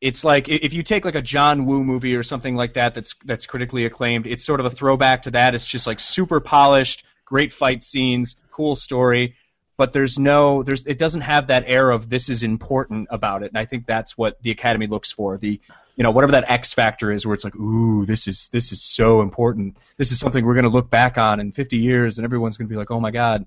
[0.01, 3.15] it's like if you take like a John Woo movie or something like that that's
[3.25, 5.55] that's critically acclaimed, it's sort of a throwback to that.
[5.55, 9.37] It's just like super polished, great fight scenes, cool story,
[9.77, 13.49] but there's no there's it doesn't have that air of this is important about it,
[13.49, 15.37] and I think that's what the Academy looks for.
[15.37, 15.61] The
[15.97, 18.83] you know whatever that X factor is, where it's like ooh this is this is
[18.83, 19.77] so important.
[19.97, 22.69] This is something we're going to look back on in 50 years, and everyone's going
[22.69, 23.47] to be like oh my god.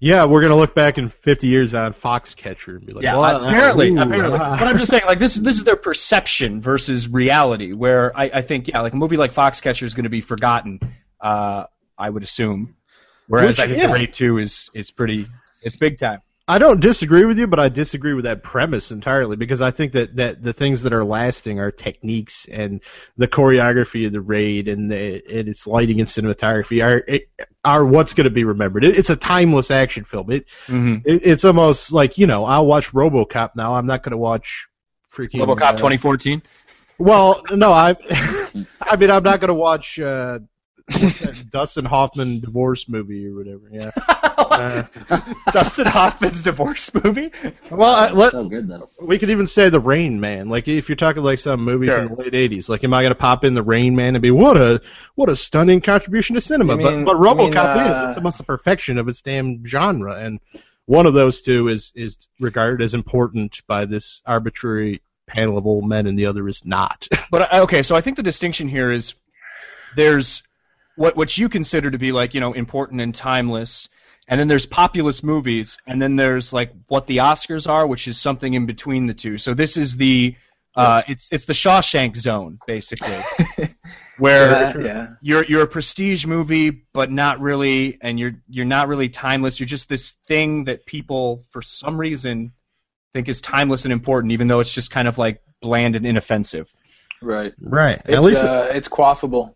[0.00, 3.44] yeah, we're gonna look back in 50 years on Foxcatcher and be like, Yeah, well,
[3.44, 4.38] apparently, ooh, apparently.
[4.38, 7.72] But I'm just saying, like this, is this is their perception versus reality.
[7.72, 10.80] Where I, I think, yeah, like a movie like Foxcatcher is going to be forgotten.
[11.20, 11.64] Uh,
[11.98, 12.75] I would assume.
[13.28, 13.88] Whereas Which- I think yeah.
[13.88, 15.26] The Raid Two is is pretty,
[15.62, 16.20] it's big time.
[16.48, 19.94] I don't disagree with you, but I disagree with that premise entirely because I think
[19.94, 22.82] that, that the things that are lasting are techniques and
[23.16, 27.04] the choreography of the raid and, the, and its lighting and cinematography are
[27.64, 28.84] are what's going to be remembered.
[28.84, 30.30] It, it's a timeless action film.
[30.30, 30.98] It, Mm-hmm.
[31.04, 33.74] it it's almost like you know I'll watch RoboCop now.
[33.74, 34.68] I'm not going to watch
[35.12, 36.42] freaking RoboCop uh, 2014.
[36.98, 37.96] Well, no, I
[38.80, 40.46] I mean I'm not going to watch uh, what's that
[41.50, 43.68] Dustin Hoffman divorce movie or whatever.
[43.70, 43.90] Yeah.
[44.38, 44.84] Uh,
[45.50, 47.30] Dustin Hoffman's divorce movie.
[47.70, 48.88] well, I, let, so good though.
[49.02, 50.48] We could even say the Rain Man.
[50.48, 52.06] Like if you're talking like some movie Sure.
[52.06, 54.30] from the late '80s, like am I gonna pop in the Rain Man and be
[54.30, 54.80] what a
[55.14, 56.76] what a stunning contribution to cinema?
[56.76, 59.64] Mean- but but you mean, RoboCop uh, is it's almost the perfection of its damn
[59.66, 60.40] genre, and
[60.86, 65.86] one of those two is is regarded as important by this arbitrary panel of old
[65.88, 67.08] men, and the other is not.
[67.30, 69.14] But uh, okay, so I think the distinction here is
[69.96, 70.42] there's
[70.96, 73.88] what what you consider to be like you know important and timeless,
[74.28, 78.18] and then there's populist movies, and then there's like what the Oscars are, which is
[78.18, 79.38] something in between the two.
[79.38, 80.36] So this is the
[80.76, 83.16] uh, it's it's the Shawshank zone basically,
[84.18, 85.06] where yeah, yeah.
[85.22, 89.58] you're you're a prestige movie, but not really, and you're you're not really timeless.
[89.58, 92.52] You're just this thing that people for some reason
[93.14, 96.70] think is timeless and important, even though it's just kind of like bland and inoffensive.
[97.22, 97.54] Right.
[97.58, 98.02] right.
[98.04, 99.54] It's, At least uh, it's quaffable.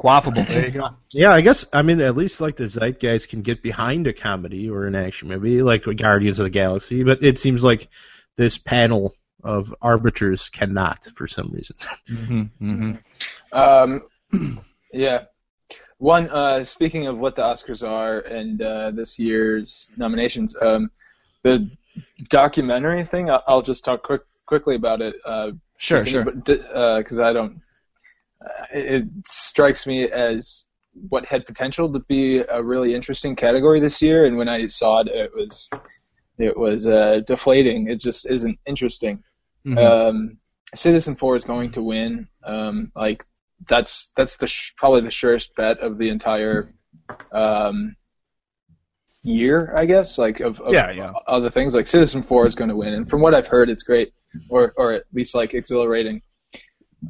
[0.00, 0.46] Quaffable.
[0.46, 0.90] There you go.
[1.10, 4.68] Yeah, I guess I mean at least like the zeitgeist can get behind a comedy
[4.68, 7.88] or an action movie like Guardians of the Galaxy, but it seems like
[8.36, 11.76] this panel of arbiters cannot for some reason.
[12.08, 13.58] Mm-hmm, mm-hmm.
[14.32, 15.24] Um, yeah.
[15.98, 16.28] One.
[16.28, 20.90] Uh, speaking of what the Oscars are and uh, this year's nominations, um,
[21.42, 21.70] the
[22.28, 23.30] documentary thing.
[23.30, 25.14] I'll, I'll just talk quick quickly about it.
[25.24, 26.24] Uh, Sure, just sure.
[26.24, 27.60] Because I don't.
[28.70, 30.64] It, strikes me as
[31.08, 35.00] what had potential to be a really interesting category this year, and when I saw
[35.00, 35.68] it, it was
[36.38, 37.88] it was uh, deflating.
[37.88, 39.22] It just isn't interesting.
[39.66, 39.78] Mhm.
[39.78, 40.38] Um,
[40.74, 42.28] Citizenfour is going to win.
[42.42, 43.24] Um, like
[43.68, 46.74] that's that's the sh- probably the surest bet of the entire
[47.32, 47.96] um,
[49.22, 50.18] year, I guess.
[50.18, 51.12] Like of, of Yeah, yeah.
[51.26, 54.12] other things, like Citizenfour is going to win, and from what I've heard, it's great,
[54.48, 56.22] or or at least like exhilarating.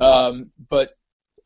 [0.01, 0.91] Um, but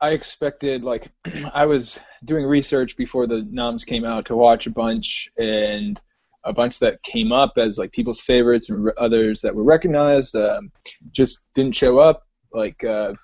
[0.01, 1.09] I expected like
[1.55, 6.01] I was doing research before the noms came out to watch a bunch and
[6.45, 10.71] a bunch that came up as like people's favorites and others that were recognized um,
[11.11, 12.27] just didn't show up.
[12.53, 13.15] Like uh,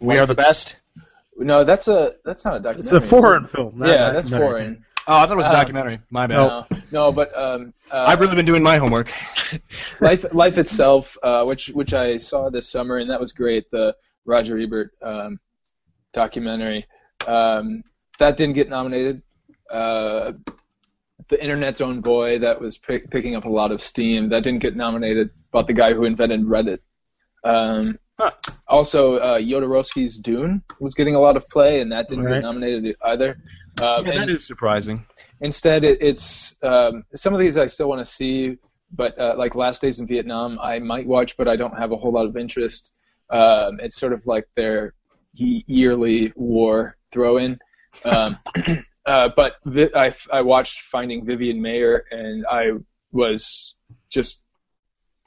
[0.00, 0.76] we are the best.
[1.36, 2.80] no, that's a that's not a documentary.
[2.80, 3.06] It's a is it?
[3.08, 3.78] foreign film.
[3.78, 4.84] not- yeah, not that's foreign.
[5.06, 5.98] Oh, I thought it was a Uh, documentary.
[6.10, 6.36] My bad.
[6.36, 9.10] No, no, but um, uh, I've really been doing my homework.
[10.00, 13.68] life life itself, uh, which which I saw this summer, and that was great.
[13.72, 15.40] The Roger Ebert um,
[16.12, 16.86] documentary
[17.26, 17.82] um,
[18.18, 19.22] that didn't get nominated.
[19.70, 20.32] Uh,
[21.28, 24.60] the Internet's Own Boy that was pick, picking up a lot of steam that didn't
[24.60, 25.30] get nominated.
[25.52, 26.78] About the guy who invented Reddit.
[27.44, 28.30] Um, Huh.
[28.68, 32.34] Also, uh, Jodorowsky's Dune was getting a lot of play, and that didn't Right.
[32.34, 33.38] get nominated either.
[33.80, 35.06] Um, Yeah, and- that is surprising.
[35.40, 38.58] Instead, it, it's um, some of these I still want to see,
[38.94, 41.96] but uh, like Last Days in Vietnam, I might watch, but I don't have a
[41.96, 42.92] whole lot of interest.
[43.30, 44.92] Um, it's sort of like their ye-
[45.34, 47.58] yearly war throw-in.
[48.04, 48.38] Um,
[49.06, 52.72] uh, but Vi- I, I watched Finding Vivian Maier, and I
[53.10, 53.74] was
[54.10, 54.42] just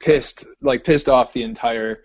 [0.00, 2.02] pissed, like pissed off the entire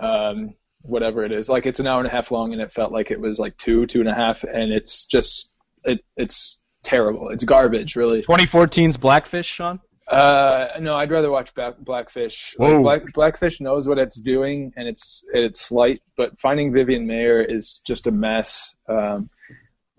[0.00, 1.48] um, whatever it is.
[1.48, 3.56] Like it's an hour and a half long, and it felt like it was like
[3.56, 5.50] two, two and a half, and it's just
[5.84, 7.30] it, it's terrible.
[7.30, 8.22] It's garbage, really.
[8.22, 9.80] 2014's Blackfish, Sean.
[10.08, 12.54] Uh, no, I'd rather watch Blackfish.
[12.58, 16.02] Like, Black, Blackfish knows what it's doing, and it's it's slight.
[16.16, 18.76] But Finding Vivian Maier is just a mess.
[18.88, 19.30] Um,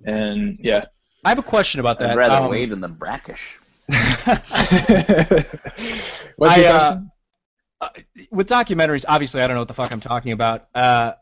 [0.05, 0.85] and yeah.
[1.25, 2.11] I have a question about that.
[2.11, 3.57] I'd rather Um, wait than the brackish.
[3.88, 3.97] What's
[6.57, 7.11] I, your uh, question?
[7.81, 7.89] uh,
[8.31, 10.67] with documentaries, obviously, I don't know what the fuck I'm talking about.
[10.73, 11.13] Uh,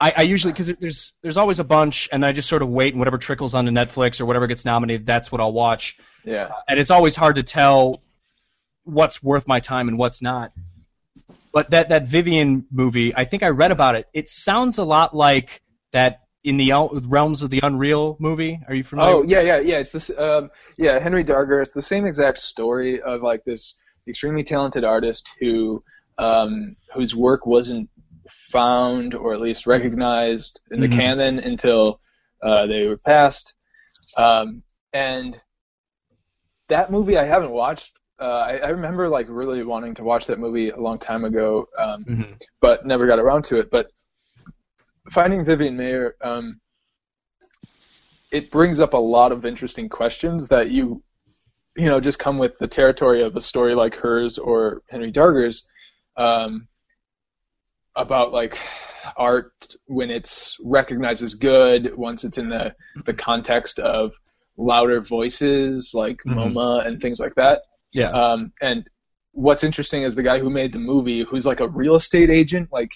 [0.00, 2.92] I, I usually because there's there's always a bunch, and I just sort of wait,
[2.92, 5.96] and whatever trickles onto Netflix or whatever gets nominated, that's what I'll watch.
[6.24, 6.48] yeah.
[6.68, 8.02] And it's always hard to tell
[8.86, 10.52] what's worth my time and what's not.
[11.52, 14.06] But that that Vivian movie, I think I read about it.
[14.12, 16.72] It sounds a lot like that in the
[17.06, 18.60] realms of the Unreal movie.
[18.68, 19.14] Are you familiar?
[19.14, 19.78] Oh yeah, yeah, yeah.
[19.78, 20.10] It's this.
[20.16, 21.60] Um, yeah, Henry Darger.
[21.60, 23.74] It's the same exact story of like this
[24.06, 25.82] extremely talented artist who
[26.18, 27.88] um, whose work wasn't
[28.28, 30.92] found or at least recognized in the Mhm.
[30.96, 32.00] canon until
[32.42, 33.54] uh, they were passed.
[34.16, 35.40] Um, and
[36.68, 37.92] that movie I haven't watched.
[38.18, 41.68] Uh, I, I remember like really wanting to watch that movie a long time ago,
[41.78, 42.42] um, Mhm.
[42.60, 43.70] but never got around to it.
[43.70, 43.90] But
[45.10, 46.60] finding Vivian Maier, um,
[48.30, 51.02] it brings up a lot of interesting questions that you,
[51.76, 55.66] you know, just come with the territory of a story like hers or Henry Darger's,
[56.16, 56.68] um,
[57.94, 58.58] about like
[59.16, 59.52] art
[59.86, 62.74] when it's recognized as good once it's in the
[63.04, 64.12] the context of
[64.56, 66.54] louder voices like Mhm.
[66.54, 67.62] MoMA and things like that.
[67.96, 68.10] Yeah.
[68.10, 68.88] Um, and
[69.32, 72.68] what's interesting is the guy who made the movie, who's like a real estate agent,
[72.72, 72.92] like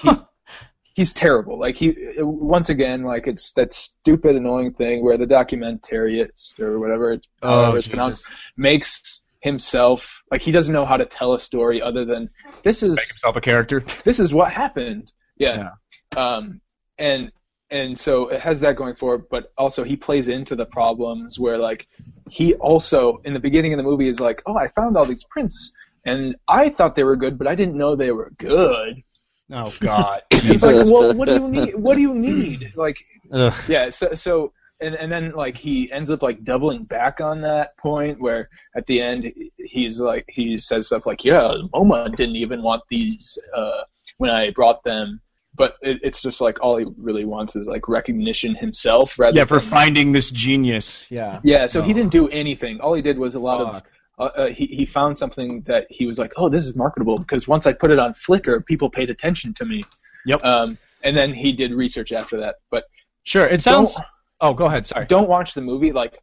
[0.00, 0.10] he,
[0.94, 1.58] he's terrible.
[1.58, 7.12] Like he, once again, like it's that stupid, annoying thing where the documentarist or whatever
[7.12, 7.90] it's, Oh, however it's Jesus.
[7.96, 12.30] pronounced makes himself like he doesn't know how to tell a story other than
[12.62, 13.82] this is Make himself a character.
[14.04, 15.10] this is what happened.
[15.36, 15.70] Yeah.
[16.16, 16.60] Um,
[16.98, 17.32] and
[17.72, 21.38] and so it has that going for it, but also he plays into the problems
[21.38, 21.88] where like
[22.28, 25.24] he also in the beginning of the movie is like, oh, I found all these
[25.24, 25.72] prints
[26.04, 29.02] and I thought they were good, but I didn't know they were good.
[29.50, 30.22] Oh God.
[30.44, 31.74] It's like, well, what do you need?
[31.74, 32.72] What do you need?
[32.76, 32.98] Like,
[33.32, 33.54] Ugh.
[33.68, 33.88] yeah.
[33.88, 34.52] So so.
[34.80, 38.84] And, and then like he ends up like doubling back on that point where at
[38.86, 43.82] the end he's like he says stuff like yeah MoMA didn't even want these uh,
[44.18, 45.20] when I brought them
[45.54, 49.44] but it, it's just like all he really wants is like recognition himself rather Yeah,
[49.44, 51.04] for than, finding this genius.
[51.10, 51.40] Yeah.
[51.44, 51.94] yeah so he Oh.
[51.94, 53.86] didn't do anything all he did was a lot of Fuck.
[54.18, 57.46] uh, uh, he, he found something that he was like oh this is marketable because
[57.46, 59.82] once I put it on Flickr people paid attention to me
[60.26, 60.44] Yep.
[60.44, 62.84] um, and then he did research after that but
[63.24, 63.46] Sure.
[63.46, 63.96] It sounds.
[64.40, 64.84] Oh, go ahead.
[64.84, 65.06] Sorry.
[65.06, 65.92] don't watch the movie.
[65.92, 66.18] Like,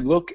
[0.00, 0.32] look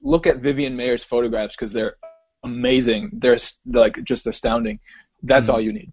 [0.00, 1.96] look at Vivian Maier's photographs because they're
[2.42, 3.10] amazing.
[3.12, 3.36] They're
[3.66, 4.80] like just astounding.
[5.22, 5.52] That's Mhm.
[5.52, 5.92] all you need.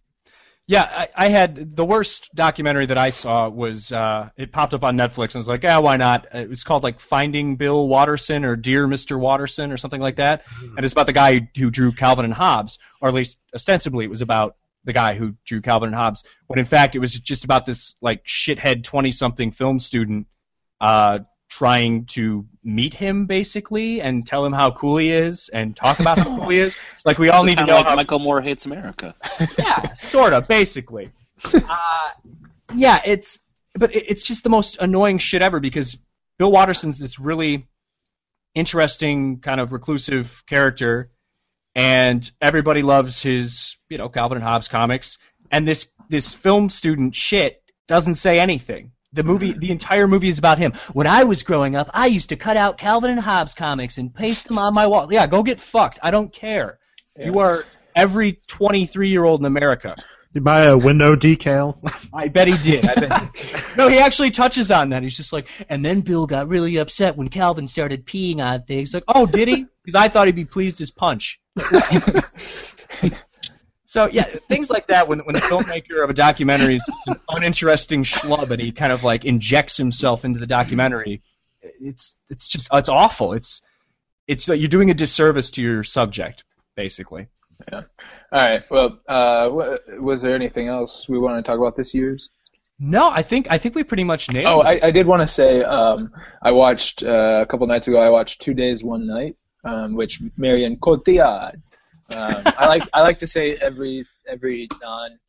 [0.69, 4.83] Yeah, I, I had the worst documentary that I saw was uh, it popped up
[4.83, 6.27] on Netflix and I was like, yeah, why not?
[6.33, 9.17] It was called like Finding Bill Watterson or Dear Mr.
[9.17, 12.79] Watterson or something like that, and it's about the guy who drew Calvin and Hobbes,
[13.01, 16.59] or at least ostensibly it was about the guy who drew Calvin and Hobbes, when
[16.59, 20.27] in fact it was just about this like shithead twenty something film student
[20.81, 21.19] uh,
[21.57, 26.19] trying to meet him basically and tell him how cool he is and talk about
[26.19, 26.77] how cool he is.
[27.05, 29.15] Like we all So need to know like how Michael Moore hates America.
[29.57, 31.09] yeah, sort of, basically.
[31.53, 32.09] uh,
[32.75, 33.39] yeah, it's
[33.73, 35.97] but it, it's just the most annoying shit ever because
[36.37, 37.65] Bill Watterson's this really
[38.53, 41.09] interesting kind of reclusive character,
[41.75, 45.17] and everybody loves his you know Calvin and Hobbes comics,
[45.49, 48.91] and this this film student shit doesn't say anything.
[49.13, 50.73] The movie, the entire movie is about him.
[50.93, 54.13] When I was growing up, I used to cut out Calvin and Hobbes comics and
[54.13, 55.11] paste them on my wall.
[55.11, 55.99] Yeah, go get fucked.
[56.03, 56.79] I don't care.
[57.17, 57.65] You are
[57.95, 59.95] every 23 year old in America.
[60.33, 61.79] You buy a window decal.
[62.13, 62.85] I bet he did.
[62.87, 63.77] I bet.
[63.77, 65.01] no, he actually touches on that.
[65.01, 68.93] He's just like, and then Bill got really upset when Calvin started peeing on things.
[68.93, 69.65] Like, oh, did he?
[69.83, 71.39] Because I thought he'd be pleased as punch.
[73.87, 75.07] so yeah, things like that.
[75.07, 79.05] When when the filmmaker of a documentary is an uninteresting schlub and he kind of
[79.05, 81.21] like injects himself into the documentary,
[81.61, 83.31] it's it's just it's awful.
[83.31, 83.61] It's
[84.27, 86.43] it's you're doing a disservice to your subject,
[86.75, 87.27] basically.
[87.71, 87.83] Yeah.
[88.29, 88.69] All right.
[88.69, 92.29] Well, uh, wh- was there anything else we want to talk about this year's?
[92.77, 94.51] No, I think I think we pretty much nailed it.
[94.51, 94.59] Oh.
[94.59, 96.11] I, I did want to say um,
[96.41, 97.99] I watched uh, a couple nights ago.
[98.01, 101.61] I watched Two Days One Night, um, which Marion Cotillard.
[102.15, 105.19] Um, I like I like to say every every non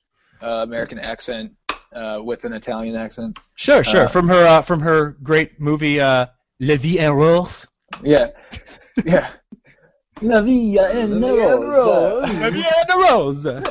[0.40, 1.52] uh, American accent
[1.92, 3.38] uh, with an Italian accent.
[3.54, 4.04] Sure, sure.
[4.04, 6.26] Uh, from her uh, from her great movie uh,
[6.60, 7.66] La Vie en Rose.
[8.02, 8.28] Yeah,
[9.04, 9.30] yeah.
[10.20, 11.86] La via en Rose.
[11.86, 12.52] La rose.
[12.52, 13.62] Vie en Rose.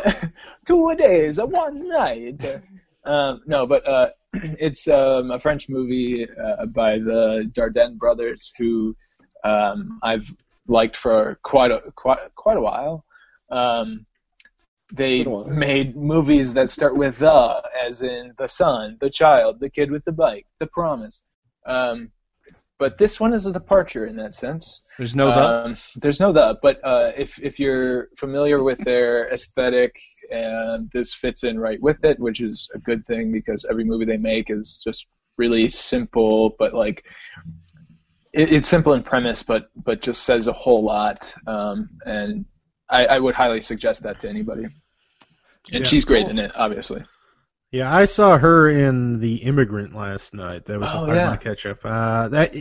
[0.66, 2.62] Two days, one night.
[3.06, 8.96] Um, no, but uh, it's um, a French movie uh, by the Dardenne brothers, who
[9.44, 10.28] um, I've
[10.68, 13.06] liked for quite a quite quite a while.
[13.50, 14.06] Um,
[14.94, 15.46] they a while.
[15.46, 20.06] made movies that start with the, as in the son, the child, the kid with
[20.06, 21.22] the bike, the promise.
[21.66, 22.12] Um,
[22.80, 24.82] but this one is a departure in that sense.
[24.98, 25.50] There's no the.
[25.50, 29.96] Um, there's no the, but uh, if if you're familiar with their aesthetic
[30.32, 34.06] and this fits in right with it, which is a good thing because every movie
[34.06, 35.08] they make is just
[35.38, 37.04] really simple, but like
[38.38, 41.34] it, it's simple in premise, but but just says a whole lot.
[41.46, 42.46] Um, and
[42.90, 44.64] I, I would highly suggest that to anybody.
[45.74, 45.88] And Yeah.
[45.90, 47.04] she's great in it, obviously.
[47.72, 50.66] Yeah, I saw her in The Immigrant last night.
[50.66, 51.24] That was Oh, a part yeah.
[51.26, 51.80] of my catch up.
[51.84, 52.56] Uh, that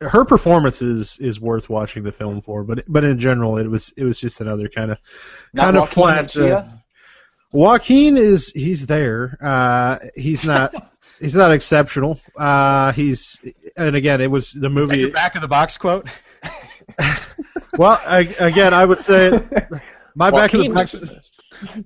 [0.00, 3.92] her performance is, is worth watching the film for, but but in general, it was
[3.96, 4.98] it was just another kind of
[5.52, 6.36] Not kind of Joaquin flat.
[6.36, 6.64] Uh,
[7.52, 9.36] Joaquin is he's there.
[9.40, 12.20] Uh, he's not he's not exceptional.
[12.36, 13.38] Uh, he's
[13.76, 14.98] and again, it was the Is that movie.
[15.00, 16.08] your back of the box quote?
[17.76, 19.30] Well, I, again, I would say
[20.16, 20.94] my back of the box.
[20.98, 21.32] was in this.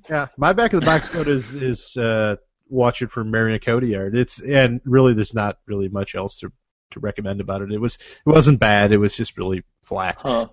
[0.09, 2.37] Yeah, my back of the box quote is is uh,
[2.71, 4.15] watch it for Marion Cotillard.
[4.15, 6.53] It's and really there's not really much else to
[6.93, 7.73] to recommend about it.
[7.73, 8.93] It was it wasn't bad.
[8.93, 10.23] It was just really flat.
[10.23, 10.49] Huh.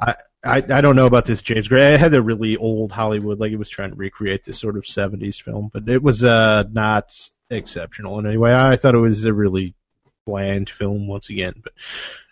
[0.00, 1.94] I, I don't know about this James Gray.
[1.94, 4.84] I had a really old Hollywood, like it was trying to recreate this sort of
[4.84, 7.12] '70s film, but it was uh not
[7.50, 8.54] exceptional in any way.
[8.54, 9.74] I thought it was a really
[10.26, 11.54] bland film once again.
[11.62, 11.72] But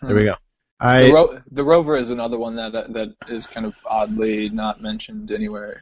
[0.01, 0.35] there we go.
[0.79, 4.81] The, I Ro- the Rover is another one that that is kind of oddly not
[4.81, 5.81] mentioned anywhere.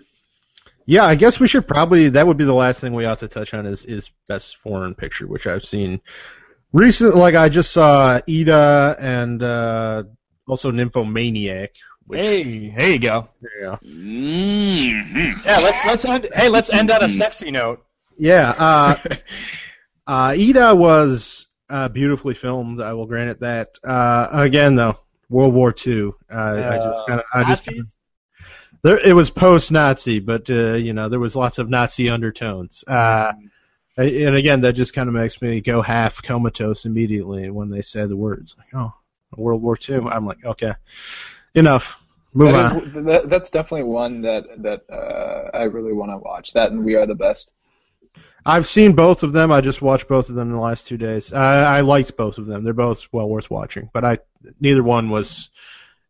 [0.85, 3.27] Yeah, I guess we should probably that would be the last thing we ought to
[3.27, 6.01] touch on is is best foreign picture, which I've seen
[6.73, 7.15] recent.
[7.15, 10.03] Like I just saw Ida and uh,
[10.47, 11.71] also Nymphomaniac.
[12.05, 13.27] Which, Hey, there you go.
[13.61, 15.31] yeah, Mm-hmm.
[15.45, 16.27] Yeah, let's let's end.
[16.33, 17.85] Hey, let's end on a sexy note.
[18.17, 18.51] yeah.
[18.57, 18.95] Uh,
[20.07, 22.79] uh, Ida was uh, beautifully filmed.
[22.81, 23.77] I will grant it that.
[23.83, 24.97] Uh, again, though,
[25.29, 26.11] World War II.
[26.31, 27.83] Uh, I just kind of, I just kinda,
[28.83, 32.83] there it was post-Nazi, but uh, you know there was lots of Nazi undertones.
[32.87, 33.33] Uh,
[33.97, 38.05] and again, that just kind of makes me go half comatose immediately when they say
[38.05, 38.93] the words like, "Oh,
[39.35, 40.73] World War II." I'm like, okay,
[41.53, 42.01] enough.
[42.33, 42.83] Move That on.
[42.83, 46.53] is- that- that's definitely one that that uh, I really want to watch.
[46.53, 47.51] That and We Are the Best.
[48.45, 49.51] I've seen both of them.
[49.51, 51.33] I just watched both of them in the last two days.
[51.33, 52.63] I, I liked both of them.
[52.63, 54.19] They're both well worth watching, but I
[54.61, 55.49] neither one was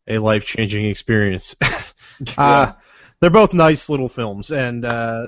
[0.08, 1.56] a life changing experience.
[2.38, 2.74] uh,
[3.20, 5.28] they're both nice little films, and uh,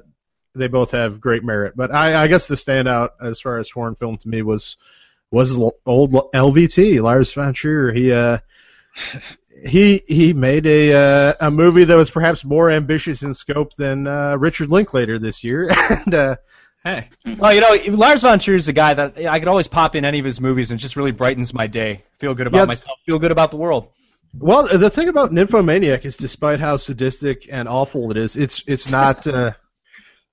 [0.54, 1.74] they both have great merit.
[1.76, 4.78] But I, I guess the standout as far as foreign film to me was
[5.32, 7.92] was old LVT Lars von Trier.
[7.92, 8.40] He uh,
[9.66, 14.08] he he made a uh, a movie that was perhaps more ambitious in scope than
[14.08, 16.14] uh, Richard Linklater this year, and.
[16.14, 16.36] Uh,
[16.82, 17.10] Hey.
[17.38, 20.06] Well, you know, Lars von Trier is a guy that I could always pop in
[20.06, 22.06] any of his movies and just really brightens my day.
[22.20, 22.66] Feel good about Yeah.
[22.66, 22.98] myself.
[23.06, 23.90] Feel good about the world.
[24.34, 28.90] Well, the thing about Nymphomaniac is, despite how sadistic and awful it is, it's it's
[28.90, 29.52] not uh,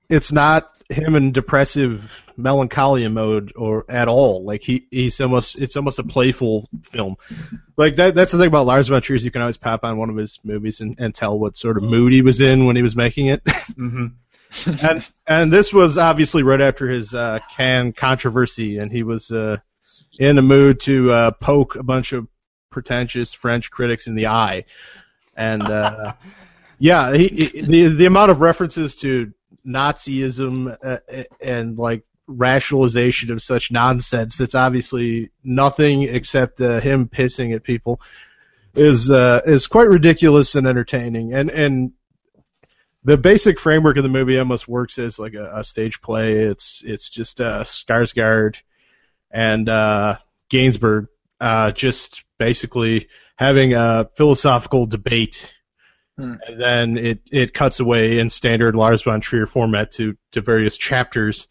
[0.09, 4.45] it's not him in depressive melancholia mode or at all.
[4.45, 7.17] Like he he's almost it's almost a playful film.
[7.77, 9.97] Like that that's the thing about Lars von Trier is you can always pop on
[9.97, 12.77] one of his movies and, and tell what sort of mood he was in when
[12.77, 13.43] he was making it.
[13.77, 14.87] Mm-hmm.
[14.87, 19.59] and and this was obviously right after his uh, Cannes controversy, and he was uh,
[20.19, 22.27] in the mood to uh, poke a bunch of
[22.71, 24.65] pretentious French critics in the eye,
[25.37, 26.13] and uh,
[26.79, 29.33] yeah, he, he, the the amount of references to
[29.67, 37.55] Nazism uh, and like rationalization of such nonsense that's obviously nothing except uh, him pissing
[37.55, 38.01] at people
[38.75, 41.93] is uh, is quite ridiculous and entertaining and and
[43.07, 46.39] the basic framework of the movie almost works as like a, a stage play.
[46.39, 48.61] It's it's just uh, Skarsgård
[49.31, 50.17] and uh,
[50.51, 51.07] Gainsbourg
[51.41, 55.55] uh, just basically having a philosophical debate,
[56.19, 56.37] Hmm.
[56.47, 60.77] and then it it cuts away in standard Lars von Trier format to to various
[60.77, 61.47] chapters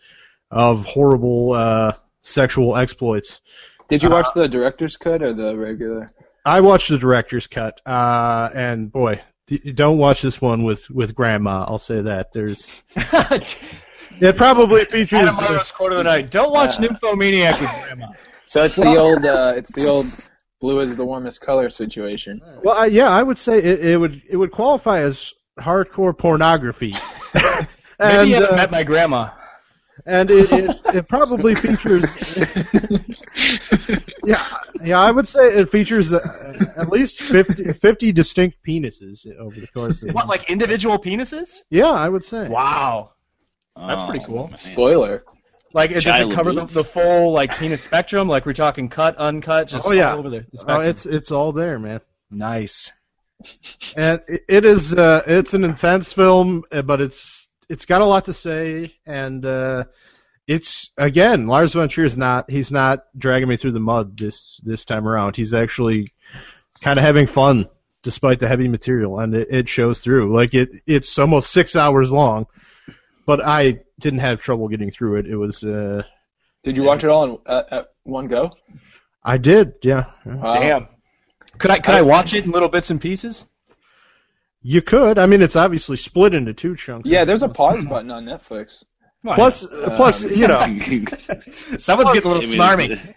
[0.56, 3.42] of horrible uh, sexual exploits.
[3.90, 6.12] Did you watch the director's cut or the regular?
[6.44, 11.14] I watched the director's cut, uh, and boy, d- don't watch this one with with
[11.14, 11.66] grandma.
[11.68, 12.32] I'll say that.
[12.34, 15.20] There's it probably features.
[15.20, 16.32] Adam Morrow's quote of the night.
[16.32, 18.08] Don't watch Uh, Nymphomaniac with grandma.
[18.48, 20.06] So it's the old, uh, it's the old
[20.62, 22.42] blue is the warmest color situation.
[22.64, 26.94] Well, I, yeah, I would say it, it would it would qualify as hardcore pornography.
[27.34, 27.68] Maybe
[28.00, 29.32] and you haven't uh, met my grandma.
[30.06, 32.06] And it, it, it probably features.
[34.26, 34.46] yeah,
[34.84, 39.68] yeah, I would say it features uh, at least 50, 50 distinct penises over the
[39.68, 40.14] course of.
[40.14, 41.60] What, like individual penises?
[41.70, 42.48] Yeah, I would say.
[42.50, 43.12] Wow.
[43.76, 44.48] That's Oh, pretty cool.
[44.50, 44.58] man.
[44.58, 45.24] Spoiler.
[45.74, 48.28] Like, it does Shia it cover the, the full like penis spectrum?
[48.30, 50.14] Like, we're talking cut, uncut, just Oh, yeah.
[50.14, 52.00] all over the, the Oh, it's it's all there, man.
[52.32, 52.92] nice.
[53.98, 58.06] and it, it is uh, it's an intense film, uh, but it's it's got a
[58.06, 59.86] lot to say, and uh,
[60.48, 64.60] it's again Lars von Trier is not he's not dragging me through the mud this
[64.64, 65.36] this time around.
[65.36, 66.08] He's actually
[66.82, 67.68] kind of having fun
[68.04, 70.34] despite the heavy material, and it, it shows through.
[70.34, 72.48] Like it it's almost six hours long,
[73.26, 75.26] but I didn't have trouble getting through it.
[75.26, 76.04] It was uh,
[76.64, 78.52] Did you watch it all in, at, at one go?
[79.24, 80.12] I did, yeah.
[80.26, 80.36] yeah.
[80.36, 80.54] Wow.
[80.54, 80.88] Damn.
[81.58, 83.46] Could I could I watch it in little bits and pieces?
[84.68, 85.20] You could.
[85.20, 87.08] I mean, it's obviously split into two chunks.
[87.08, 88.84] Yeah, there's a pause button on Netflix.
[89.24, 90.58] Plus, plus, you know,
[91.80, 92.90] someone's getting a little I mean, smarmy.
[92.92, 93.08] is-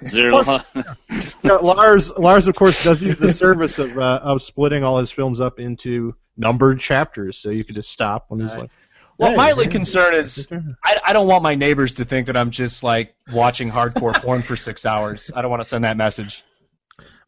[0.00, 0.66] Is there a lot?
[0.74, 4.96] you know, Lars, Lars, of course, does use the service of uh, of splitting all
[4.98, 8.62] his films up into numbered chapters, so you could just stop when he's Right.
[8.62, 8.70] like.
[9.18, 10.46] Well, Hey, my only concern is
[10.82, 14.42] I, I don't want my neighbors to think that I'm just like watching hardcore porn
[14.42, 15.30] for six hours.
[15.34, 16.42] I don't want to send that message.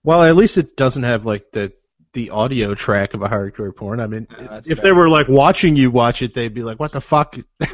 [0.02, 1.72] Well, at least it doesn't have like the
[2.16, 4.00] the audio track of a hardcore porn.
[4.00, 4.86] I mean, Yeah, that's if fair.
[4.86, 7.36] they were like watching you watch it, they'd be like, "What the fuck."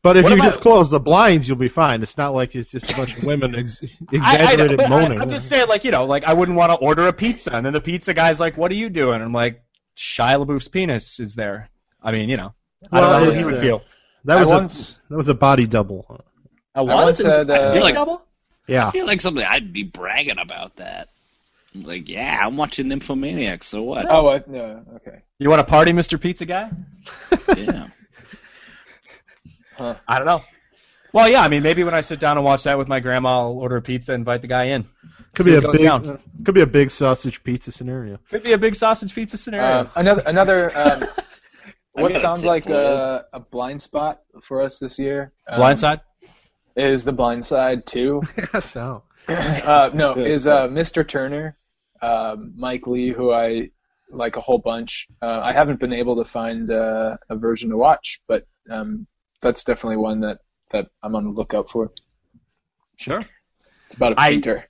[0.00, 2.02] But if What you about- just close the blinds, you'll be fine.
[2.02, 5.20] It's not like it's just a bunch of women ex- I, I, exaggerated I, moaning.
[5.20, 7.66] I'm just saying, like you know, like I wouldn't want to order a pizza, and
[7.66, 9.60] then the pizza guy's like, "What are you doing?" And I'm like,
[9.96, 11.68] "Shia LaBeouf's penis is there."
[12.00, 12.54] I mean, you know,
[12.92, 13.82] I don't Well, know how it's, you would feel.
[14.24, 16.24] that was I a once- that was a body double.
[16.76, 17.20] A once what?
[17.20, 18.22] It was had, a uh, dick Like- double?
[18.68, 18.86] Yeah.
[18.86, 21.08] I feel like something I'd be bragging about that.
[21.74, 24.06] Like, yeah, I'm watching Nymphomaniac, so what?
[24.08, 25.22] Oh, I, no, okay.
[25.38, 26.20] You want to party, Mr.
[26.20, 26.70] Pizza Guy?
[27.56, 27.88] Yeah.
[30.08, 30.42] I don't know.
[31.12, 33.40] Well, yeah, I mean, maybe when I sit down and watch that with my grandma,
[33.40, 34.86] I'll order a pizza, and invite the guy in.
[35.34, 38.18] Could be a big uh, could be a big sausage pizza scenario.
[38.30, 39.80] Could be a big sausage pizza scenario.
[39.80, 40.76] Um, another, another.
[40.76, 41.08] Um,
[41.92, 45.32] what got a sounds like a, a blind spot for us this year?
[45.46, 46.00] um, Blindside.
[46.76, 48.22] is the Blind Side two.
[48.60, 49.04] so.
[49.28, 51.06] uh, no, is uh, Mr.
[51.06, 51.56] Turner,
[52.02, 53.70] um, Mike Leigh, who I
[54.10, 55.06] like a whole bunch.
[55.20, 59.06] Uh, I haven't been able to find uh, a version to watch, but um,
[59.40, 60.38] that's definitely one that,
[60.70, 61.90] that I'm on the lookout for.
[62.96, 63.24] Sure.
[63.86, 64.68] It's about a painter.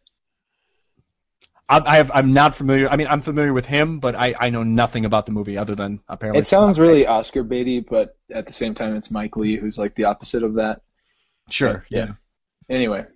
[1.68, 2.88] I, I have, I'm not familiar.
[2.88, 5.74] I mean, I'm familiar with him, but I, I know nothing about the movie other
[5.74, 6.40] than apparently.
[6.40, 9.94] It sounds really Oscar baity, but at the same time, it's Mike Leigh, who's like
[9.94, 10.82] the opposite of that.
[11.50, 11.84] sure.
[11.90, 11.98] Yeah.
[11.98, 12.12] Yeah.
[12.70, 13.06] Anyway,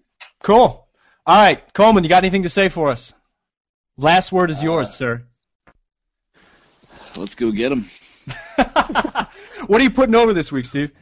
[0.42, 0.88] Cool.
[1.24, 3.14] All right, Coleman, you got anything to say for us?
[3.96, 5.22] Last word is yours, Uh, sir.
[7.18, 7.84] Let's go get him.
[9.66, 10.92] what are you putting over this week, Steve?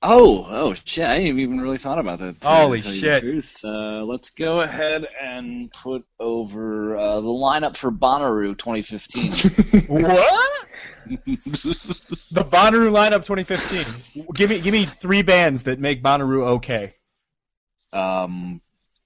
[0.00, 1.04] Oh, oh shit!
[1.04, 2.40] I ain't even really thought about that.
[2.40, 3.64] to Holy you shit.
[3.64, 9.32] Uh, let's go ahead and put over uh, the lineup for Bonnaroo 2015.
[9.88, 10.66] What?
[11.10, 13.86] The Bonnaroo lineup 2015.
[14.34, 16.94] Give me give me three bands that make Bonnaroo okay.
[17.92, 18.60] um,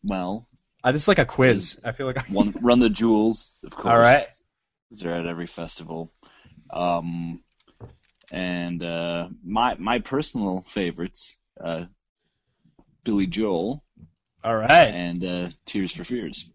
[0.04, 0.46] well,
[0.84, 1.80] Uh, this is like a quiz.
[1.84, 2.18] I feel like.
[2.18, 2.32] I...
[2.32, 3.86] one, Run the Jewels, of course.
[3.86, 4.24] All right.
[4.90, 6.12] They're at every festival.
[6.70, 7.42] Um,
[8.30, 11.84] and uh, my my personal favorites, uh,
[13.04, 13.84] Billy Joel
[14.42, 14.88] All right.
[14.88, 16.50] and uh, Tears for Fears.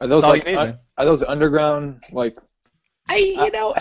[0.00, 2.36] are those like need, un- are those underground like?
[3.10, 3.74] I, you know,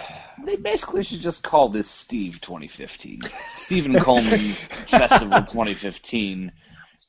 [0.46, 3.24] they basically should just call this Steve 2015,
[3.58, 6.54] Stephen Coleman's Festival 2015,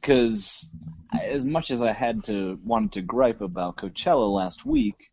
[0.00, 0.70] because
[1.12, 5.10] as much as I had to wanted to gripe about Coachella last week,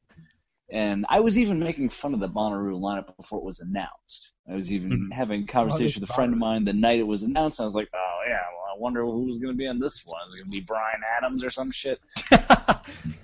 [0.70, 4.32] and I was even making fun of the Bonnaroo lineup before it was announced.
[4.50, 5.12] I was even mm-hmm.
[5.12, 7.60] having a conversation with a friend of mine the night it was announced.
[7.60, 10.22] I was like, "Oh yeah, well, I wonder who's going to be on this one.
[10.28, 12.00] Is it going to be Bryan Adams or some shit?"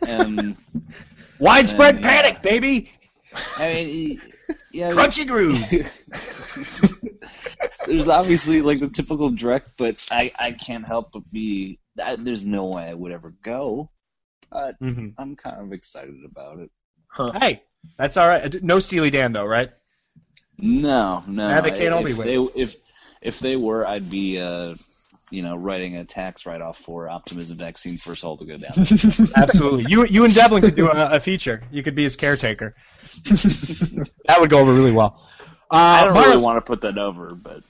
[0.03, 0.57] And
[1.39, 2.21] Widespread And, yeah.
[2.21, 2.91] panic, baby.
[3.57, 4.21] I mean,
[4.71, 5.69] yeah, Crunchy grooves.
[7.87, 11.79] there's obviously like the typical Drek, but I I can't help but be.
[12.01, 13.89] I, there's no way I would ever go,
[14.49, 16.71] but hmm I'm kind of excited about it.
[17.07, 17.31] Huh.
[17.33, 17.63] Hey,
[17.97, 18.63] that's all right.
[18.63, 19.71] No Steely Dan though, right?
[20.57, 21.49] No, no.
[21.49, 22.75] Yeah, they can't all if be they, if
[23.21, 24.75] if they were, I'd be uh,
[25.31, 28.85] you know, writing a tax write-off for optimism vaccine for us all to go down.
[29.35, 29.85] Absolutely.
[29.85, 31.63] You you and Devlin could do a, a feature.
[31.71, 32.75] You could be his caretaker.
[33.25, 35.21] that would go over really well.
[35.69, 37.63] Uh, I don't Marius- really want to put that over, but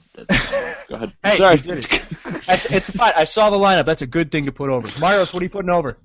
[0.88, 1.12] go ahead.
[1.24, 1.56] Hey, Sorry.
[1.56, 1.84] you did
[2.46, 3.12] That's, it's fine.
[3.16, 3.86] I saw the lineup.
[3.86, 4.86] That's a good thing to put over.
[4.88, 5.98] Myros, what are you putting over?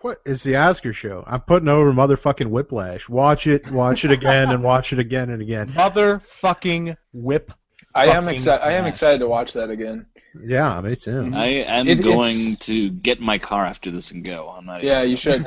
[0.00, 1.24] What is the Oscar show?
[1.26, 3.08] I'm putting over motherfucking Whiplash.
[3.08, 5.68] Watch it, watch it again, and watch it again and again.
[5.72, 7.52] Motherfucking whip.
[7.94, 8.64] I am excited.
[8.64, 10.06] I am excited to watch that again.
[10.40, 11.32] Yeah, me too.
[11.34, 14.48] I am It- going to get in my car after this and go.
[14.56, 14.84] I'm not.
[14.84, 15.44] Yeah, you should.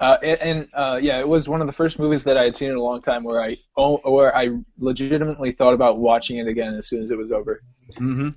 [0.00, 2.70] Uh, and uh, yeah, it was one of the first movies that I had seen
[2.70, 6.74] in a long time where I oh, where I legitimately thought about watching it again
[6.74, 7.62] as soon as it was over.
[7.98, 8.30] Mm-hmm.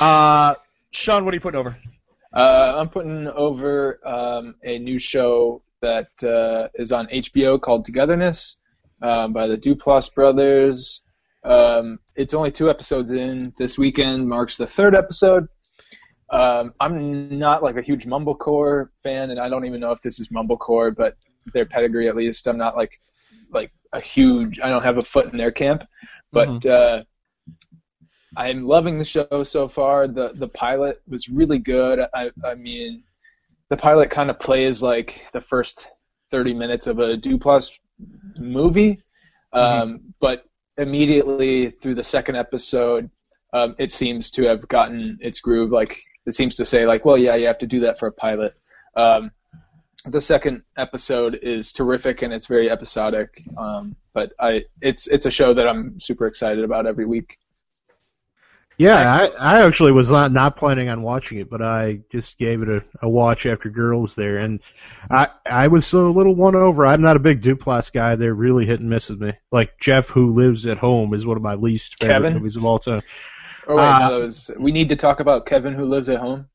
[0.00, 0.54] Uh,
[0.90, 1.76] Sean, what are you putting over?
[2.32, 8.56] Uh, I'm putting over um, a new show that uh, is on HBO called Togetherness
[9.00, 11.02] um, by the Duplass brothers.
[11.44, 13.52] Um, it's only two episodes in.
[13.56, 15.48] This weekend marks the third episode.
[16.30, 20.18] Um, I'm not like a huge mumblecore fan, and I don't even know if this
[20.18, 21.16] is mumblecore, but
[21.52, 22.46] their pedigree at least.
[22.46, 23.00] I'm not like
[23.50, 24.58] like a huge.
[24.62, 25.84] I don't have a foot in their camp,
[26.32, 27.04] but uh,
[28.36, 30.08] I'm loving the show so far.
[30.08, 32.00] The the pilot was really good.
[32.12, 33.04] I I mean,
[33.68, 35.88] the pilot kind of plays like the first
[36.30, 37.78] 30 minutes of a Duplass
[38.36, 39.00] movie,
[39.52, 40.44] um, but
[40.76, 43.10] immediately through the second episode,
[43.52, 45.70] um, it seems to have gotten its groove.
[45.70, 48.12] Like it seems to say like, well, yeah, you have to do that for a
[48.12, 48.54] pilot.
[48.94, 49.30] Um,
[50.04, 53.42] the second episode is terrific and it's very episodic.
[53.56, 57.38] Um, but I, it's it's a show that I'm super excited about every week.
[58.78, 62.60] Yeah, I, I actually was not, not planning on watching it, but I just gave
[62.60, 64.60] it a, a watch after Girl was there, and
[65.10, 66.84] I I was a little won over.
[66.84, 69.32] I'm not a big Duplass guy; they're really hit and miss with me.
[69.50, 72.34] Like Jeff, who lives at home, is one of my least favorite Kevin?
[72.34, 73.02] movies of all time.
[73.68, 76.48] Oh wait, Uh, no, was, we need to talk about Kevin who lives at home.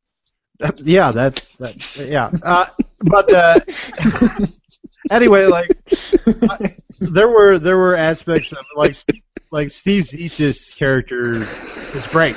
[0.84, 1.98] yeah, that's that.
[1.98, 2.66] Yeah, uh,
[3.00, 3.60] but uh,
[5.12, 5.78] anyway, like
[6.50, 8.96] I, there were there were aspects of like
[9.52, 11.32] like Steve Zissis's character
[11.96, 12.36] is great.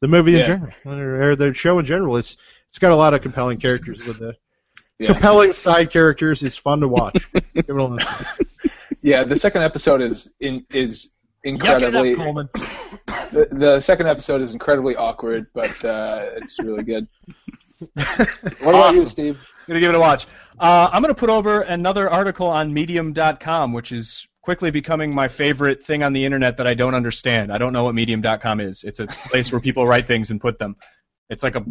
[0.00, 0.46] The movie in Yeah.
[0.46, 2.36] general, or, the show in general, it's
[2.68, 4.34] it's got a lot of compelling characters with the
[4.98, 5.06] Yeah.
[5.12, 6.42] compelling side characters.
[6.42, 7.28] It's fun to watch.
[7.54, 7.98] Give it a.
[9.00, 11.12] Yeah, the second episode is in is
[11.44, 12.12] Yuck it incredibly.
[12.12, 12.48] up, Coleman.
[13.32, 17.08] The, the second episode is incredibly awkward, but uh, it's really good.
[17.94, 18.20] what
[18.60, 19.06] about you, Awesome.
[19.06, 19.52] Steve?
[19.66, 20.26] Gonna give it a watch.
[20.58, 25.82] Uh, I'm gonna put over another article on Medium.com, which is quickly becoming my favorite
[25.82, 27.50] thing on the internet that I don't understand.
[27.50, 28.84] I don't know what Medium.com is.
[28.84, 30.76] It's a place where people write things and put them.
[31.30, 31.64] It's like a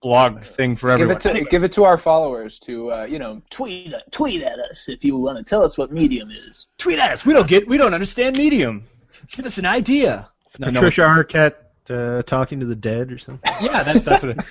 [0.00, 3.42] blog thing for Give it to give it to our followers to uh, you know
[3.50, 6.66] tweet tweet at us if you want to tell us what Medium is.
[6.78, 7.26] Tweet at us.
[7.26, 7.66] We don't get.
[7.66, 8.84] We don't understand Medium.
[9.32, 10.28] Give us an idea.
[10.58, 11.54] No, no, Patricia Arquette
[11.90, 13.50] uh, talking to the dead or something.
[13.60, 14.44] Yeah, that's that's what it.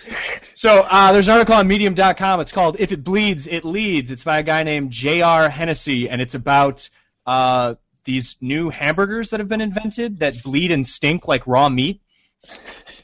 [0.54, 2.42] So uh, there's an article on Medium.com.
[2.42, 5.50] It's called "If It Bleeds, It Leads." It's by a guy named J.R.
[5.50, 6.90] Hennessy, and it's about
[7.26, 12.02] uh, these new hamburgers that have been invented that bleed and stink like raw meat,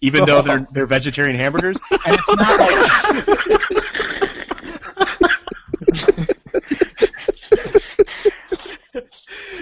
[0.02, 1.80] even though they're they're vegetarian hamburgers.
[2.06, 2.70] And it's not like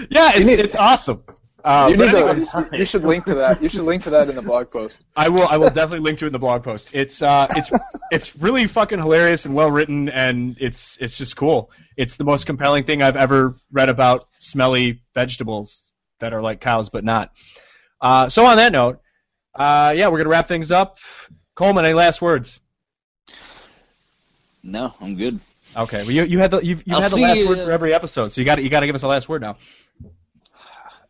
[0.09, 1.23] yeah, it's it's awesome.
[1.63, 3.61] Uh, you, but need anyways- to, you should link to that.
[3.61, 4.99] You should link to that in the blog post.
[5.15, 5.47] I will.
[5.47, 6.95] I will definitely link to it in the blog post.
[6.95, 7.69] It's uh, it's
[8.11, 11.69] it's really fucking hilarious and well written, and it's it's just cool.
[11.97, 16.89] It's the most compelling thing I've ever read about smelly vegetables that are like cows
[16.89, 17.31] but not.
[17.99, 18.99] Uh, so on that note,
[19.53, 20.97] uh, yeah, we're gonna wrap things up.
[21.53, 22.59] Coleman, any last words?
[24.63, 25.39] No, I'm good.
[25.75, 27.71] Okay, well you you had the you you I'll had the last you- word for
[27.71, 29.57] every episode, so you got you got to give us a last word now.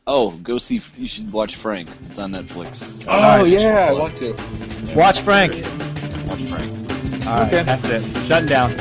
[0.07, 0.82] Oh, go see.
[0.98, 1.88] You should watch Frank.
[2.10, 3.06] It's on Netflix.
[3.07, 3.11] Oh,
[3.41, 4.34] right, yeah, I want to.
[4.95, 5.52] Watch Frank.
[6.28, 7.28] Watch Frank.
[7.28, 7.64] All right, Okay.
[7.64, 8.26] that's it.
[8.26, 8.72] Shutting down.